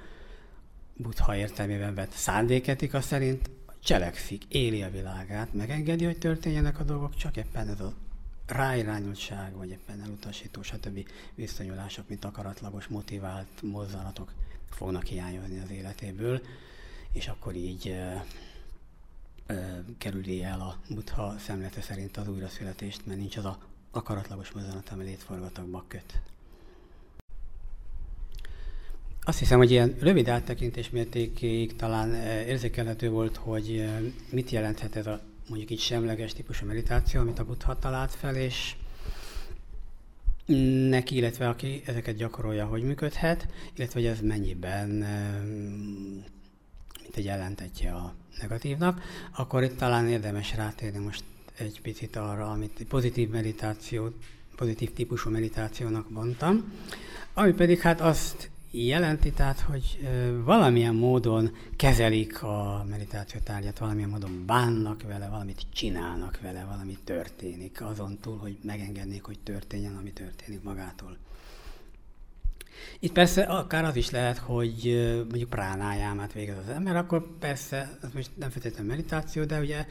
buddha 0.97 1.37
értelmében 1.37 1.95
vett 1.95 2.11
szándéketika 2.11 3.01
szerint 3.01 3.51
cselekszik, 3.83 4.45
éli 4.49 4.83
a 4.83 4.91
világát, 4.91 5.53
megengedi, 5.53 6.05
hogy 6.05 6.19
történjenek 6.19 6.81
a 6.81 6.85
dolgok, 6.85 7.17
csak 7.17 7.37
éppen 7.37 7.69
ez 7.69 7.81
a 7.81 7.93
ráirányultság, 8.47 9.55
vagy 9.57 9.71
éppen 9.71 10.01
elutasító, 10.01 10.63
stb. 10.63 11.09
viszonyulások, 11.35 12.09
mint 12.09 12.25
akaratlagos, 12.25 12.87
motivált 12.87 13.63
mozzanatok 13.63 14.33
fognak 14.71 15.05
hiányozni 15.05 15.59
az 15.59 15.71
életéből, 15.71 16.43
és 17.13 17.29
akkor 17.29 17.55
így 17.55 17.97
kerüli 19.99 20.43
el 20.43 20.61
a 20.61 20.77
buddha 20.89 21.39
szemlete 21.39 21.81
szerint 21.81 22.17
az 22.17 22.29
újraszületést, 22.29 23.07
mert 23.07 23.19
nincs 23.19 23.37
az 23.37 23.45
a 23.45 23.59
akaratlagos 23.91 24.51
mozzanat, 24.51 24.89
ami 24.89 25.05
létforgatagba 25.05 25.85
köt. 25.89 26.21
Azt 29.25 29.39
hiszem, 29.39 29.59
hogy 29.59 29.71
ilyen 29.71 29.97
rövid 30.01 30.29
áttekintés 30.29 30.91
mértékéig 30.91 31.77
talán 31.77 32.15
érzékelhető 32.47 33.11
volt, 33.11 33.37
hogy 33.37 33.89
mit 34.31 34.51
jelenthet 34.51 34.97
ez 34.97 35.07
a 35.07 35.21
mondjuk 35.49 35.71
így 35.71 35.81
semleges 35.81 36.33
típusú 36.33 36.67
meditáció, 36.67 37.21
amit 37.21 37.39
a 37.39 37.45
Buddha 37.45 37.79
talált 37.79 38.15
fel, 38.15 38.37
és 38.37 38.75
neki, 40.89 41.17
illetve 41.17 41.49
aki 41.49 41.83
ezeket 41.87 42.17
gyakorolja, 42.17 42.67
hogy 42.67 42.83
működhet, 42.83 43.49
illetve 43.77 44.01
hogy 44.01 44.09
ez 44.09 44.21
mennyiben 44.21 44.89
mint 47.03 47.17
egy 47.17 47.27
ellentetje 47.27 47.93
a 47.93 48.15
negatívnak, 48.41 49.03
akkor 49.37 49.63
itt 49.63 49.77
talán 49.77 50.09
érdemes 50.09 50.55
rátérni 50.55 50.99
most 50.99 51.25
egy 51.59 51.81
picit 51.83 52.17
arra, 52.17 52.51
amit 52.51 52.85
pozitív 52.89 53.29
meditáció, 53.29 54.13
pozitív 54.57 54.93
típusú 54.93 55.31
meditációnak 55.31 56.11
mondtam, 56.11 56.73
ami 57.35 57.53
pedig 57.53 57.81
hát 57.81 58.01
azt 58.01 58.51
jelenti, 58.73 59.33
tehát 59.33 59.61
hogy 59.61 60.09
valamilyen 60.45 60.95
módon 60.95 61.51
kezelik 61.77 62.43
a 62.43 62.87
meditáció 62.91 63.41
tárgyat, 63.45 63.79
valamilyen 63.79 64.09
módon 64.09 64.47
bánnak 64.47 65.03
vele, 65.03 65.29
valamit 65.29 65.67
csinálnak 65.73 66.41
vele, 66.41 66.65
valami 66.65 66.99
történik, 67.05 67.83
azon 67.83 68.19
túl, 68.21 68.37
hogy 68.39 68.59
megengednék, 68.63 69.23
hogy 69.23 69.39
történjen, 69.43 69.97
ami 69.97 70.13
történik 70.13 70.63
magától. 70.63 71.17
Itt 72.99 73.13
persze 73.13 73.43
akár 73.43 73.85
az 73.85 73.97
is 73.97 74.11
lehet, 74.11 74.39
hogy 74.39 74.81
mondjuk 75.29 75.51
pránájámát 75.51 76.33
végez 76.33 76.57
az 76.59 76.69
ember, 76.69 76.97
akkor 76.97 77.39
persze, 77.39 77.99
ez 78.03 78.09
most 78.15 78.31
nem 78.35 78.51
feltétlenül 78.51 78.91
meditáció, 78.91 79.45
de 79.45 79.61
ugye 79.61 79.87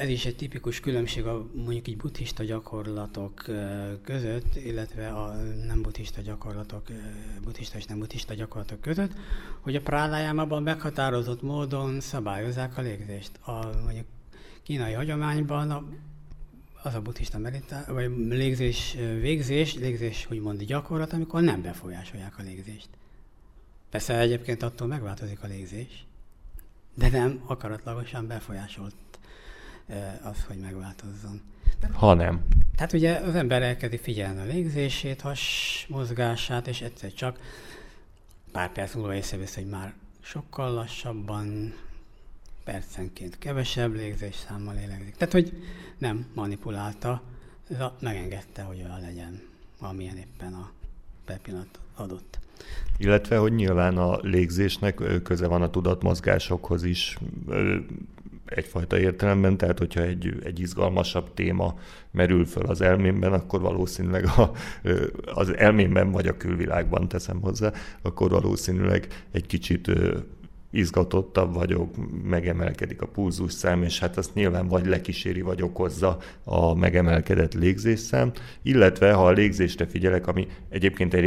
ez 0.00 0.08
is 0.08 0.26
egy 0.26 0.36
tipikus 0.36 0.80
különbség 0.80 1.26
a 1.26 1.46
mondjuk 1.54 1.88
így 1.88 1.96
buddhista 1.96 2.44
gyakorlatok 2.44 3.44
között, 4.04 4.56
illetve 4.56 5.08
a 5.08 5.34
nem 5.66 5.82
buddhista 5.82 6.20
gyakorlatok, 6.20 6.86
buddhista 7.42 7.78
és 7.78 7.84
nem 7.84 7.98
buddhista 7.98 8.34
gyakorlatok 8.34 8.80
között, 8.80 9.12
hogy 9.60 9.76
a 9.76 9.80
pránájámában 9.80 10.62
meghatározott 10.62 11.42
módon 11.42 12.00
szabályozzák 12.00 12.78
a 12.78 12.80
légzést. 12.80 13.30
A 13.46 13.66
mondjuk 13.84 14.06
kínai 14.62 14.92
hagyományban 14.92 15.70
a, 15.70 15.84
az 16.82 16.94
a 16.94 17.00
buddhista 17.00 17.38
meditá- 17.38 17.86
vagy 17.86 18.10
légzés 18.28 18.96
végzés, 19.20 19.74
légzés 19.74 20.26
úgymond 20.30 20.62
gyakorlat, 20.62 21.12
amikor 21.12 21.42
nem 21.42 21.62
befolyásolják 21.62 22.38
a 22.38 22.42
légzést. 22.42 22.88
Persze 23.90 24.18
egyébként 24.18 24.62
attól 24.62 24.86
megváltozik 24.86 25.42
a 25.42 25.46
légzés, 25.46 26.04
de 26.94 27.08
nem 27.08 27.42
akaratlagosan 27.46 28.26
befolyásolt 28.26 28.94
az, 30.22 30.44
hogy 30.46 30.56
megváltozzon. 30.56 31.40
Ha 31.92 32.14
nem. 32.14 32.40
Tehát 32.76 32.92
ugye 32.92 33.14
az 33.14 33.34
ember 33.34 33.62
elkezdi 33.62 33.98
figyelni 33.98 34.40
a 34.40 34.44
légzését, 34.44 35.20
has 35.20 35.86
mozgását, 35.88 36.66
és 36.66 36.80
egyszer 36.80 37.12
csak 37.12 37.38
pár 38.52 38.72
perc 38.72 38.94
múlva 38.94 39.14
észrevesz, 39.14 39.54
hogy 39.54 39.66
már 39.66 39.94
sokkal 40.20 40.72
lassabban, 40.72 41.74
percenként 42.64 43.38
kevesebb 43.38 43.94
légzés 43.94 44.34
számmal 44.34 44.74
lélegzik. 44.74 45.16
Tehát, 45.16 45.32
hogy 45.32 45.52
nem 45.98 46.26
manipulálta, 46.34 47.22
megengedte, 48.00 48.62
hogy 48.62 48.82
olyan 48.84 49.00
legyen, 49.00 49.42
amilyen 49.78 50.16
éppen 50.16 50.52
a 50.52 50.70
pillanat 51.42 51.78
adott. 51.94 52.38
Illetve, 52.96 53.36
hogy 53.36 53.54
nyilván 53.54 53.96
a 53.96 54.16
légzésnek 54.16 55.02
köze 55.22 55.46
van 55.46 55.62
a 55.62 55.70
tudatmozgásokhoz 55.70 56.84
is, 56.84 57.18
egyfajta 58.50 58.98
értelemben, 58.98 59.56
tehát 59.56 59.78
hogyha 59.78 60.00
egy, 60.00 60.34
egy 60.44 60.60
izgalmasabb 60.60 61.34
téma 61.34 61.74
merül 62.10 62.46
föl 62.46 62.64
az 62.66 62.80
elmémben, 62.80 63.32
akkor 63.32 63.60
valószínűleg 63.60 64.24
a, 64.24 64.50
az 65.34 65.56
elmémben 65.56 66.10
vagy 66.10 66.26
a 66.26 66.36
külvilágban 66.36 67.08
teszem 67.08 67.40
hozzá, 67.40 67.72
akkor 68.02 68.30
valószínűleg 68.30 69.06
egy 69.32 69.46
kicsit 69.46 69.90
izgatottabb 70.70 71.54
vagyok, 71.54 71.94
megemelkedik 72.22 73.02
a 73.02 73.06
pulzusszám, 73.06 73.82
és 73.82 73.98
hát 73.98 74.16
azt 74.16 74.34
nyilván 74.34 74.68
vagy 74.68 74.86
lekíséri, 74.86 75.40
vagy 75.40 75.62
okozza 75.62 76.18
a 76.44 76.74
megemelkedett 76.74 77.54
légzésszám, 77.54 78.32
illetve 78.62 79.12
ha 79.12 79.26
a 79.26 79.30
légzésre 79.30 79.86
figyelek, 79.86 80.26
ami 80.26 80.46
egyébként 80.68 81.14
egy 81.14 81.24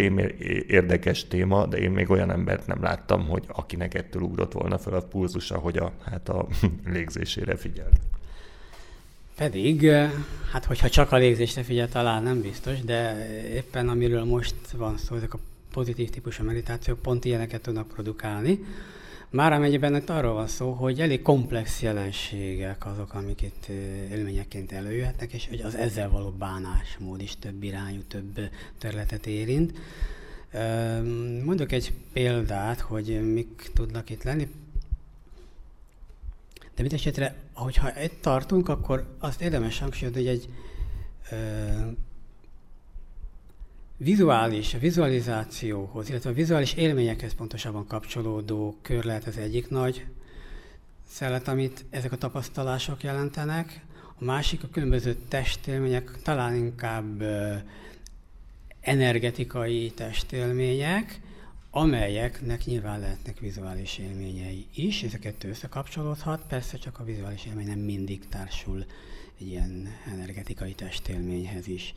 érdekes 0.68 1.28
téma, 1.28 1.66
de 1.66 1.78
én 1.78 1.92
még 1.92 2.10
olyan 2.10 2.32
embert 2.32 2.68
nem 2.68 2.82
láttam, 2.82 3.28
hogy 3.28 3.44
akinek 3.48 3.94
ettől 3.94 4.22
ugrott 4.22 4.52
volna 4.52 4.78
fel 4.78 4.94
a 4.94 5.02
pulzusa, 5.02 5.58
hogy 5.58 5.78
a, 5.78 5.92
hát 6.06 6.30
a 6.30 6.48
légzésére 6.94 7.56
figyel. 7.56 7.90
Pedig, 9.36 9.90
hát 10.52 10.66
hogyha 10.66 10.90
csak 10.90 11.12
a 11.12 11.18
légzésre 11.18 11.64
figyel, 11.64 11.90
talán 11.90 12.24
nem 12.24 12.42
biztos, 12.42 12.82
de 12.82 13.28
éppen 13.54 13.90
amiről 13.90 14.24
most 14.24 14.56
van 14.78 14.98
szó, 14.98 15.16
ezek 15.16 15.34
a 15.34 15.40
pozitív 15.72 16.10
típusú 16.10 16.44
meditációk 16.44 17.02
pont 17.02 17.26
ilyeneket 17.26 17.62
tudnak 17.62 17.88
produkálni, 17.88 18.60
már 19.34 19.54
amennyiben 19.54 19.96
itt 19.96 20.10
arról 20.10 20.34
van 20.34 20.48
szó, 20.48 20.72
hogy 20.72 21.02
elég 21.02 21.22
komplex 21.22 21.82
jelenségek 21.82 22.86
azok, 22.86 23.14
amik 23.14 23.42
itt 23.42 23.66
élményeként 24.12 24.72
előjöhetnek, 24.72 25.34
és 25.34 25.48
hogy 25.48 25.62
az 25.62 25.76
ezzel 25.76 26.10
való 26.10 26.30
bánásmód 26.30 27.22
is 27.22 27.38
több 27.40 27.64
irányú, 27.64 28.02
több 28.08 28.40
területet 28.78 29.26
érint. 29.26 29.74
Mondok 31.44 31.72
egy 31.72 31.94
példát, 32.14 32.80
hogy 32.80 33.34
mik 33.34 33.72
tudnak 33.74 34.10
itt 34.10 34.24
lenni. 34.24 34.48
De 36.76 36.82
mit 36.82 36.94
esetre, 36.94 37.36
hogyha 37.54 38.02
itt 38.04 38.22
tartunk, 38.22 38.70
akkor 38.70 39.16
azt 39.20 39.42
érdemes 39.42 39.80
hangsúlyozni, 39.80 40.26
hogy 40.26 40.30
egy 40.30 40.50
vizuális, 43.98 44.74
a 44.74 44.78
vizualizációhoz, 44.78 46.10
illetve 46.10 46.30
a 46.30 46.34
vizuális 46.34 46.74
élményekhez 46.74 47.34
pontosabban 47.34 47.88
kapcsolódó 47.88 48.78
kör 48.82 49.04
lehet 49.04 49.26
az 49.26 49.38
egyik 49.38 49.70
nagy 49.70 50.06
szellet, 51.08 51.48
amit 51.48 51.86
ezek 51.90 52.12
a 52.12 52.18
tapasztalások 52.18 53.04
jelentenek. 53.04 53.86
A 54.20 54.24
másik 54.24 54.64
a 54.64 54.68
különböző 54.72 55.16
testélmények, 55.28 56.12
talán 56.22 56.56
inkább 56.56 57.24
energetikai 58.82 59.92
testélmények, 59.96 61.20
amelyeknek 61.72 62.66
nyilván 62.66 63.00
lehetnek 63.00 63.40
vizuális 63.40 63.98
élményei 63.98 64.66
is, 64.76 65.04
ezeket 65.04 65.44
összekapcsolódhat, 65.44 66.42
persze 66.48 66.78
csak 66.78 67.00
a 67.00 67.04
vizuális 67.04 67.46
élmény 67.46 67.68
nem 67.68 67.80
mindig 67.80 68.28
társul 68.28 68.86
egy 69.40 69.48
ilyen 69.48 69.88
energetikai 70.08 70.74
testélményhez 70.74 71.68
is. 71.68 71.94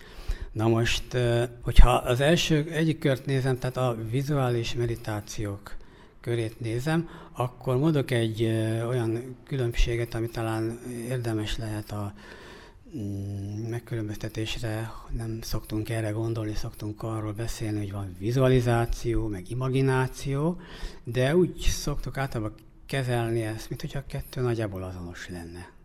Na 0.56 0.68
most, 0.68 1.16
hogyha 1.60 1.90
az 1.90 2.20
első 2.20 2.70
egyik 2.70 2.98
kört 2.98 3.26
nézem, 3.26 3.58
tehát 3.58 3.76
a 3.76 3.96
vizuális 4.10 4.74
meditációk 4.74 5.76
körét 6.20 6.60
nézem, 6.60 7.08
akkor 7.32 7.76
mondok 7.76 8.10
egy 8.10 8.42
olyan 8.88 9.36
különbséget, 9.44 10.14
ami 10.14 10.28
talán 10.28 10.78
érdemes 11.08 11.58
lehet 11.58 11.90
a 11.90 12.12
mm, 12.96 13.68
megkülönböztetésre, 13.68 14.92
nem 15.16 15.38
szoktunk 15.42 15.88
erre 15.90 16.10
gondolni, 16.10 16.54
szoktunk 16.54 17.02
arról 17.02 17.32
beszélni, 17.32 17.78
hogy 17.78 17.92
van 17.92 18.16
vizualizáció, 18.18 19.26
meg 19.26 19.50
imagináció, 19.50 20.60
de 21.04 21.36
úgy 21.36 21.58
szoktuk 21.58 22.16
általában 22.16 22.54
kezelni 22.86 23.42
ezt, 23.42 23.68
mint 23.68 23.94
a 23.94 24.04
kettő 24.06 24.40
nagyjából 24.40 24.82
azonos 24.82 25.28
lenne. 25.28 25.75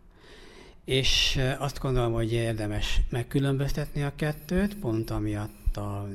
És 0.84 1.40
azt 1.58 1.78
gondolom, 1.78 2.12
hogy 2.12 2.32
érdemes 2.32 3.00
megkülönböztetni 3.08 4.02
a 4.02 4.12
kettőt, 4.16 4.78
pont 4.78 5.10
amiatt 5.10 5.76
a 5.76 6.08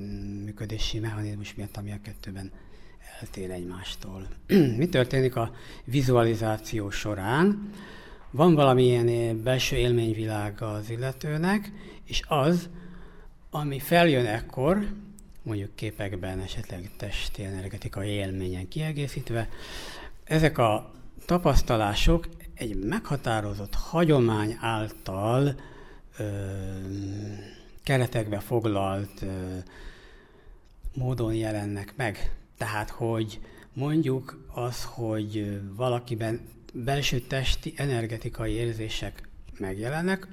működési 0.43 0.99
mechanizmus 0.99 1.55
miatt, 1.55 1.77
ami 1.77 1.91
a 1.91 1.99
kettőben 2.03 2.51
eltér 3.19 3.51
egymástól. 3.51 4.27
Mi 4.77 4.87
történik 4.89 5.35
a 5.35 5.51
vizualizáció 5.83 6.89
során? 6.89 7.69
Van 8.31 8.55
valamilyen 8.55 9.41
belső 9.43 9.75
élményvilág 9.75 10.61
az 10.61 10.89
illetőnek, 10.89 11.71
és 12.03 12.21
az, 12.27 12.69
ami 13.49 13.79
feljön 13.79 14.25
ekkor, 14.25 14.87
mondjuk 15.43 15.75
képekben, 15.75 16.39
esetleg 16.39 16.91
testi 16.97 17.43
energetikai 17.43 18.09
élményen 18.09 18.67
kiegészítve, 18.67 19.49
ezek 20.23 20.57
a 20.57 20.91
tapasztalások 21.25 22.27
egy 22.57 22.75
meghatározott 22.75 23.73
hagyomány 23.73 24.57
által 24.59 25.55
ö, 26.17 26.25
keretekbe 27.83 28.39
foglalt 28.39 29.21
ö, 29.21 29.57
módon 30.93 31.33
jelennek 31.33 31.93
meg. 31.95 32.31
Tehát, 32.57 32.89
hogy 32.89 33.39
mondjuk 33.73 34.45
az, 34.53 34.83
hogy 34.83 35.61
valakiben 35.75 36.41
belső 36.73 37.19
testi 37.19 37.73
energetikai 37.75 38.51
érzések 38.51 39.29
megjelennek, 39.59 40.27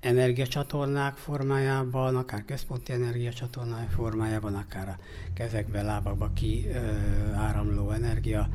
energiacsatornák 0.00 1.16
formájában, 1.16 2.16
akár 2.16 2.44
központi 2.44 2.92
energiacsatornák 2.92 3.90
formájában, 3.90 4.54
akár 4.54 4.88
a 4.88 4.98
kezekbe, 5.34 5.82
lábakba 5.82 6.30
kiáramló 6.32 7.90
energia 7.90 8.48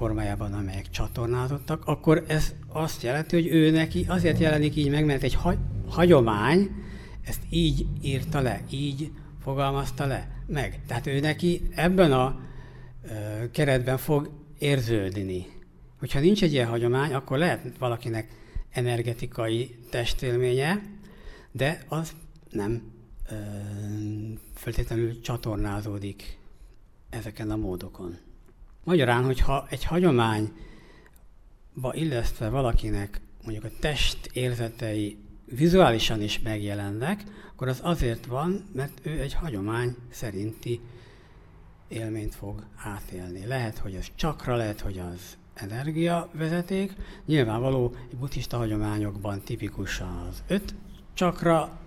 formájában, 0.00 0.52
amelyek 0.52 0.90
csatornázottak, 0.90 1.84
akkor 1.84 2.24
ez 2.28 2.54
azt 2.68 3.02
jelenti, 3.02 3.36
hogy 3.36 3.46
ő 3.46 3.70
neki 3.70 4.04
azért 4.08 4.38
jelenik 4.38 4.76
így 4.76 4.90
meg, 4.90 5.04
mert 5.04 5.22
egy 5.22 5.34
hagy, 5.34 5.58
hagyomány 5.88 6.70
ezt 7.24 7.42
így 7.50 7.86
írta 8.02 8.40
le, 8.40 8.60
így 8.70 9.12
fogalmazta 9.42 10.06
le 10.06 10.42
meg. 10.46 10.80
Tehát 10.86 11.06
ő 11.06 11.20
neki 11.20 11.62
ebben 11.74 12.12
a 12.12 12.40
ö, 13.02 13.50
keretben 13.50 13.98
fog 13.98 14.30
érződni. 14.58 15.46
Hogyha 15.98 16.20
nincs 16.20 16.42
egy 16.42 16.52
ilyen 16.52 16.68
hagyomány, 16.68 17.14
akkor 17.14 17.38
lehet 17.38 17.78
valakinek 17.78 18.28
energetikai 18.70 19.76
testélménye, 19.90 20.82
de 21.52 21.84
az 21.88 22.12
nem 22.50 22.82
ö, 23.30 23.34
feltétlenül 24.54 25.20
csatornázódik 25.20 26.38
ezeken 27.10 27.50
a 27.50 27.56
módokon. 27.56 28.28
Magyarán, 28.84 29.24
hogyha 29.24 29.66
egy 29.70 29.84
hagyományba 29.84 30.54
illesztve 31.92 32.48
valakinek 32.48 33.20
mondjuk 33.42 33.64
a 33.64 33.76
test 33.80 34.30
érzetei 34.32 35.18
vizuálisan 35.44 36.22
is 36.22 36.40
megjelennek, 36.40 37.24
akkor 37.52 37.68
az 37.68 37.80
azért 37.82 38.26
van, 38.26 38.70
mert 38.72 39.00
ő 39.02 39.20
egy 39.20 39.34
hagyomány 39.34 39.96
szerinti 40.10 40.80
élményt 41.88 42.34
fog 42.34 42.64
átélni. 42.76 43.46
Lehet, 43.46 43.78
hogy 43.78 43.94
ez 43.94 44.06
csakra, 44.14 44.56
lehet, 44.56 44.80
hogy 44.80 44.98
az 44.98 45.36
energiavezeték. 45.54 46.92
Nyilvánvaló, 47.26 47.94
buddhista 48.18 48.56
hagyományokban 48.56 49.40
tipikus 49.40 50.00
az 50.00 50.42
öt 50.46 50.74
csakra, 51.14 51.79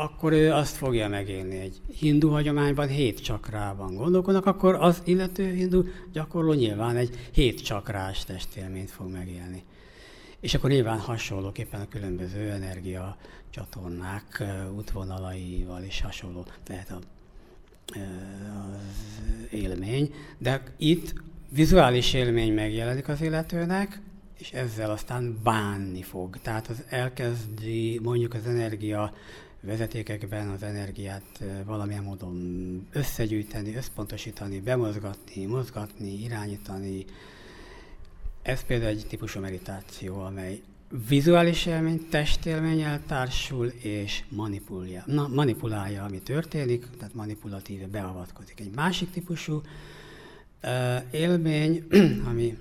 akkor 0.00 0.32
ő 0.32 0.52
azt 0.52 0.76
fogja 0.76 1.08
megélni. 1.08 1.58
Egy 1.58 1.80
hindu 1.92 2.28
hagyományban 2.28 2.88
hét 2.88 3.22
csakrában 3.22 3.94
gondolkodnak, 3.94 4.46
akkor 4.46 4.74
az 4.74 5.02
illető 5.04 5.52
hindu 5.52 5.84
gyakorló 6.12 6.52
nyilván 6.52 6.96
egy 6.96 7.28
hét 7.32 7.62
csakrás 7.62 8.24
testélményt 8.24 8.90
fog 8.90 9.10
megélni. 9.10 9.62
És 10.40 10.54
akkor 10.54 10.70
nyilván 10.70 10.98
hasonlóképpen 10.98 11.80
a 11.80 11.88
különböző 11.88 12.50
energia 12.50 13.16
csatornák 13.50 14.44
útvonalaival 14.76 15.82
is 15.82 16.00
hasonló 16.00 16.46
lehet 16.68 16.90
a, 16.90 16.98
az 17.96 19.50
élmény, 19.50 20.14
de 20.38 20.62
itt 20.76 21.14
vizuális 21.48 22.12
élmény 22.12 22.54
megjelenik 22.54 23.08
az 23.08 23.20
illetőnek, 23.20 24.00
és 24.38 24.52
ezzel 24.52 24.90
aztán 24.90 25.38
bánni 25.42 26.02
fog. 26.02 26.38
Tehát 26.42 26.68
az 26.68 26.82
elkezdi 26.88 28.00
mondjuk 28.02 28.34
az 28.34 28.46
energia 28.46 29.12
vezetékekben 29.60 30.48
az 30.48 30.62
energiát 30.62 31.44
valamilyen 31.64 32.02
módon 32.02 32.86
összegyűjteni, 32.92 33.74
összpontosítani, 33.74 34.60
bemozgatni, 34.60 35.44
mozgatni, 35.46 36.22
irányítani. 36.22 37.04
Ez 38.42 38.64
például 38.64 38.90
egy 38.90 39.06
típusú 39.08 39.40
meditáció, 39.40 40.20
amely 40.20 40.60
vizuális 41.08 41.66
élmény, 41.66 42.06
testélménnyel 42.10 43.00
társul 43.06 43.66
és 43.66 44.22
manipulálja, 44.28 45.02
na, 45.06 45.28
manipulálja, 45.28 46.04
ami 46.04 46.18
történik, 46.18 46.86
tehát 46.98 47.14
manipulatíve 47.14 47.86
beavatkozik. 47.86 48.60
Egy 48.60 48.74
másik 48.74 49.10
típusú 49.10 49.62
uh, 50.62 50.96
élmény, 51.10 51.86
ami 52.30 52.56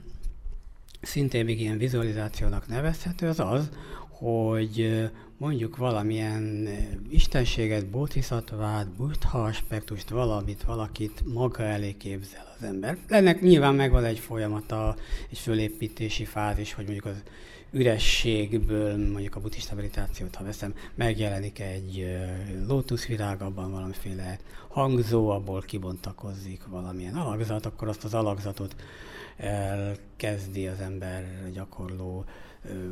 szintén 1.01 1.45
még 1.45 1.59
ilyen 1.59 1.77
vizualizációnak 1.77 2.67
nevezhető, 2.67 3.27
az 3.27 3.39
az, 3.39 3.69
hogy 4.09 5.09
mondjuk 5.40 5.78
valamilyen 5.78 6.68
istenséget, 7.10 7.88
bodhisattvát, 7.88 8.90
buddha 8.90 9.44
aspektust, 9.44 10.10
valamit, 10.10 10.64
valakit 10.64 11.24
maga 11.34 11.64
elé 11.64 11.98
képzel 11.98 12.53
az 12.57 12.64
ember. 12.64 12.98
Ennek 13.07 13.41
nyilván 13.41 13.76
megvan 13.76 14.06
egy 14.06 14.20
folyamata, 14.20 14.95
egy 15.30 15.38
fölépítési 15.38 16.26
fázis, 16.26 16.74
hogy 16.74 16.84
mondjuk 16.86 17.06
az 17.06 17.24
ürességből, 17.72 18.98
mondjuk 19.11 19.36
a 19.36 19.40
buddhista 19.40 19.76
meditációt, 19.76 20.36
ha 20.36 20.44
veszem, 20.44 20.74
megjelenik 20.95 21.60
egy 21.60 22.06
lótuszvirág, 22.68 23.41
abban 23.41 23.72
valamiféle 23.72 24.40
hangzó, 24.68 25.30
abból 25.30 25.61
kibontakozik 25.61 26.61
valamilyen 26.68 27.16
alakzat, 27.16 27.66
akkor 27.66 27.88
azt 27.88 28.03
az 28.03 28.14
alakzatot 28.14 28.76
elkezdi 29.38 30.68
az 30.68 30.80
ember 30.80 31.49
gyakorló 31.53 32.26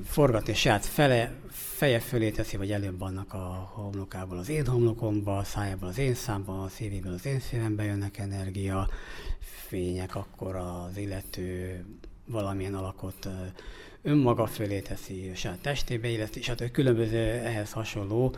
forgatni, 0.04 0.52
és 0.52 0.60
saját 0.60 0.86
fele, 0.86 1.34
feje 1.50 2.00
fölé 2.00 2.30
teszi, 2.30 2.58
vagy 2.58 2.72
előbb 2.72 3.02
annak 3.02 3.34
a 3.34 3.72
homlokából 3.74 4.38
az 4.38 4.50
én 4.50 4.68
homlokomba, 4.68 5.38
a 5.38 5.44
szájából 5.44 5.88
az 5.88 5.98
én 5.98 6.14
számba, 6.14 6.64
a 6.64 6.70
szívéből 6.70 7.14
az 7.14 7.26
én 7.26 7.40
szívembe 7.40 7.84
jönnek 7.84 8.18
energia, 8.18 8.90
fények, 9.68 10.16
akkor 10.16 10.56
az 10.56 10.98
illető 10.98 11.86
valamilyen 12.26 12.76
alakot 12.76 13.30
önmaga 14.02 14.48
fölé 14.48 14.80
teszi, 14.80 15.32
saját 15.36 15.60
testébe 15.62 16.08
illeszti, 16.08 16.40
és 16.40 16.48
hát 16.48 16.72
különböző 16.72 17.18
ehhez 17.18 17.72
hasonló 17.72 18.36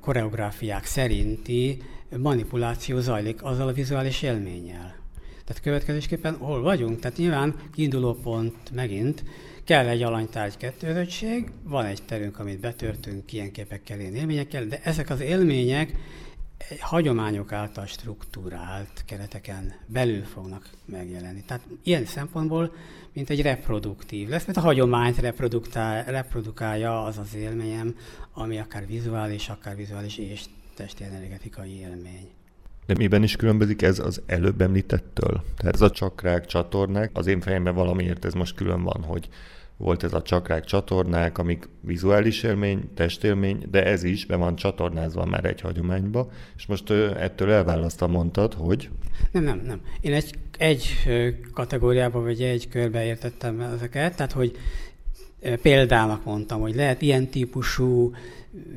koreográfiák 0.00 0.84
szerinti 0.84 1.82
manipuláció 2.16 3.00
zajlik 3.00 3.42
azzal 3.42 3.68
a 3.68 3.72
vizuális 3.72 4.22
élménnyel. 4.22 4.96
Tehát 5.44 5.62
következésképpen 5.62 6.36
hol 6.36 6.62
vagyunk? 6.62 7.00
Tehát 7.00 7.16
nyilván 7.16 7.54
kiinduló 7.72 8.14
pont 8.14 8.70
megint 8.70 9.24
kell 9.68 9.88
egy 9.88 10.02
alanytárgy 10.02 10.56
kettőzöttség, 10.56 11.50
van 11.62 11.84
egy 11.84 12.02
terünk, 12.02 12.38
amit 12.38 12.60
betörtünk 12.60 13.32
ilyen 13.32 13.52
képekkel, 13.52 14.00
ilyen 14.00 14.14
élményekkel, 14.14 14.64
de 14.64 14.80
ezek 14.82 15.10
az 15.10 15.20
élmények 15.20 15.92
hagyományok 16.80 17.52
által 17.52 17.86
struktúrált 17.86 19.04
kereteken 19.06 19.74
belül 19.86 20.22
fognak 20.22 20.70
megjelenni. 20.84 21.42
Tehát 21.46 21.62
ilyen 21.82 22.04
szempontból, 22.04 22.72
mint 23.12 23.30
egy 23.30 23.42
reproduktív 23.42 24.28
lesz, 24.28 24.46
mert 24.46 24.58
a 24.58 24.60
hagyományt 24.60 25.18
reprodukálja 26.06 27.04
az 27.04 27.18
az 27.18 27.34
élményem, 27.34 27.94
ami 28.32 28.58
akár 28.58 28.86
vizuális, 28.86 29.48
akár 29.48 29.76
vizuális 29.76 30.18
és 30.18 30.44
testi 30.74 31.04
energetikai 31.04 31.78
élmény. 31.78 32.28
De 32.86 32.94
miben 32.94 33.22
is 33.22 33.36
különbözik 33.36 33.82
ez 33.82 33.98
az 33.98 34.22
előbb 34.26 34.60
említettől? 34.60 35.44
Tehát 35.56 35.74
ez 35.74 35.80
a 35.80 35.90
csakrák, 35.90 36.46
csatornák, 36.46 37.10
az 37.12 37.26
én 37.26 37.40
fejemben 37.40 37.74
valamiért 37.74 38.24
ez 38.24 38.34
most 38.34 38.54
külön 38.54 38.82
van, 38.82 39.02
hogy 39.02 39.28
volt 39.78 40.02
ez 40.02 40.12
a 40.12 40.22
csakrák 40.22 40.64
csatornák, 40.64 41.38
amik 41.38 41.68
vizuális 41.80 42.42
élmény, 42.42 42.90
testélmény, 42.94 43.62
de 43.70 43.84
ez 43.84 44.02
is 44.02 44.26
be 44.26 44.36
van 44.36 44.56
csatornázva 44.56 45.24
már 45.24 45.44
egy 45.44 45.60
hagyományba, 45.60 46.30
és 46.56 46.66
most 46.66 46.90
ettől 46.90 47.50
elválasztva 47.50 48.06
mondtad, 48.06 48.54
hogy... 48.54 48.88
Nem, 49.32 49.44
nem, 49.44 49.62
nem. 49.66 49.80
Én 50.00 50.12
egy, 50.12 50.34
egy 50.58 50.94
kategóriába 51.52 52.20
vagy 52.20 52.42
egy 52.42 52.68
körbe 52.68 53.04
értettem 53.04 53.60
ezeket, 53.60 54.16
tehát 54.16 54.32
hogy 54.32 54.56
példának 55.62 56.24
mondtam, 56.24 56.60
hogy 56.60 56.74
lehet 56.74 57.02
ilyen 57.02 57.28
típusú 57.28 58.12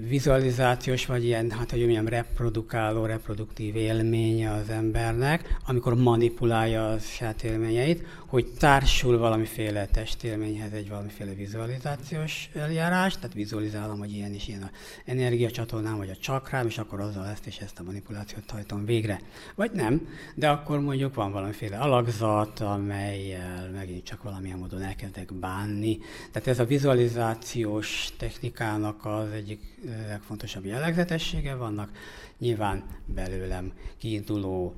vizualizációs, 0.07 1.05
vagy 1.05 1.25
ilyen, 1.25 1.51
hát 1.51 1.71
hogy 1.71 1.79
mondjam, 1.79 2.07
reprodukáló, 2.07 3.05
reproduktív 3.05 3.75
élménye 3.75 4.51
az 4.51 4.69
embernek, 4.69 5.57
amikor 5.65 5.95
manipulálja 5.95 6.89
a 6.89 6.97
saját 6.97 7.43
élményeit, 7.43 8.05
hogy 8.31 8.47
társul 8.59 9.17
valamiféle 9.17 9.85
testélményhez 9.85 10.73
egy 10.73 10.89
valamiféle 10.89 11.33
vizualizációs 11.33 12.49
eljárás, 12.53 13.15
tehát 13.15 13.33
vizualizálom, 13.33 13.99
hogy 13.99 14.13
ilyen 14.13 14.33
is 14.33 14.47
ilyen 14.47 14.61
a 14.63 14.69
energiacsatornám, 15.05 15.97
vagy 15.97 16.09
a 16.09 16.15
csakrám, 16.15 16.67
és 16.67 16.77
akkor 16.77 16.99
azzal 16.99 17.27
ezt 17.27 17.45
és 17.45 17.57
ezt 17.57 17.79
a 17.79 17.83
manipulációt 17.83 18.51
hajtom 18.51 18.85
végre. 18.85 19.21
Vagy 19.55 19.71
nem, 19.71 20.07
de 20.35 20.49
akkor 20.49 20.79
mondjuk 20.79 21.15
van 21.15 21.31
valamiféle 21.31 21.77
alakzat, 21.77 22.59
amelyel 22.59 23.69
megint 23.69 24.03
csak 24.03 24.23
valamilyen 24.23 24.57
módon 24.57 24.81
elkezdek 24.81 25.33
bánni. 25.33 25.97
Tehát 26.31 26.47
ez 26.47 26.59
a 26.59 26.65
vizualizációs 26.65 28.09
technikának 28.17 29.05
az 29.05 29.31
egyik 29.31 29.61
legfontosabb 30.07 30.65
jellegzetessége 30.65 31.55
vannak. 31.55 31.91
Nyilván 32.37 32.83
belőlem 33.05 33.73
kiinduló 33.97 34.75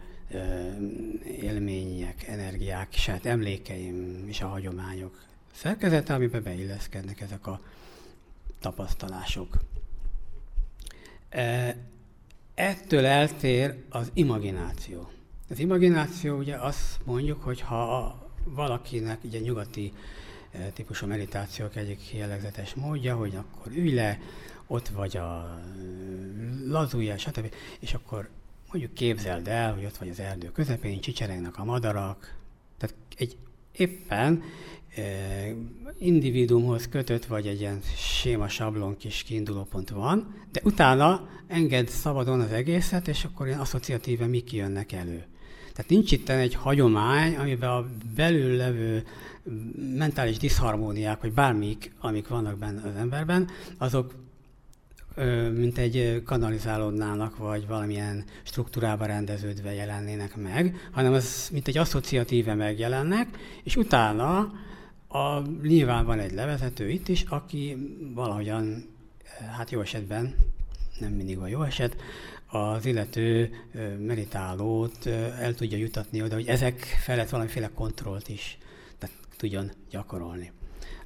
élmények, 1.41 2.27
energiák, 2.27 2.93
saját 2.93 3.25
emlékeim 3.25 4.23
és 4.27 4.41
a 4.41 4.47
hagyományok 4.47 5.21
szerkezete, 5.53 6.13
amiben 6.13 6.43
beilleszkednek 6.43 7.21
ezek 7.21 7.47
a 7.47 7.61
tapasztalások. 8.59 9.57
Ettől 12.53 13.05
eltér 13.05 13.75
az 13.89 14.11
imagináció. 14.13 15.09
Az 15.49 15.59
imagináció 15.59 16.37
ugye 16.37 16.55
azt 16.55 16.99
mondjuk, 17.03 17.43
hogy 17.43 17.61
ha 17.61 18.15
valakinek 18.43 19.23
ugye 19.23 19.39
nyugati 19.39 19.93
típusú 20.73 21.07
meditációk 21.07 21.75
egyik 21.75 22.13
jellegzetes 22.13 22.73
módja, 22.73 23.15
hogy 23.15 23.35
akkor 23.35 23.71
ülj 23.71 23.93
le, 23.93 24.19
ott 24.67 24.87
vagy 24.87 25.17
a 25.17 25.59
lazulja, 26.67 27.17
stb. 27.17 27.53
És 27.79 27.93
akkor 27.93 28.29
mondjuk 28.73 28.93
képzeld 28.93 29.47
el, 29.47 29.73
hogy 29.73 29.85
ott 29.85 29.97
vagy 29.97 30.09
az 30.09 30.19
erdő 30.19 30.51
közepén, 30.51 30.99
csicserengnek 30.99 31.57
a 31.57 31.63
madarak, 31.63 32.35
tehát 32.77 32.95
egy 33.17 33.37
éppen 33.71 34.43
eh, 34.95 35.51
individuumhoz 35.99 36.87
kötött, 36.89 37.25
vagy 37.25 37.47
egy 37.47 37.59
ilyen 37.59 37.81
séma 37.97 38.47
sablon 38.47 38.97
kis 38.97 39.23
kiindulópont 39.23 39.89
van, 39.89 40.35
de 40.51 40.59
utána 40.63 41.27
enged 41.47 41.87
szabadon 41.87 42.39
az 42.39 42.51
egészet, 42.51 43.07
és 43.07 43.23
akkor 43.23 43.47
ilyen 43.47 43.59
asszociatíve 43.59 44.25
mik 44.25 44.53
jönnek 44.53 44.91
elő. 44.91 45.25
Tehát 45.73 45.91
nincs 45.91 46.11
itt 46.11 46.29
egy 46.29 46.53
hagyomány, 46.53 47.35
amiben 47.35 47.69
a 47.69 47.85
belül 48.15 48.55
levő 48.55 49.03
mentális 49.97 50.37
diszharmóniák, 50.37 51.21
vagy 51.21 51.33
bármik, 51.33 51.91
amik 51.99 52.27
vannak 52.27 52.57
benne 52.57 52.81
az 52.89 52.95
emberben, 52.95 53.49
azok 53.77 54.13
mint 55.53 55.77
egy 55.77 56.21
kanalizálódnának, 56.25 57.37
vagy 57.37 57.67
valamilyen 57.67 58.23
struktúrába 58.43 59.05
rendeződve 59.05 59.73
jelennének 59.73 60.35
meg, 60.35 60.89
hanem 60.91 61.13
az 61.13 61.49
mint 61.51 61.67
egy 61.67 61.77
asszociatíve 61.77 62.53
megjelennek, 62.53 63.27
és 63.63 63.75
utána 63.75 64.37
a, 65.07 65.41
nyilván 65.61 66.05
van 66.05 66.19
egy 66.19 66.33
levezető 66.33 66.89
itt 66.89 67.07
is, 67.07 67.25
aki 67.29 67.77
valahogyan, 68.13 68.85
hát 69.57 69.71
jó 69.71 69.81
esetben, 69.81 70.35
nem 70.99 71.11
mindig 71.11 71.37
van 71.37 71.49
jó 71.49 71.61
eset, 71.61 71.95
az 72.47 72.85
illető 72.85 73.49
meditálót 73.99 75.05
el 75.39 75.53
tudja 75.55 75.77
jutatni 75.77 76.21
oda, 76.21 76.35
hogy 76.35 76.47
ezek 76.47 76.79
felett 77.03 77.29
valamiféle 77.29 77.69
kontrollt 77.73 78.29
is 78.29 78.57
tehát 78.97 79.15
tudjon 79.37 79.71
gyakorolni. 79.89 80.51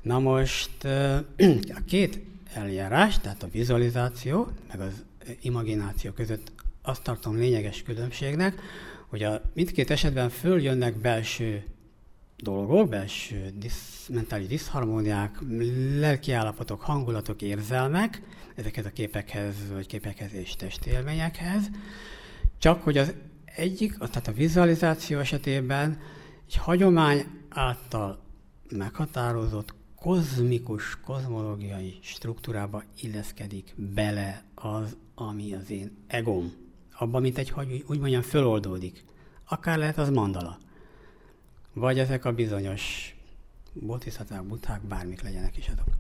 Na 0.02 0.20
most 0.20 0.84
a 1.80 1.84
két 1.88 2.20
eljárás, 2.58 3.20
tehát 3.20 3.44
a 3.44 3.50
vizualizáció, 3.52 4.48
meg 4.68 4.80
az 4.80 5.04
imagináció 5.42 6.12
között 6.12 6.52
azt 6.82 7.04
tartom 7.04 7.36
lényeges 7.36 7.84
különbségnek, 7.84 8.62
hogy 9.08 9.24
a 9.24 9.42
mindkét 9.54 9.92
esetben 9.92 10.30
följönnek 10.30 10.98
belső 10.98 11.64
dolgok, 12.38 12.90
belső 12.90 13.54
disz, 13.56 14.08
mentális 14.14 14.48
diszharmóniák, 14.48 15.38
lelkiállapotok, 16.00 16.82
hangulatok, 16.82 17.42
érzelmek, 17.42 18.22
ezekhez 18.56 18.86
a 18.86 18.90
képekhez, 18.90 19.56
vagy 19.74 19.88
képekhez 19.88 20.34
és 20.34 20.56
testélményekhez, 20.56 21.70
csak 22.58 22.84
hogy 22.84 22.98
az 22.98 23.14
egyik, 23.46 23.98
tehát 23.98 24.28
a 24.28 24.32
vizualizáció 24.32 25.20
esetében 25.20 26.00
egy 26.48 26.56
hagyomány 26.56 27.26
által 27.50 28.20
meghatározott 28.70 29.74
kozmikus, 30.08 31.00
kozmológiai 31.06 31.98
struktúrába 32.02 32.84
illeszkedik 33.02 33.74
bele 33.76 34.44
az, 34.56 34.98
ami 35.16 35.54
az 35.54 35.70
én 35.70 35.98
egom. 36.08 36.54
Abban, 37.00 37.22
mint 37.22 37.38
egy, 37.38 37.50
hogy 37.50 37.86
úgy 37.88 38.00
mondjam, 38.00 38.22
föloldódik. 38.22 39.04
Akár 39.46 39.78
lehet 39.78 39.98
az 39.98 40.10
mandala. 40.10 40.58
Vagy 41.74 42.00
ezek 42.00 42.26
a 42.26 42.34
bizonyos 42.34 43.16
bodhisattva, 43.74 44.44
buthák, 44.44 44.82
bármik 44.82 45.22
legyenek 45.22 45.58
is 45.58 45.68
azok. 45.68 45.96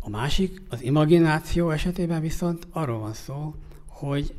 A 0.00 0.08
másik, 0.08 0.62
az 0.68 0.82
imagináció 0.82 1.70
esetében 1.70 2.20
viszont 2.20 2.66
arról 2.70 2.98
van 2.98 3.14
szó, 3.14 3.54
hogy 3.86 4.34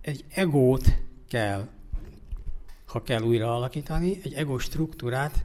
egy 0.00 0.24
egót 0.28 0.98
kell, 1.28 1.68
ha 2.86 3.02
kell 3.02 3.22
újra 3.22 3.54
alakítani, 3.54 4.18
egy 4.22 4.32
ego 4.32 4.58
struktúrát, 4.58 5.44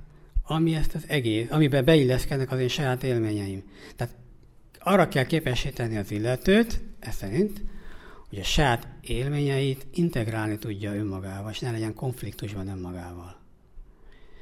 ami 0.52 0.76
ezt 0.76 0.96
az 0.96 1.04
egész, 1.08 1.48
amiben 1.50 1.86
beilleszkednek 1.86 2.52
az 2.52 2.60
én 2.60 2.68
saját 2.68 3.04
élményeim. 3.04 3.64
Tehát 3.96 4.14
arra 4.80 5.08
kell 5.08 5.26
képesíteni 5.26 5.98
az 5.98 6.12
illetőt, 6.12 6.82
ez 7.00 7.16
szerint, 7.16 7.62
hogy 8.30 8.40
a 8.40 8.44
saját 8.44 8.88
élményeit 9.02 9.86
integrálni 9.94 10.58
tudja 10.58 10.96
önmagával, 10.96 11.52
és 11.52 11.60
ne 11.60 11.72
legyen 11.72 11.94
konfliktusban 11.94 12.68
önmagával. 12.68 13.40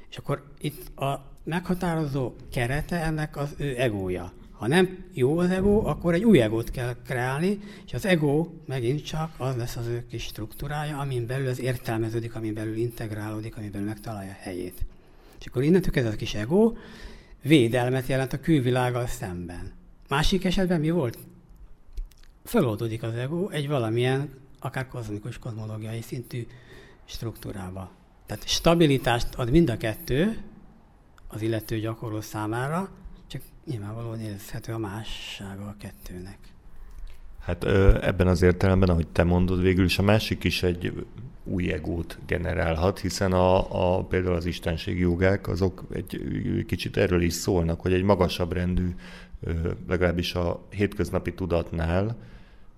És 0.10 0.18
akkor 0.18 0.44
itt 0.60 0.98
a 0.98 1.26
meghatározó 1.44 2.34
kerete 2.52 3.04
ennek 3.04 3.38
az 3.38 3.54
ő 3.58 3.80
egója. 3.80 4.34
Ha 4.52 4.68
nem 4.68 5.06
jó 5.14 5.38
az 5.38 5.50
ego, 5.50 5.86
akkor 5.86 6.14
egy 6.14 6.24
új 6.24 6.42
egót 6.42 6.72
kell 6.72 6.96
kreálni, 7.06 7.60
és 7.86 7.94
az 7.94 8.06
ego 8.06 8.48
megint 8.66 9.06
csak 9.06 9.34
az 9.38 9.56
lesz 9.56 9.76
az 9.76 9.88
ő 9.88 10.06
kis 10.10 10.24
struktúrája, 10.24 10.98
amin 10.98 11.26
belül 11.26 11.48
az 11.48 11.60
értelmeződik, 11.60 12.36
amin 12.36 12.54
belül 12.54 12.76
integrálódik, 12.76 13.58
amin 13.58 13.72
belül 13.72 13.88
megtalálja 13.88 14.36
helyét. 14.40 14.86
És 15.40 15.46
akkor 15.46 15.64
innentől 15.64 16.06
ez 16.06 16.14
a 16.14 16.16
kis 16.16 16.34
ego 16.34 16.74
védelmet 17.42 18.08
jelent 18.08 18.34
a 18.34 18.40
külvilággal 18.40 19.08
szemben. 19.08 19.72
Másik 20.08 20.46
esetben 20.46 20.80
mi 20.80 20.90
volt? 20.90 21.18
Föloldódik 22.44 23.04
az 23.04 23.14
ego 23.14 23.50
egy 23.50 23.68
valamilyen, 23.68 24.30
akár 24.60 24.88
kozmikus, 24.88 25.38
kozmológiai 25.38 26.02
szintű 26.02 26.48
struktúrába. 27.06 27.92
Tehát 28.26 28.48
stabilitást 28.48 29.36
ad 29.36 29.52
mind 29.52 29.70
a 29.70 29.78
kettő 29.78 30.38
az 31.28 31.42
illető 31.42 31.80
gyakorló 31.80 32.22
számára, 32.22 32.90
csak 33.28 33.42
nyilvánvalóan 33.66 34.20
érezhető 34.20 34.74
a 34.74 34.78
mássága 34.78 35.68
a 35.68 35.76
kettőnek. 35.80 36.38
Hát 37.40 37.64
ebben 38.04 38.28
az 38.28 38.42
értelemben, 38.42 38.90
ahogy 38.90 39.08
te 39.08 39.24
mondod, 39.24 39.62
végül 39.62 39.86
is 39.86 40.00
a 40.00 40.02
másik 40.02 40.44
is 40.44 40.64
egy 40.64 41.06
új 41.50 41.72
egót 41.72 42.18
generálhat, 42.28 43.00
hiszen 43.00 43.32
a, 43.32 43.98
a, 43.98 44.04
például 44.04 44.36
az 44.36 44.46
istenségi 44.46 45.00
jogák 45.00 45.48
azok 45.48 45.84
egy 45.94 46.20
kicsit 46.68 46.98
erről 46.98 47.22
is 47.22 47.34
szólnak, 47.34 47.82
hogy 47.82 47.94
egy 47.94 48.04
magasabb 48.04 48.54
rendű, 48.54 48.96
legalábbis 49.88 50.36
a 50.36 50.62
hétköznapi 50.70 51.34
tudatnál, 51.34 52.18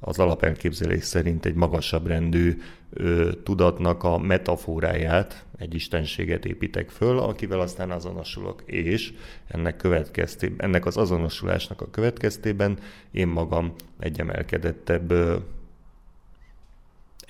az 0.03 0.19
alapelképzelés 0.19 1.03
szerint 1.03 1.45
egy 1.45 1.53
magasabb 1.53 2.07
rendű 2.07 2.61
ö, 2.89 3.31
tudatnak 3.43 4.03
a 4.03 4.17
metaforáját, 4.17 5.45
egy 5.57 5.73
istenséget 5.73 6.45
építek 6.45 6.89
föl, 6.89 7.19
akivel 7.19 7.59
aztán 7.59 7.91
azonosulok, 7.91 8.61
és 8.65 9.13
ennek, 9.47 9.77
következtében, 9.77 10.65
ennek 10.65 10.85
az 10.85 10.97
azonosulásnak 10.97 11.81
a 11.81 11.89
következtében 11.89 12.77
én 13.11 13.27
magam 13.27 13.73
egy 13.99 14.19
emelkedettebb 14.19 15.11
ö, 15.11 15.35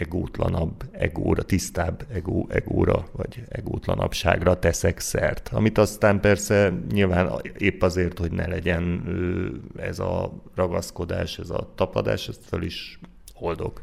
egótlanabb 0.01 0.83
egóra, 0.91 1.43
tisztább 1.43 2.05
egó, 2.13 2.47
egóra, 2.49 3.07
vagy 3.11 3.43
egótlanabbságra 3.49 4.59
teszek 4.59 4.99
szert. 4.99 5.49
Amit 5.53 5.77
aztán 5.77 6.19
persze 6.19 6.73
nyilván 6.91 7.41
épp 7.57 7.81
azért, 7.81 8.19
hogy 8.19 8.31
ne 8.31 8.47
legyen 8.47 9.03
ez 9.77 9.99
a 9.99 10.33
ragaszkodás, 10.55 11.39
ez 11.39 11.49
a 11.49 11.71
tapadás, 11.75 12.27
ezt 12.27 12.45
fel 12.45 12.61
is 12.61 12.99
oldok. 13.39 13.81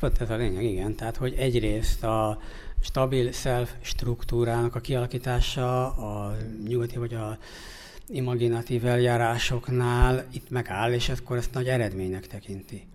Pont 0.00 0.20
ez 0.20 0.30
a 0.30 0.36
lényeg, 0.36 0.64
igen. 0.64 0.94
Tehát, 0.94 1.16
hogy 1.16 1.34
egyrészt 1.38 2.04
a 2.04 2.38
stabil 2.80 3.32
self 3.32 3.72
struktúrának 3.80 4.74
a 4.74 4.80
kialakítása, 4.80 5.86
a 5.86 6.36
nyugati 6.68 6.98
vagy 6.98 7.14
a 7.14 7.38
imaginatív 8.08 8.86
eljárásoknál 8.86 10.24
itt 10.32 10.50
megáll, 10.50 10.92
és 10.92 11.08
akkor 11.08 11.36
ezt 11.36 11.54
nagy 11.54 11.68
eredménynek 11.68 12.26
tekinti. 12.26 12.86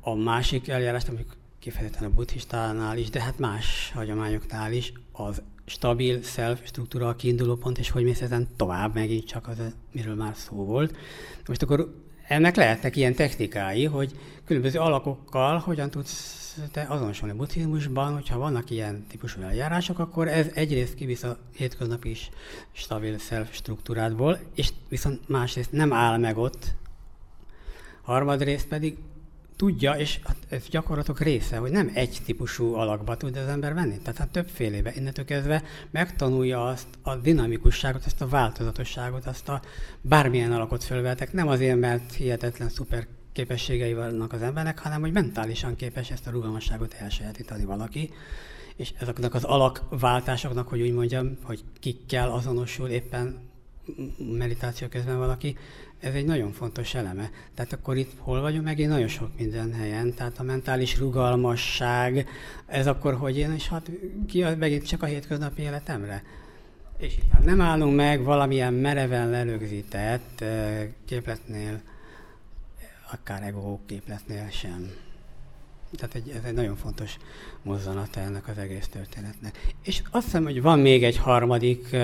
A 0.00 0.14
másik 0.14 0.68
eljárást, 0.68 1.08
amikor 1.08 1.39
kifejezetten 1.60 2.04
a 2.04 2.14
buddhistánál 2.14 2.98
is, 2.98 3.10
de 3.10 3.22
hát 3.22 3.38
más 3.38 3.90
hagyományoknál 3.94 4.72
is, 4.72 4.92
az 5.12 5.42
stabil 5.64 6.22
self 6.22 6.60
struktúra 6.64 7.08
a 7.08 7.16
kiinduló 7.16 7.56
pont, 7.56 7.78
és 7.78 7.90
hogy 7.90 8.04
mész 8.04 8.20
ezen 8.20 8.48
tovább, 8.56 8.94
megint 8.94 9.26
csak 9.26 9.48
az, 9.48 9.56
miről 9.92 10.14
már 10.14 10.36
szó 10.36 10.56
volt. 10.64 10.96
Most 11.46 11.62
akkor 11.62 11.94
ennek 12.28 12.56
lehetnek 12.56 12.96
ilyen 12.96 13.14
technikái, 13.14 13.84
hogy 13.84 14.18
különböző 14.44 14.78
alakokkal 14.78 15.58
hogyan 15.58 15.90
tudsz 15.90 16.38
te 16.72 16.86
azonosulni 16.88 17.36
buddhizmusban, 17.36 18.12
hogyha 18.12 18.38
vannak 18.38 18.70
ilyen 18.70 19.06
típusú 19.08 19.42
eljárások, 19.42 19.98
akkor 19.98 20.28
ez 20.28 20.46
egyrészt 20.54 20.94
kivisz 20.94 21.22
a 21.22 21.38
hétköznapi 21.56 22.10
is 22.10 22.30
stabil 22.72 23.18
self 23.18 23.54
struktúrádból, 23.54 24.38
és 24.54 24.72
viszont 24.88 25.28
másrészt 25.28 25.72
nem 25.72 25.92
áll 25.92 26.18
meg 26.18 26.38
ott, 26.38 26.74
harmadrészt 28.02 28.68
pedig 28.68 28.98
tudja, 29.60 29.92
és 29.92 30.20
ez 30.48 30.68
gyakorlatok 30.68 31.20
része, 31.20 31.56
hogy 31.56 31.70
nem 31.70 31.90
egy 31.94 32.18
típusú 32.24 32.74
alakba 32.74 33.16
tud 33.16 33.36
az 33.36 33.46
ember 33.46 33.74
venni. 33.74 33.98
Tehát 33.98 34.18
hát 34.18 34.28
többfélébe. 34.28 34.92
Innentől 34.96 35.24
kezdve 35.24 35.62
megtanulja 35.90 36.66
azt 36.66 36.86
a 37.02 37.16
dinamikusságot, 37.16 38.04
azt 38.04 38.20
a 38.20 38.28
változatosságot, 38.28 39.26
azt 39.26 39.48
a 39.48 39.60
bármilyen 40.00 40.52
alakot 40.52 40.84
fölvetek. 40.84 41.32
Nem 41.32 41.48
azért, 41.48 41.78
mert 41.78 42.12
hihetetlen 42.12 42.68
szuper 42.68 43.06
képességei 43.32 43.94
vannak 43.94 44.32
az 44.32 44.42
embernek, 44.42 44.78
hanem 44.78 45.00
hogy 45.00 45.12
mentálisan 45.12 45.76
képes 45.76 46.10
ezt 46.10 46.26
a 46.26 46.30
rugalmasságot 46.30 46.94
elsajátítani 46.98 47.64
valaki. 47.64 48.10
És 48.76 48.92
ezeknek 48.98 49.34
az 49.34 49.44
alakváltásoknak, 49.44 50.68
hogy 50.68 50.80
úgy 50.80 50.92
mondjam, 50.92 51.38
hogy 51.42 51.64
kikkel 51.80 52.30
azonosul 52.30 52.88
éppen 52.88 53.49
meditáció 54.38 54.88
közben 54.88 55.18
valaki, 55.18 55.56
ez 56.00 56.14
egy 56.14 56.24
nagyon 56.24 56.52
fontos 56.52 56.94
eleme. 56.94 57.30
Tehát 57.54 57.72
akkor 57.72 57.96
itt 57.96 58.10
hol 58.18 58.40
vagyunk 58.40 58.64
megint 58.64 58.90
nagyon 58.90 59.08
sok 59.08 59.28
minden 59.38 59.72
helyen. 59.72 60.14
Tehát 60.14 60.38
a 60.38 60.42
mentális 60.42 60.98
rugalmasság, 60.98 62.28
ez 62.66 62.86
akkor 62.86 63.14
hogy 63.14 63.38
én, 63.38 63.52
és 63.52 63.68
hát 63.68 63.90
ki 64.26 64.44
megint 64.58 64.86
csak 64.86 65.02
a 65.02 65.06
hétköznapi 65.06 65.62
életemre. 65.62 66.22
És 66.98 67.14
hát 67.32 67.44
nem 67.44 67.60
állunk 67.60 67.96
meg 67.96 68.22
valamilyen 68.22 68.74
mereven 68.74 69.30
lelögzített 69.30 70.44
képletnél, 71.04 71.80
akár 73.12 73.42
ego 73.42 73.78
képletnél 73.86 74.48
sem. 74.50 74.90
Tehát 75.96 76.14
egy, 76.14 76.28
ez 76.28 76.44
egy 76.44 76.54
nagyon 76.54 76.76
fontos 76.76 77.16
mozzanata 77.62 78.20
ennek 78.20 78.48
az 78.48 78.58
egész 78.58 78.88
történetnek. 78.88 79.74
És 79.82 80.02
azt 80.10 80.24
hiszem, 80.24 80.44
hogy 80.44 80.62
van 80.62 80.78
még 80.78 81.04
egy 81.04 81.16
harmadik 81.16 81.96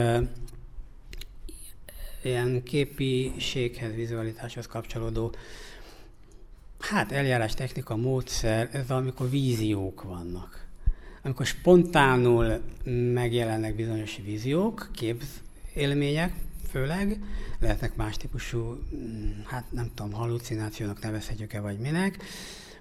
ilyen 2.27 2.63
képiséghez, 2.63 3.95
vizualitáshoz 3.95 4.67
kapcsolódó 4.67 5.35
hát 6.79 7.13
eljárás, 7.13 7.55
technika, 7.55 7.97
módszer, 7.97 8.69
ez 8.73 8.91
amikor 8.91 9.31
víziók 9.31 10.03
vannak. 10.03 10.65
Amikor 11.23 11.47
spontánul 11.47 12.61
megjelennek 13.13 13.75
bizonyos 13.75 14.21
víziók, 14.25 14.91
képzélmények, 14.95 16.33
főleg, 16.71 17.21
lehetnek 17.61 17.97
más 17.97 18.17
típusú, 18.17 18.79
hát 19.45 19.65
nem 19.73 19.91
tudom, 19.95 20.13
hallucinációnak 20.13 21.03
nevezhetjük-e, 21.03 21.61
vagy 21.61 21.79
minek, 21.79 22.19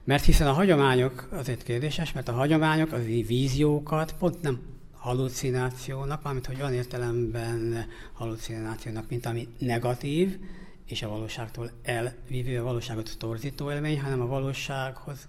mert 0.04 0.26
hiszen 0.26 0.48
a 0.48 0.54
hagyományok 0.54 1.28
azért 1.32 1.64
kérdéses, 1.64 2.14
mert 2.14 2.28
a 2.28 2.34
hagyományok 2.34 2.92
az 2.92 3.06
víziókat 3.06 4.16
pont 4.20 4.42
nem 4.42 4.60
hallucinációnak, 5.06 6.24
mármint 6.24 6.46
hogy 6.46 6.60
olyan 6.60 6.74
értelemben 6.74 7.86
hallucinációnak, 8.14 9.10
mint 9.10 9.26
ami 9.26 9.48
negatív, 9.58 10.40
és 10.86 11.02
a 11.02 11.10
valóságtól 11.10 11.72
elvívő, 11.84 12.60
a 12.60 12.64
valóságot 12.64 13.16
torzító 13.18 13.72
élmény, 13.72 14.02
hanem 14.02 14.22
a 14.22 14.26
valósághoz 14.26 15.28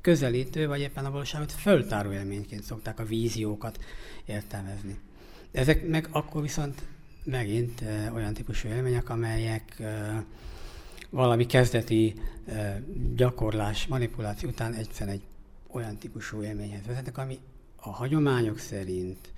közelítő, 0.00 0.66
vagy 0.66 0.80
éppen 0.80 1.04
a 1.04 1.10
valóságot 1.10 1.52
föltáró 1.52 2.12
élményként 2.12 2.62
szokták 2.62 3.00
a 3.00 3.04
víziókat 3.04 3.78
értelmezni. 4.24 4.98
Ezek 5.50 5.88
meg 5.88 6.08
akkor 6.10 6.42
viszont 6.42 6.82
megint 7.24 7.82
olyan 8.14 8.34
típusú 8.34 8.68
élmények, 8.68 9.08
amelyek 9.08 9.82
valami 11.10 11.46
kezdeti 11.46 12.14
gyakorlás, 13.16 13.86
manipuláció 13.86 14.48
után 14.48 14.74
egyszerűen 14.74 15.16
egy 15.16 15.24
olyan 15.70 15.96
típusú 15.96 16.42
élményhez 16.42 16.86
vezetnek, 16.86 17.18
ami 17.18 17.38
a 17.84 17.90
hagyományok 17.90 18.58
szerint 18.58 19.32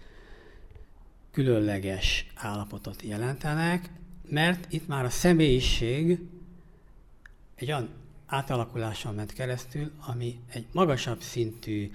különleges 1.30 2.26
állapotot 2.34 3.02
jelentenek, 3.02 3.90
mert 4.28 4.72
itt 4.72 4.86
már 4.86 5.04
a 5.04 5.10
személyiség 5.10 6.20
egy 7.54 7.68
olyan 7.68 7.88
átalakuláson 8.26 9.14
ment 9.14 9.32
keresztül, 9.32 9.90
ami 10.06 10.38
egy 10.48 10.66
magasabb 10.72 11.20
szintű 11.20 11.90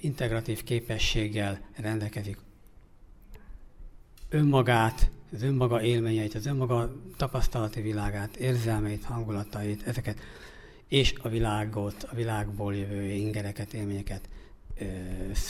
integratív 0.00 0.64
képességgel 0.64 1.60
rendelkezik. 1.76 2.38
Önmagát, 4.28 5.10
az 5.32 5.42
önmaga 5.42 5.82
élményeit, 5.82 6.34
az 6.34 6.46
önmaga 6.46 6.92
tapasztalati 7.16 7.80
világát, 7.80 8.36
érzelmeit, 8.36 9.04
hangulatait, 9.04 9.86
ezeket, 9.86 10.18
és 10.88 11.14
a 11.22 11.28
világot, 11.28 12.02
a 12.02 12.14
világból 12.14 12.74
jövő 12.74 13.02
ingereket, 13.02 13.72
élményeket 13.72 14.28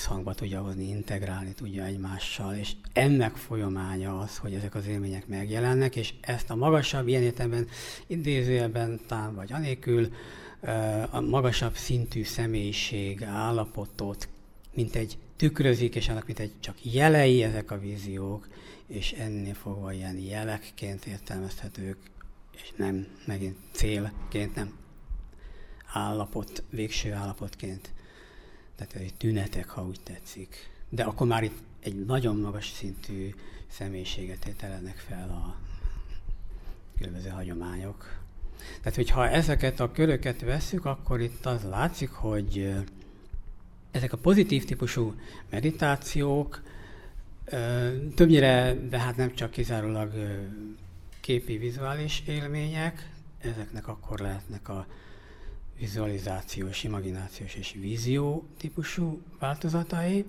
hangba 0.07 0.35
tudja 0.35 0.61
hozni, 0.61 0.89
integrálni 0.89 1.53
tudja 1.53 1.85
egymással, 1.85 2.55
és 2.55 2.73
ennek 2.93 3.37
folyamánya 3.37 4.19
az, 4.19 4.37
hogy 4.37 4.55
ezek 4.55 4.75
az 4.75 4.87
élmények 4.87 5.27
megjelennek, 5.27 5.97
és 5.97 6.15
ezt 6.21 6.51
a 6.51 6.55
magasabb, 6.55 7.09
ilyen 7.09 7.23
értelemben 7.23 7.69
idézőjelben 8.07 9.01
tám 9.07 9.35
vagy 9.35 9.53
anélkül, 9.53 10.13
a 11.11 11.21
magasabb 11.21 11.75
szintű 11.75 12.25
személyiség 12.25 13.23
állapotot, 13.23 14.29
mint 14.75 14.95
egy 14.95 15.19
tükrözik, 15.37 15.95
és 15.95 16.09
annak 16.09 16.27
mint 16.27 16.39
egy 16.39 16.53
csak 16.61 16.85
jelei 16.85 17.43
ezek 17.43 17.71
a 17.71 17.79
víziók, 17.79 18.49
és 18.87 19.13
ennél 19.13 19.55
fogva 19.55 19.93
ilyen 19.93 20.19
jelekként 20.19 21.07
értelmezhetők, 21.07 21.97
és 22.57 22.73
nem 22.77 23.07
megint 23.25 23.57
célként, 23.73 24.55
nem 24.55 24.73
állapot, 25.93 26.63
végső 26.71 27.13
állapotként 27.13 27.94
tehát 28.77 28.95
egy 28.95 29.15
tünetek, 29.15 29.69
ha 29.69 29.85
úgy 29.85 30.01
tetszik. 30.03 30.71
De 30.89 31.03
akkor 31.03 31.27
már 31.27 31.43
itt 31.43 31.59
egy 31.81 32.05
nagyon 32.05 32.37
magas 32.37 32.71
szintű 32.71 33.35
személyiséget 33.69 34.39
tételenek 34.39 34.97
fel 34.97 35.29
a 35.29 35.57
különböző 36.97 37.29
hagyományok. 37.29 38.23
Tehát, 38.81 38.95
hogyha 38.95 39.29
ezeket 39.29 39.81
a 39.81 39.93
köröket 39.93 40.41
veszük, 40.41 40.85
akkor 40.85 41.21
itt 41.21 41.47
az 41.47 41.63
látszik, 41.63 42.11
hogy 42.11 42.75
ezek 43.91 44.13
a 44.13 44.17
pozitív 44.17 44.65
típusú 44.65 45.15
meditációk 45.51 46.63
többnyire, 48.15 48.75
de 48.89 48.99
hát 48.99 49.17
nem 49.17 49.35
csak 49.35 49.51
kizárólag 49.51 50.13
képi, 51.21 51.59
vizuális 51.59 52.23
élmények, 52.27 53.11
ezeknek 53.41 53.89
akkor 53.89 54.19
lehetnek 54.19 54.69
a 54.69 54.87
vizualizációs, 55.85 56.85
imaginációs 56.85 57.55
és 57.55 57.77
vízió 57.81 58.47
típusú 58.57 59.21
változatai. 59.39 60.25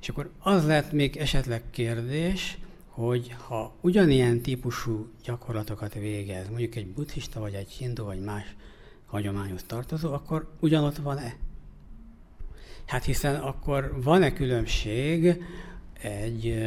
És 0.00 0.08
akkor 0.08 0.30
az 0.38 0.66
lett 0.66 0.92
még 0.92 1.16
esetleg 1.16 1.62
kérdés, 1.70 2.58
hogy 2.88 3.34
ha 3.46 3.74
ugyanilyen 3.80 4.40
típusú 4.40 5.08
gyakorlatokat 5.24 5.94
végez, 5.94 6.48
mondjuk 6.48 6.74
egy 6.74 6.86
buddhista, 6.86 7.40
vagy 7.40 7.54
egy 7.54 7.70
hindu, 7.70 8.04
vagy 8.04 8.20
más 8.20 8.56
hagyományhoz 9.06 9.62
tartozó, 9.62 10.12
akkor 10.12 10.52
ugyanott 10.60 10.96
van-e? 10.96 11.36
Hát 12.86 13.04
hiszen 13.04 13.34
akkor 13.34 14.02
van-e 14.02 14.32
különbség 14.32 15.42
egy... 16.00 16.66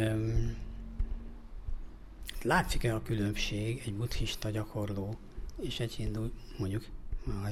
Látszik-e 2.42 2.94
a 2.94 3.02
különbség 3.02 3.82
egy 3.84 3.94
buddhista 3.94 4.50
gyakorló 4.50 5.18
és 5.60 5.80
egy 5.80 5.92
hindu, 5.92 6.26
mondjuk 6.58 6.84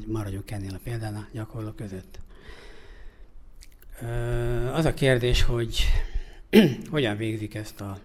maradjunk 0.07 0.51
ennél 0.51 0.74
a 0.74 0.81
példánál, 0.82 1.28
gyakorló 1.32 1.70
között. 1.70 2.20
Az 4.73 4.85
a 4.85 4.95
kérdés, 4.95 5.43
hogy 5.43 5.85
hogyan 6.90 7.16
végzik 7.16 7.55
ezt 7.55 7.81
a 7.81 7.99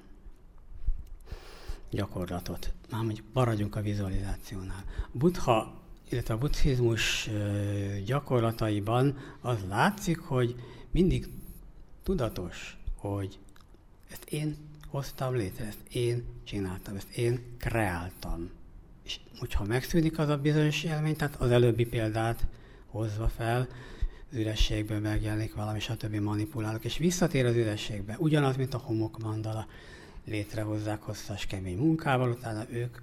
gyakorlatot. 1.90 2.74
Már 2.90 3.04
mondjuk 3.04 3.28
maradjunk 3.34 3.76
a 3.76 3.82
vizualizációnál. 3.82 4.84
Buddha, 5.12 5.82
illetve 6.10 6.34
a 6.34 6.38
buddhizmus 6.38 7.30
gyakorlataiban 8.06 9.18
az 9.42 9.58
látszik, 9.68 10.20
hogy 10.20 10.56
mindig 10.92 11.28
tudatos, 12.04 12.78
hogy 12.96 13.40
ezt 14.12 14.24
én 14.30 14.58
hoztam 14.88 15.36
létre, 15.36 15.66
ezt 15.66 15.88
én 15.92 16.24
csináltam, 16.44 16.96
ezt 16.96 17.18
én 17.18 17.40
kreáltam. 17.58 18.50
És 19.04 19.20
hogyha 19.40 19.64
megszűnik 19.64 20.20
az 20.20 20.30
a 20.30 20.38
bizonyos 20.38 20.84
élmény, 20.84 21.16
tehát 21.16 21.36
az 21.36 21.52
előbbi 21.52 21.86
példát 21.86 22.46
hozva 22.86 23.28
fel, 23.28 23.68
az 24.32 24.38
ürességből 24.38 25.00
megjelenik 25.00 25.56
valami, 25.56 25.80
stb. 25.80 26.16
manipulálok, 26.16 26.86
és 26.86 26.98
visszatér 26.98 27.46
az 27.46 27.56
ürességbe. 27.56 28.16
Ugyanaz, 28.20 28.56
mint 28.56 28.74
a 28.74 28.78
homok 28.78 29.20
mandala. 29.20 29.68
Létrehozzák 30.26 31.02
hosszas, 31.02 31.46
kemény 31.46 31.78
munkával, 31.78 32.30
utána 32.30 32.66
ők 32.70 32.98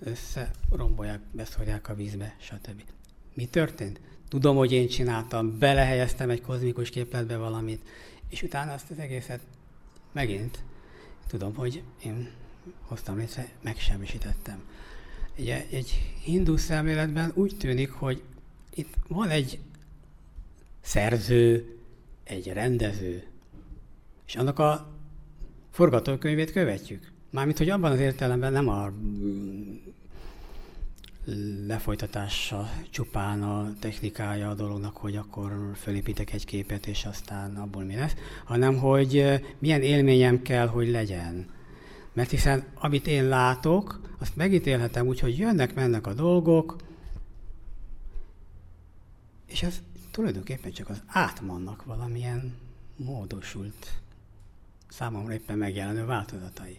összerombolják, 0.00 1.20
beszorják 1.30 1.88
a 1.88 1.94
vízbe, 1.94 2.36
stb. 2.40 2.82
Mi 3.34 3.46
történt? 3.46 4.00
Tudom, 4.28 4.56
hogy 4.56 4.72
én 4.72 4.88
csináltam, 4.88 5.58
belehelyeztem 5.58 6.30
egy 6.30 6.40
kozmikus 6.40 6.90
képletbe 6.90 7.36
valamit, 7.36 7.88
és 8.28 8.42
utána 8.42 8.72
azt 8.72 8.90
az 8.90 8.98
egészet 8.98 9.40
megint 10.12 10.58
tudom, 11.26 11.54
hogy 11.54 11.82
én 12.02 12.30
hoztam 12.82 13.16
létre, 13.16 13.48
megsemmisítettem. 13.62 14.62
Ugye 15.38 15.66
egy 15.70 16.12
hindu 16.22 16.56
szemléletben 16.56 17.32
úgy 17.34 17.56
tűnik, 17.56 17.90
hogy 17.90 18.22
itt 18.74 18.94
van 19.08 19.28
egy 19.28 19.58
szerző, 20.80 21.76
egy 22.24 22.46
rendező, 22.46 23.26
és 24.26 24.36
annak 24.36 24.58
a 24.58 24.92
forgatókönyvét 25.70 26.52
követjük. 26.52 27.10
Mármint, 27.30 27.58
hogy 27.58 27.68
abban 27.68 27.92
az 27.92 27.98
értelemben 27.98 28.52
nem 28.52 28.68
a 28.68 28.92
lefolytatása 31.66 32.70
csupán 32.90 33.42
a 33.42 33.74
technikája 33.80 34.48
a 34.48 34.54
dolognak, 34.54 34.96
hogy 34.96 35.16
akkor 35.16 35.70
fölépítek 35.74 36.32
egy 36.32 36.44
képet, 36.44 36.86
és 36.86 37.04
aztán 37.04 37.56
abból 37.56 37.84
mi 37.84 37.94
lesz, 37.94 38.14
hanem 38.44 38.76
hogy 38.76 39.40
milyen 39.58 39.82
élményem 39.82 40.42
kell, 40.42 40.66
hogy 40.66 40.88
legyen 40.88 41.46
mert 42.12 42.30
hiszen 42.30 42.64
amit 42.74 43.06
én 43.06 43.28
látok, 43.28 44.00
azt 44.18 44.36
megítélhetem 44.36 45.06
úgy, 45.06 45.20
hogy 45.20 45.38
jönnek-mennek 45.38 46.06
a 46.06 46.14
dolgok, 46.14 46.76
és 49.46 49.62
ez 49.62 49.82
tulajdonképpen 50.10 50.72
csak 50.72 50.88
az 50.88 51.02
átmannak 51.06 51.84
valamilyen 51.84 52.54
módosult, 52.96 53.92
számomra 54.88 55.32
éppen 55.32 55.58
megjelenő 55.58 56.04
változatai. 56.04 56.78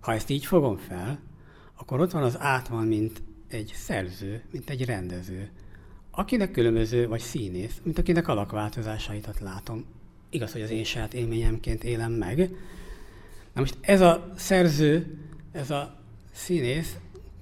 Ha 0.00 0.12
ezt 0.12 0.30
így 0.30 0.46
fogom 0.46 0.76
fel, 0.76 1.18
akkor 1.74 2.00
ott 2.00 2.10
van 2.10 2.22
az 2.22 2.38
átman, 2.38 2.86
mint 2.86 3.22
egy 3.48 3.72
szerző, 3.76 4.42
mint 4.50 4.70
egy 4.70 4.84
rendező, 4.84 5.50
akinek 6.10 6.50
különböző, 6.50 7.08
vagy 7.08 7.20
színész, 7.20 7.80
mint 7.82 7.98
akinek 7.98 8.28
alakváltozásaitat 8.28 9.40
látom. 9.40 9.84
Igaz, 10.30 10.52
hogy 10.52 10.62
az 10.62 10.70
én 10.70 10.84
saját 10.84 11.14
élményemként 11.14 11.84
élem 11.84 12.12
meg, 12.12 12.50
Na 13.54 13.60
most 13.60 13.76
ez 13.80 14.00
a 14.00 14.32
szerző, 14.36 15.18
ez 15.52 15.70
a 15.70 16.00
színész, 16.32 16.96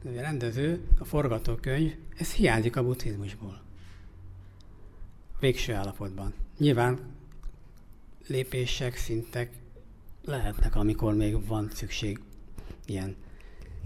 a 0.04 0.08
rendező, 0.20 0.86
a 0.98 1.04
forgatókönyv, 1.04 1.94
ez 2.16 2.32
hiányzik 2.32 2.76
a 2.76 2.82
buddhizmusból. 2.82 3.62
Végső 5.40 5.74
állapotban. 5.74 6.34
Nyilván 6.58 6.98
lépések, 8.26 8.96
szintek 8.96 9.50
lehetnek, 10.24 10.76
amikor 10.76 11.14
még 11.14 11.46
van 11.46 11.70
szükség 11.74 12.20
ilyen 12.86 13.16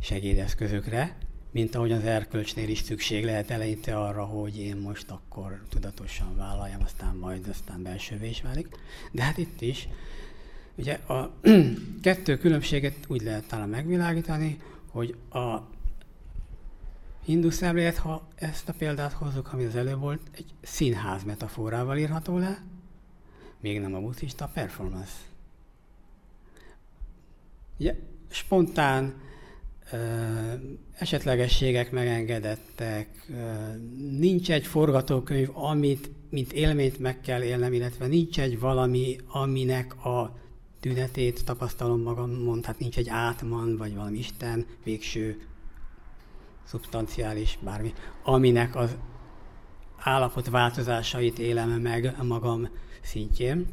segédeszközökre, 0.01 1.17
mint 1.51 1.75
ahogy 1.75 1.93
az 1.93 2.05
erkölcsnél 2.05 2.69
is 2.69 2.79
szükség 2.79 3.25
lehet 3.25 3.51
eleinte 3.51 3.99
arra, 3.99 4.25
hogy 4.25 4.59
én 4.59 4.77
most 4.77 5.11
akkor 5.11 5.63
tudatosan 5.69 6.37
vállaljam, 6.37 6.83
aztán 6.83 7.17
majd 7.17 7.49
aztán 7.49 7.83
belsővé 7.83 8.29
is 8.29 8.43
válik. 8.43 8.69
De 9.13 9.23
hát 9.23 9.39
itt 9.39 9.61
is 9.61 9.89
Ugye 10.77 10.95
a 10.95 11.33
kettő 12.03 12.37
különbséget 12.37 12.95
úgy 13.09 13.23
lehet 13.23 13.49
talán 13.49 13.69
megvilágítani, 13.69 14.61
hogy 14.91 15.17
a 15.31 15.57
hindu 17.25 17.51
szemlélet, 17.51 17.97
ha 17.97 18.29
ezt 18.35 18.69
a 18.69 18.75
példát 18.79 19.13
hozzuk, 19.13 19.53
ami 19.53 19.65
az 19.65 19.77
előbb 19.77 19.99
volt, 19.99 20.21
egy 20.33 20.55
színház 20.63 21.25
metaforával 21.25 21.99
írható 21.99 22.39
le, 22.39 22.63
még 23.61 23.81
nem 23.81 23.95
a 23.95 24.01
buddhista 24.01 24.51
performance. 24.55 25.13
Ugye, 27.79 27.95
spontán 28.29 29.15
ö, 29.93 29.97
esetlegességek 30.99 31.91
megengedettek, 31.91 33.27
ö, 33.31 33.77
nincs 34.19 34.51
egy 34.51 34.67
forgatókönyv, 34.67 35.49
amit 35.53 36.11
mint 36.31 36.53
élményt 36.53 36.99
meg 36.99 37.21
kell 37.21 37.43
élnem, 37.43 37.73
illetve 37.73 38.07
nincs 38.07 38.41
egy 38.41 38.59
valami, 38.59 39.17
aminek 39.27 40.05
a 40.05 40.45
tünetét 40.87 41.45
tapasztalom 41.45 42.03
magamon, 42.03 42.61
tehát 42.61 42.79
nincs 42.79 42.97
egy 42.97 43.09
átman, 43.09 43.77
vagy 43.77 43.95
valami 43.95 44.19
Isten, 44.19 44.67
végső, 44.85 45.47
szubstanciális, 46.65 47.59
bármi, 47.63 47.93
aminek 48.23 48.77
az 48.77 48.97
állapot 49.97 50.49
változásait 50.49 51.39
élem 51.39 51.71
meg 51.71 52.23
magam 52.23 52.69
szintjén. 53.03 53.67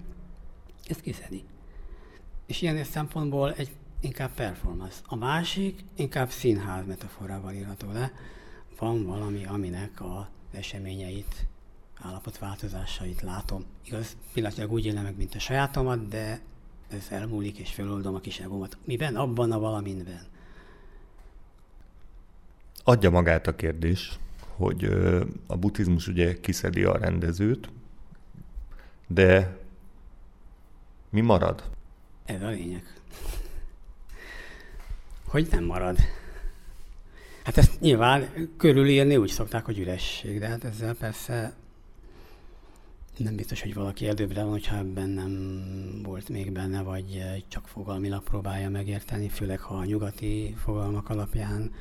Ez 0.88 0.98
kiszedi. 0.98 1.44
És 2.46 2.62
ilyen 2.62 2.84
szempontból 2.84 3.54
egy 3.54 3.72
inkább 4.00 4.32
performance. 4.32 5.00
A 5.06 5.16
másik 5.16 5.84
inkább 5.96 6.30
színház 6.30 6.86
metaforával 6.86 7.54
írható 7.54 7.92
le. 7.92 8.12
Van 8.80 9.06
valami, 9.06 9.46
aminek 9.46 10.02
a 10.02 10.30
eseményeit, 10.52 11.46
állapotváltozásait 12.02 13.22
látom. 13.22 13.66
Igaz, 13.86 14.18
pillanatilag 14.34 14.72
úgy 14.72 14.86
élem 14.86 15.04
meg, 15.04 15.18
mint 15.18 15.36
a 15.36 15.40
sajátomat, 15.40 16.08
de 16.08 16.52
ez 16.94 17.08
elmúlik, 17.10 17.58
és 17.58 17.74
feloldom 17.74 18.16
a 18.16 18.20
kis 18.20 18.40
egómat. 18.40 18.78
Miben? 18.86 19.16
Abban 19.16 19.52
a 19.52 19.60
valaminben. 19.60 20.22
Adja 22.84 23.10
magát 23.10 23.48
a 23.48 23.56
kérdés, 23.56 24.20
hogy 24.56 24.84
a 25.48 25.58
buddhizmus 25.58 26.08
ugye 26.08 26.40
kiszedi 26.40 26.84
a 26.84 26.98
rendezőt, 26.98 27.70
de 29.08 29.58
mi 31.10 31.22
marad? 31.22 31.64
Ez 32.26 32.42
a 32.42 32.48
lényeg. 32.48 32.94
Hogy 35.28 35.48
nem 35.52 35.64
marad. 35.64 35.98
Hát 37.44 37.58
ezt 37.58 37.80
nyilván 37.80 38.50
körülírni 38.58 39.18
úgy 39.18 39.30
szokták, 39.30 39.66
hogy 39.66 39.80
üresség, 39.80 40.40
de 40.40 40.48
hát 40.48 40.64
ezzel 40.64 40.96
persze 40.96 41.54
nem 43.18 43.36
biztos, 43.36 43.62
hogy 43.62 43.74
valaki 43.74 44.08
előbbre 44.08 44.42
van, 44.42 44.52
hogyha 44.52 44.78
ebben 44.78 45.10
nem 45.10 46.02
volt 46.04 46.30
még 46.30 46.52
benne, 46.52 46.82
vagy 46.82 47.24
csak 47.48 47.68
fogalmilag 47.68 48.24
próbálja 48.24 48.70
megérteni, 48.70 49.30
főleg 49.30 49.60
ha 49.60 49.76
a 49.76 49.86
nyugati 49.86 50.56
fogalmak 50.58 51.10
alapján. 51.10 51.72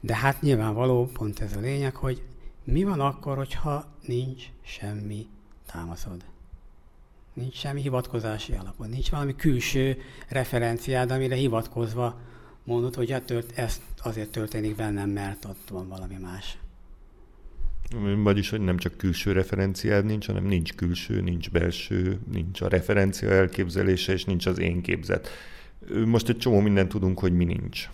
De 0.00 0.16
hát 0.16 0.40
nyilvánvaló, 0.40 1.10
pont 1.12 1.40
ez 1.40 1.56
a 1.56 1.60
lényeg, 1.60 1.96
hogy 1.96 2.22
mi 2.64 2.84
van 2.84 3.00
akkor, 3.00 3.36
hogyha 3.36 3.84
nincs 4.06 4.44
semmi 4.62 5.26
támaszod? 5.72 6.24
Nincs 7.32 7.54
semmi 7.54 7.80
hivatkozási 7.80 8.52
alapod, 8.52 8.88
nincs 8.88 9.10
valami 9.10 9.36
külső 9.36 9.96
referenciád, 10.28 11.10
amire 11.10 11.34
hivatkozva 11.34 12.20
mondod, 12.64 12.94
hogy 12.94 13.10
hát 13.10 13.34
ez 13.54 13.80
azért 14.02 14.30
történik 14.30 14.76
bennem, 14.76 15.10
mert 15.10 15.44
ott 15.44 15.68
van 15.70 15.88
valami 15.88 16.16
más. 16.16 16.58
Vagyis, 18.22 18.50
hogy 18.50 18.60
nem 18.60 18.76
csak 18.76 18.96
külső 18.96 19.32
referenciád 19.32 20.04
nincs, 20.04 20.26
hanem 20.26 20.44
nincs 20.44 20.74
külső, 20.74 21.20
nincs 21.20 21.50
belső, 21.50 22.18
nincs 22.32 22.60
a 22.60 22.68
referencia 22.68 23.30
elképzelése, 23.30 24.12
és 24.12 24.24
nincs 24.24 24.46
az 24.46 24.58
én 24.58 24.82
képzet. 24.82 25.28
Most 26.06 26.28
egy 26.28 26.36
csomó 26.36 26.60
mindent 26.60 26.88
tudunk, 26.88 27.18
hogy 27.18 27.32
mi 27.32 27.44
nincs. 27.44 27.88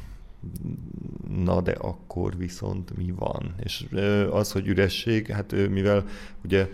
Na 1.44 1.60
de 1.60 1.72
akkor 1.72 2.36
viszont 2.36 2.96
mi 2.96 3.12
van? 3.16 3.54
És 3.62 3.84
az, 4.30 4.52
hogy 4.52 4.66
üresség, 4.66 5.26
hát 5.26 5.68
mivel 5.70 6.04
ugye 6.44 6.68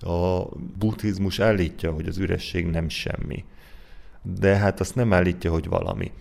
a 0.00 0.44
buddhizmus 0.78 1.38
állítja, 1.38 1.92
hogy 1.92 2.06
az 2.06 2.18
üresség 2.18 2.66
nem 2.66 2.88
semmi. 2.88 3.44
De 4.22 4.56
hát 4.56 4.80
azt 4.80 4.94
nem 4.94 5.12
állítja, 5.12 5.50
hogy 5.50 5.68
valami. 5.68 6.12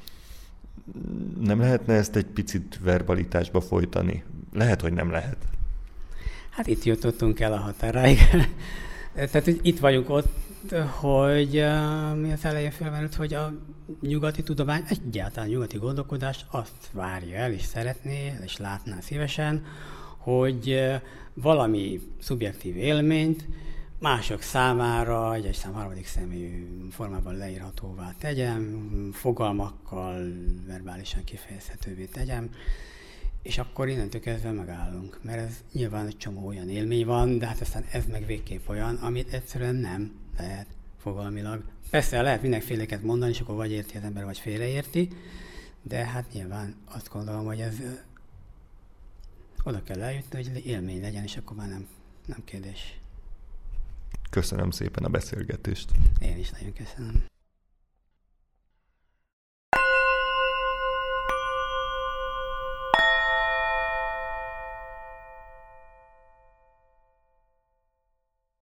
Nem 1.39 1.59
lehetne 1.59 1.93
ezt 1.93 2.15
egy 2.15 2.25
picit 2.25 2.79
verbalitásba 2.83 3.61
folytani? 3.61 4.23
Lehet, 4.53 4.81
hogy 4.81 4.93
nem 4.93 5.11
lehet. 5.11 5.37
Hát 6.55 6.67
itt 6.67 6.83
jutottunk 6.83 7.39
el 7.39 7.53
a 7.53 7.57
határáig. 7.57 8.17
Tehát 9.13 9.43
hogy 9.43 9.59
itt 9.61 9.79
vagyunk 9.79 10.09
ott, 10.09 10.27
hogy 10.89 11.57
uh, 11.57 12.15
mi 12.15 12.31
az 12.31 12.45
elején 12.45 12.71
felmerült, 12.71 13.15
hogy 13.15 13.33
a 13.33 13.53
nyugati 14.01 14.43
tudomány, 14.43 14.83
egyáltalán 14.87 15.49
nyugati 15.49 15.77
gondolkodás 15.77 16.45
azt 16.51 16.89
várja 16.91 17.35
el, 17.37 17.51
és 17.51 17.61
szeretné, 17.61 18.33
és 18.43 18.57
látná 18.57 18.99
szívesen, 18.99 19.65
hogy 20.17 20.69
uh, 20.69 20.95
valami 21.33 21.99
szubjektív 22.19 22.77
élményt 22.77 23.47
mások 23.99 24.41
számára 24.41 25.33
egy, 25.33 25.53
szám 25.53 25.73
harmadik 25.73 26.07
személy 26.07 26.67
formában 26.91 27.37
leírhatóvá 27.37 28.13
tegyem, 28.19 28.89
fogalmakkal 29.13 30.23
verbálisan 30.67 31.23
kifejezhetővé 31.23 32.05
tegyem, 32.05 32.49
és 33.43 33.57
akkor 33.57 33.87
innentől 33.87 34.21
kezdve 34.21 34.51
megállunk, 34.51 35.19
mert 35.21 35.39
ez 35.39 35.63
nyilván 35.71 36.05
egy 36.05 36.17
csomó 36.17 36.45
olyan 36.47 36.69
élmény 36.69 37.05
van, 37.05 37.37
de 37.37 37.47
hát 37.47 37.61
aztán 37.61 37.85
ez 37.91 38.05
meg 38.05 38.25
végképp 38.25 38.67
olyan, 38.67 38.95
amit 38.95 39.33
egyszerűen 39.33 39.75
nem 39.75 40.11
lehet 40.37 40.67
fogalmilag. 40.97 41.63
Persze 41.89 42.21
lehet 42.21 42.41
mindenféleket 42.41 43.03
mondani, 43.03 43.31
és 43.31 43.39
akkor 43.39 43.55
vagy 43.55 43.71
érti 43.71 43.97
az 43.97 44.03
ember, 44.03 44.23
vagy 44.23 44.37
félreérti, 44.37 45.09
de 45.81 46.05
hát 46.05 46.33
nyilván 46.33 46.75
azt 46.85 47.09
gondolom, 47.09 47.45
hogy 47.45 47.59
ez 47.59 47.75
oda 49.63 49.83
kell 49.83 50.01
eljutni, 50.01 50.43
hogy 50.43 50.65
élmény 50.65 51.01
legyen, 51.01 51.23
és 51.23 51.37
akkor 51.37 51.57
már 51.57 51.69
nem, 51.69 51.87
nem 52.25 52.41
kérdés. 52.45 52.99
Köszönöm 54.29 54.71
szépen 54.71 55.03
a 55.03 55.09
beszélgetést. 55.09 55.91
Én 56.21 56.37
is 56.37 56.49
nagyon 56.49 56.73
köszönöm. 56.73 57.32